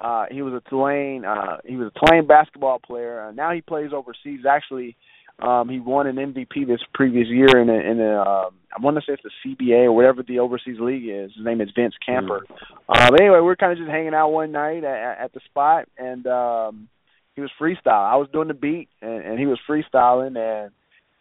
Uh, 0.01 0.25
he 0.31 0.41
was 0.41 0.53
a 0.53 0.69
Tulane. 0.69 1.23
Uh, 1.23 1.57
he 1.65 1.75
was 1.75 1.91
a 1.95 1.99
Tulane 1.99 2.25
basketball 2.25 2.79
player. 2.79 3.21
Uh, 3.21 3.31
now 3.31 3.51
he 3.51 3.61
plays 3.61 3.91
overseas. 3.93 4.41
Actually, 4.49 4.95
um, 5.39 5.69
he 5.69 5.79
won 5.79 6.07
an 6.07 6.15
MVP 6.15 6.67
this 6.67 6.81
previous 6.93 7.27
year 7.27 7.57
in 7.59 7.69
a, 7.69 7.73
in 7.73 7.99
a 7.99 8.21
uh, 8.21 8.49
I 8.75 8.81
want 8.81 8.97
to 8.97 9.01
say 9.01 9.13
it's 9.13 9.23
the 9.23 9.31
CBA 9.45 9.85
or 9.85 9.91
whatever 9.91 10.23
the 10.23 10.39
overseas 10.39 10.79
league 10.79 11.07
is. 11.07 11.31
His 11.35 11.45
name 11.45 11.61
is 11.61 11.69
Vince 11.75 11.95
Camper. 12.05 12.45
Mm-hmm. 12.49 12.91
Uh, 12.91 13.09
but 13.11 13.21
anyway, 13.21 13.39
we 13.39 13.49
are 13.49 13.55
kind 13.55 13.71
of 13.71 13.77
just 13.77 13.89
hanging 13.89 14.13
out 14.13 14.29
one 14.29 14.51
night 14.51 14.83
at, 14.83 15.25
at 15.25 15.33
the 15.33 15.41
spot, 15.45 15.87
and 15.97 16.25
um, 16.27 16.89
he 17.35 17.41
was 17.41 17.51
freestyle. 17.59 18.11
I 18.11 18.15
was 18.15 18.29
doing 18.31 18.47
the 18.47 18.53
beat 18.53 18.89
and, 19.01 19.23
and 19.23 19.39
he 19.39 19.45
was 19.45 19.59
freestyling 19.67 20.37
and 20.37 20.71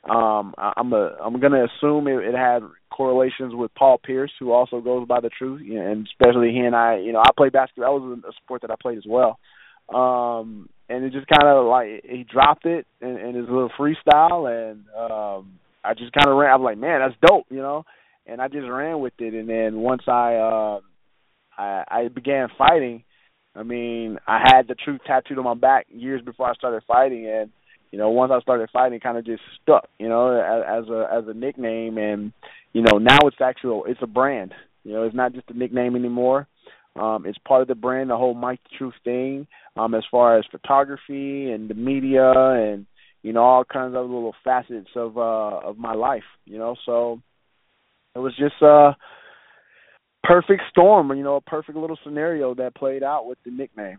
um 0.04 0.52
I, 0.58 0.72
I'm 0.76 0.92
a 0.92 1.16
I'm 1.24 1.40
gonna 1.40 1.64
assume 1.64 2.08
it, 2.08 2.24
it 2.24 2.34
had 2.34 2.62
correlations 2.90 3.54
with 3.54 3.74
Paul 3.74 3.98
Pierce, 3.98 4.32
who 4.38 4.52
also 4.52 4.80
goes 4.80 5.06
by 5.06 5.20
the 5.20 5.30
truth, 5.30 5.62
you 5.64 5.74
know, 5.74 5.86
and 5.86 6.06
especially 6.06 6.50
he 6.50 6.58
and 6.58 6.74
I. 6.74 6.98
You 6.98 7.12
know, 7.12 7.20
I 7.20 7.30
played 7.36 7.52
basketball. 7.52 8.00
That 8.00 8.06
was 8.06 8.18
a 8.28 8.32
sport 8.42 8.62
that 8.62 8.70
I 8.70 8.74
played 8.80 8.98
as 8.98 9.04
well. 9.06 9.38
Um, 9.94 10.68
and 10.92 11.04
it 11.04 11.12
just 11.12 11.26
kind 11.26 11.48
of 11.48 11.66
like 11.66 12.04
he 12.04 12.24
dropped 12.30 12.66
it 12.66 12.86
in, 13.00 13.16
in 13.16 13.34
his 13.34 13.46
little 13.48 13.70
freestyle, 13.78 14.46
and 14.46 14.84
um, 14.94 15.58
I 15.82 15.94
just 15.94 16.12
kind 16.12 16.28
of 16.28 16.36
ran. 16.36 16.52
I'm 16.52 16.62
like, 16.62 16.76
man, 16.76 17.00
that's 17.00 17.18
dope, 17.26 17.46
you 17.48 17.58
know. 17.58 17.84
And 18.26 18.40
I 18.40 18.48
just 18.48 18.68
ran 18.68 19.00
with 19.00 19.14
it, 19.18 19.34
and 19.34 19.48
then 19.48 19.80
once 19.80 20.02
I 20.06 20.34
uh, 20.34 20.80
I, 21.56 21.84
I 21.88 22.08
began 22.08 22.48
fighting, 22.58 23.04
I 23.56 23.62
mean, 23.62 24.18
I 24.26 24.42
had 24.44 24.68
the 24.68 24.74
truth 24.74 25.00
tattooed 25.06 25.38
on 25.38 25.44
my 25.44 25.54
back 25.54 25.86
years 25.88 26.22
before 26.22 26.48
I 26.48 26.54
started 26.54 26.82
fighting, 26.86 27.26
and 27.26 27.50
you 27.90 27.98
know, 27.98 28.10
once 28.10 28.30
I 28.34 28.40
started 28.40 28.68
fighting, 28.70 28.96
it 28.96 29.02
kind 29.02 29.18
of 29.18 29.24
just 29.24 29.42
stuck, 29.62 29.88
you 29.98 30.08
know, 30.08 30.30
as, 30.30 30.84
as 30.84 30.90
a 30.90 31.08
as 31.10 31.24
a 31.26 31.34
nickname, 31.34 31.96
and 31.96 32.32
you 32.74 32.82
know, 32.82 32.98
now 32.98 33.18
it's 33.24 33.40
actual, 33.40 33.84
it's 33.86 34.00
a 34.02 34.06
brand. 34.06 34.52
You 34.84 34.92
know, 34.92 35.04
it's 35.04 35.16
not 35.16 35.32
just 35.32 35.50
a 35.50 35.56
nickname 35.56 35.96
anymore. 35.96 36.48
Um, 36.94 37.24
it's 37.26 37.38
part 37.38 37.62
of 37.62 37.68
the 37.68 37.74
brand, 37.74 38.10
the 38.10 38.16
whole 38.16 38.34
Mike 38.34 38.60
the 38.64 38.76
Truth 38.76 38.94
thing, 39.04 39.46
um, 39.76 39.94
as 39.94 40.04
far 40.10 40.38
as 40.38 40.44
photography 40.50 41.50
and 41.50 41.68
the 41.70 41.74
media 41.74 42.32
and 42.34 42.86
you 43.22 43.32
know 43.32 43.42
all 43.42 43.64
kinds 43.64 43.94
of 43.94 44.04
little 44.04 44.34
facets 44.44 44.90
of 44.94 45.16
uh 45.16 45.60
of 45.60 45.78
my 45.78 45.94
life. 45.94 46.22
You 46.44 46.58
know, 46.58 46.76
so 46.84 47.20
it 48.14 48.18
was 48.18 48.34
just 48.36 48.62
uh 48.62 48.92
perfect 50.22 50.62
storm, 50.70 51.16
you 51.16 51.24
know, 51.24 51.36
a 51.36 51.40
perfect 51.40 51.78
little 51.78 51.98
scenario 52.04 52.54
that 52.56 52.74
played 52.74 53.02
out 53.02 53.26
with 53.26 53.38
the 53.44 53.50
nickname. 53.50 53.98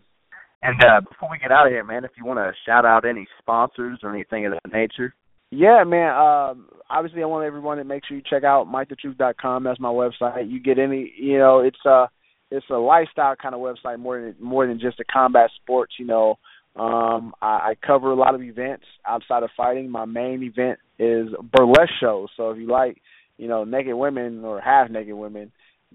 And 0.62 0.80
uh 0.84 1.00
before 1.00 1.30
we 1.30 1.38
get 1.38 1.50
out 1.50 1.66
of 1.66 1.72
here, 1.72 1.84
man, 1.84 2.04
if 2.04 2.12
you 2.16 2.24
want 2.24 2.38
to 2.38 2.52
shout 2.64 2.84
out 2.84 3.04
any 3.04 3.26
sponsors 3.40 3.98
or 4.02 4.14
anything 4.14 4.46
of 4.46 4.52
that 4.52 4.72
nature. 4.72 5.14
Yeah, 5.50 5.84
man. 5.84 6.10
Um, 6.10 6.68
obviously, 6.90 7.22
I 7.22 7.26
want 7.26 7.46
everyone 7.46 7.78
to 7.78 7.84
make 7.84 8.02
sure 8.06 8.16
you 8.16 8.22
check 8.28 8.42
out 8.42 8.66
MikeTheTruth.com. 8.66 9.62
That's 9.62 9.78
my 9.78 9.88
website. 9.88 10.50
You 10.50 10.60
get 10.60 10.80
any, 10.80 11.12
you 11.16 11.38
know, 11.38 11.60
it's 11.60 11.78
uh, 11.88 12.06
it's 12.50 12.66
a 12.70 12.76
lifestyle 12.76 13.34
kind 13.36 13.54
of 13.54 13.60
website 13.60 13.98
more 13.98 14.20
than 14.20 14.34
more 14.40 14.66
than 14.66 14.78
just 14.78 15.00
a 15.00 15.04
combat 15.04 15.50
sports. 15.62 15.94
You 15.98 16.06
know, 16.06 16.38
um, 16.76 17.34
I, 17.40 17.46
I 17.46 17.74
cover 17.84 18.10
a 18.10 18.16
lot 18.16 18.34
of 18.34 18.42
events 18.42 18.84
outside 19.06 19.42
of 19.42 19.50
fighting. 19.56 19.90
My 19.90 20.04
main 20.04 20.42
event 20.42 20.78
is 20.98 21.28
burlesque 21.52 21.92
shows. 22.00 22.28
So 22.36 22.50
if 22.50 22.58
you 22.58 22.66
like, 22.66 23.00
you 23.38 23.48
know, 23.48 23.64
naked 23.64 23.94
women 23.94 24.44
or 24.44 24.60
half 24.60 24.90
naked 24.90 25.14
women, 25.14 25.52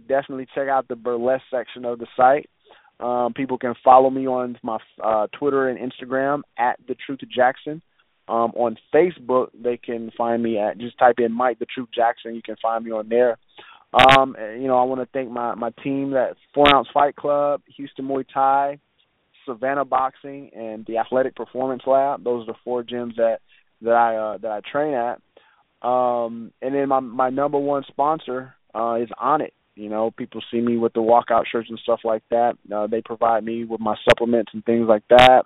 definitely 0.07 0.47
check 0.55 0.67
out 0.67 0.87
the 0.87 0.95
burlesque 0.95 1.43
section 1.51 1.85
of 1.85 1.99
the 1.99 2.07
site. 2.15 2.49
Um, 2.99 3.33
people 3.33 3.57
can 3.57 3.75
follow 3.83 4.09
me 4.09 4.27
on 4.27 4.57
my 4.61 4.77
uh, 5.01 5.27
Twitter 5.37 5.69
and 5.69 5.79
Instagram 5.79 6.41
at 6.57 6.79
the 6.87 6.95
Truth 6.95 7.21
Jackson. 7.33 7.81
Um, 8.27 8.51
on 8.55 8.77
Facebook, 8.93 9.47
they 9.59 9.77
can 9.77 10.11
find 10.17 10.43
me 10.43 10.59
at 10.59 10.77
just 10.77 10.99
type 10.99 11.15
in 11.17 11.31
Mike 11.31 11.59
the 11.59 11.65
Truth 11.65 11.89
Jackson. 11.95 12.35
You 12.35 12.41
can 12.43 12.57
find 12.61 12.83
me 12.83 12.91
on 12.91 13.09
there. 13.09 13.37
Um, 13.93 14.35
you 14.39 14.67
know, 14.67 14.77
I 14.77 14.83
want 14.83 15.01
to 15.01 15.07
thank 15.13 15.31
my 15.31 15.55
my 15.55 15.71
team 15.83 16.11
that 16.11 16.35
Four 16.53 16.73
Ounce 16.73 16.87
Fight 16.93 17.15
Club, 17.15 17.61
Houston 17.75 18.07
Muay 18.07 18.25
Thai, 18.31 18.79
Savannah 19.45 19.85
Boxing, 19.85 20.51
and 20.55 20.85
the 20.85 20.97
Athletic 20.97 21.35
Performance 21.35 21.83
Lab. 21.87 22.23
Those 22.23 22.43
are 22.43 22.53
the 22.53 22.59
four 22.63 22.83
gyms 22.83 23.15
that 23.15 23.39
that 23.81 23.93
I 23.93 24.15
uh, 24.15 24.37
that 24.37 24.51
I 24.51 24.61
train 24.71 24.93
at. 24.93 25.21
Um, 25.81 26.51
and 26.61 26.75
then 26.75 26.89
my 26.89 26.99
my 26.99 27.29
number 27.29 27.57
one 27.57 27.83
sponsor 27.87 28.53
uh, 28.75 28.95
is 29.01 29.09
Onnit. 29.21 29.51
You 29.75 29.89
know, 29.89 30.11
people 30.11 30.41
see 30.51 30.59
me 30.59 30.77
with 30.77 30.93
the 30.93 30.99
walkout 30.99 31.45
shirts 31.49 31.69
and 31.69 31.79
stuff 31.79 32.01
like 32.03 32.23
that. 32.29 32.57
Uh, 32.73 32.87
they 32.87 33.01
provide 33.01 33.45
me 33.45 33.63
with 33.63 33.79
my 33.79 33.95
supplements 34.07 34.51
and 34.53 34.63
things 34.65 34.87
like 34.87 35.03
that. 35.09 35.45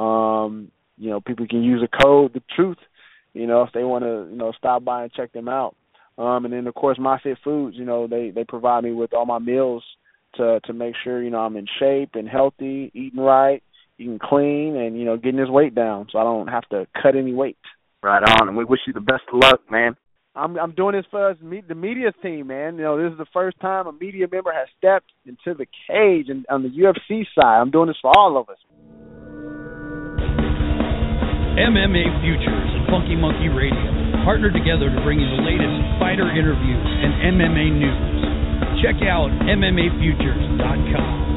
Um, 0.00 0.72
you 0.96 1.10
know, 1.10 1.20
people 1.20 1.46
can 1.46 1.62
use 1.62 1.82
a 1.82 2.02
code, 2.02 2.32
the 2.32 2.42
truth, 2.54 2.78
you 3.34 3.46
know, 3.46 3.62
if 3.62 3.72
they 3.72 3.84
want 3.84 4.04
to, 4.04 4.28
you 4.30 4.36
know, 4.36 4.52
stop 4.56 4.82
by 4.82 5.02
and 5.02 5.12
check 5.12 5.32
them 5.32 5.46
out. 5.46 5.76
Um, 6.18 6.44
and 6.44 6.54
then 6.54 6.66
of 6.66 6.74
course, 6.74 6.98
My 6.98 7.18
Fit 7.20 7.38
Foods, 7.44 7.76
you 7.76 7.84
know, 7.84 8.06
they 8.06 8.30
they 8.30 8.44
provide 8.44 8.84
me 8.84 8.92
with 8.92 9.12
all 9.12 9.26
my 9.26 9.38
meals 9.38 9.84
to 10.36 10.60
to 10.64 10.72
make 10.72 10.94
sure 11.04 11.22
you 11.22 11.30
know 11.30 11.40
I'm 11.40 11.56
in 11.56 11.66
shape 11.78 12.10
and 12.14 12.28
healthy, 12.28 12.90
eating 12.94 13.20
right, 13.20 13.62
eating 13.98 14.18
clean, 14.22 14.76
and 14.76 14.98
you 14.98 15.04
know, 15.04 15.16
getting 15.16 15.40
this 15.40 15.48
weight 15.48 15.74
down, 15.74 16.08
so 16.10 16.18
I 16.18 16.24
don't 16.24 16.48
have 16.48 16.68
to 16.70 16.86
cut 17.00 17.16
any 17.16 17.34
weight. 17.34 17.58
Right 18.02 18.22
on, 18.22 18.48
and 18.48 18.56
we 18.56 18.64
wish 18.64 18.80
you 18.86 18.92
the 18.92 19.00
best 19.00 19.22
of 19.32 19.40
luck, 19.40 19.60
man. 19.70 19.96
I'm 20.34 20.58
I'm 20.58 20.72
doing 20.72 20.94
this 20.94 21.06
for 21.10 21.30
us, 21.30 21.36
the 21.40 21.74
media 21.74 22.12
team, 22.22 22.48
man. 22.48 22.76
You 22.76 22.82
know, 22.82 23.02
this 23.02 23.12
is 23.12 23.18
the 23.18 23.26
first 23.32 23.58
time 23.60 23.86
a 23.86 23.92
media 23.92 24.26
member 24.30 24.52
has 24.52 24.68
stepped 24.78 25.10
into 25.24 25.56
the 25.56 25.66
cage 25.88 26.28
and 26.28 26.44
on 26.50 26.62
the 26.62 26.68
UFC 26.68 27.24
side. 27.34 27.60
I'm 27.60 27.70
doing 27.70 27.88
this 27.88 27.96
for 28.00 28.12
all 28.16 28.38
of 28.38 28.48
us. 28.48 28.58
MMA 31.56 32.20
Futures 32.20 32.70
and 32.76 32.86
Funky 32.92 33.16
Monkey 33.16 33.48
Radio 33.48 34.05
partner 34.26 34.50
together 34.50 34.90
to 34.90 35.00
bring 35.06 35.20
you 35.20 35.30
the 35.38 35.42
latest 35.46 36.02
fighter 36.02 36.26
interviews 36.26 36.82
and 36.82 37.38
MMA 37.38 37.70
news. 37.78 38.82
Check 38.82 39.06
out 39.06 39.30
MMAFutures.com. 39.46 41.35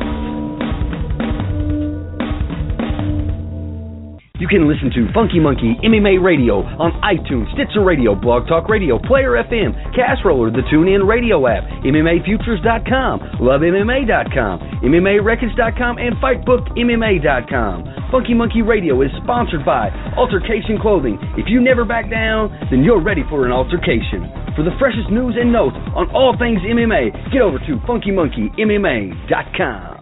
You 4.40 4.48
can 4.48 4.72
listen 4.72 4.88
to 4.96 5.12
Funky 5.12 5.36
Monkey 5.40 5.76
MMA 5.84 6.24
Radio 6.24 6.64
on 6.80 6.96
iTunes, 7.04 7.52
Stitcher 7.52 7.84
Radio, 7.84 8.16
Blog 8.16 8.48
Talk 8.48 8.70
Radio, 8.70 8.98
Player 8.98 9.36
FM, 9.44 9.76
Castroller, 9.92 10.48
the 10.48 10.64
TuneIn 10.72 11.06
Radio 11.06 11.46
app, 11.46 11.68
MMAFutures.com, 11.84 13.20
LoveMMA.com, 13.44 14.60
MMARecords.com, 14.80 15.98
and 16.00 16.16
FightBookMMA.com. 16.24 17.84
Funky 18.12 18.34
Monkey 18.34 18.62
Radio 18.62 19.02
is 19.02 19.12
sponsored 19.22 19.66
by 19.66 19.90
Altercation 20.16 20.80
Clothing. 20.82 21.20
If 21.36 21.50
you 21.50 21.60
never 21.60 21.84
back 21.84 22.10
down, 22.10 22.58
then 22.72 22.82
you're 22.84 23.04
ready 23.04 23.24
for 23.30 23.46
an 23.46 23.52
altercation. 23.52 24.32
For 24.56 24.64
the 24.64 24.72
freshest 24.80 25.12
news 25.12 25.36
and 25.38 25.52
notes 25.52 25.76
on 26.00 26.10
all 26.16 26.34
things 26.40 26.62
MMA, 26.64 27.34
get 27.34 27.42
over 27.42 27.60
to 27.60 27.76
FunkyMonkeyMMA.com. 27.84 29.99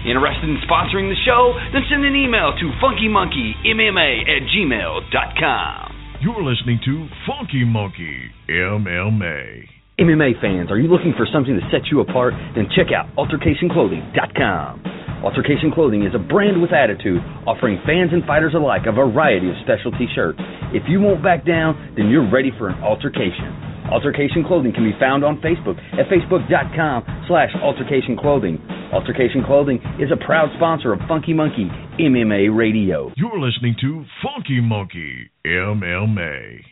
Interested 0.00 0.48
in 0.48 0.56
sponsoring 0.64 1.12
the 1.12 1.20
show? 1.28 1.52
Then 1.72 1.84
send 1.90 2.04
an 2.04 2.16
email 2.16 2.56
to 2.56 2.66
funkymonkeymma 2.80 4.24
at 4.24 4.42
gmail.com. 4.48 6.00
You're 6.20 6.42
listening 6.42 6.80
to 6.84 7.08
Funky 7.28 7.64
Monkey 7.64 8.32
MMA. 8.48 9.68
MMA 10.00 10.40
fans, 10.40 10.70
are 10.70 10.78
you 10.78 10.88
looking 10.88 11.12
for 11.16 11.28
something 11.30 11.52
to 11.52 11.60
set 11.70 11.92
you 11.92 12.00
apart? 12.00 12.32
Then 12.56 12.68
check 12.74 12.88
out 12.96 13.12
altercationclothing.com. 13.16 15.00
Altercation 15.20 15.70
Clothing 15.70 16.08
is 16.08 16.14
a 16.14 16.18
brand 16.18 16.62
with 16.62 16.72
attitude, 16.72 17.20
offering 17.44 17.76
fans 17.84 18.08
and 18.16 18.24
fighters 18.24 18.54
alike 18.56 18.88
a 18.88 18.92
variety 18.92 19.50
of 19.50 19.56
specialty 19.60 20.08
shirts. 20.14 20.40
If 20.72 20.88
you 20.88 21.00
won't 21.00 21.22
back 21.22 21.44
down, 21.44 21.76
then 21.94 22.08
you're 22.08 22.24
ready 22.24 22.50
for 22.56 22.70
an 22.72 22.80
altercation. 22.80 23.52
Altercation 23.90 24.44
Clothing 24.46 24.72
can 24.72 24.84
be 24.84 24.96
found 25.00 25.24
on 25.24 25.40
Facebook 25.42 25.76
at 25.98 26.06
facebook.com 26.06 27.24
slash 27.26 27.50
altercation 27.60 28.16
clothing. 28.16 28.58
Altercation 28.92 29.42
Clothing 29.44 29.78
is 29.98 30.10
a 30.12 30.24
proud 30.24 30.48
sponsor 30.56 30.92
of 30.92 31.00
Funky 31.08 31.34
Monkey 31.34 31.68
MMA 31.98 32.56
Radio. 32.56 33.10
You're 33.16 33.40
listening 33.40 33.74
to 33.80 34.04
Funky 34.22 34.60
Monkey 34.60 35.30
MMA. 35.44 36.69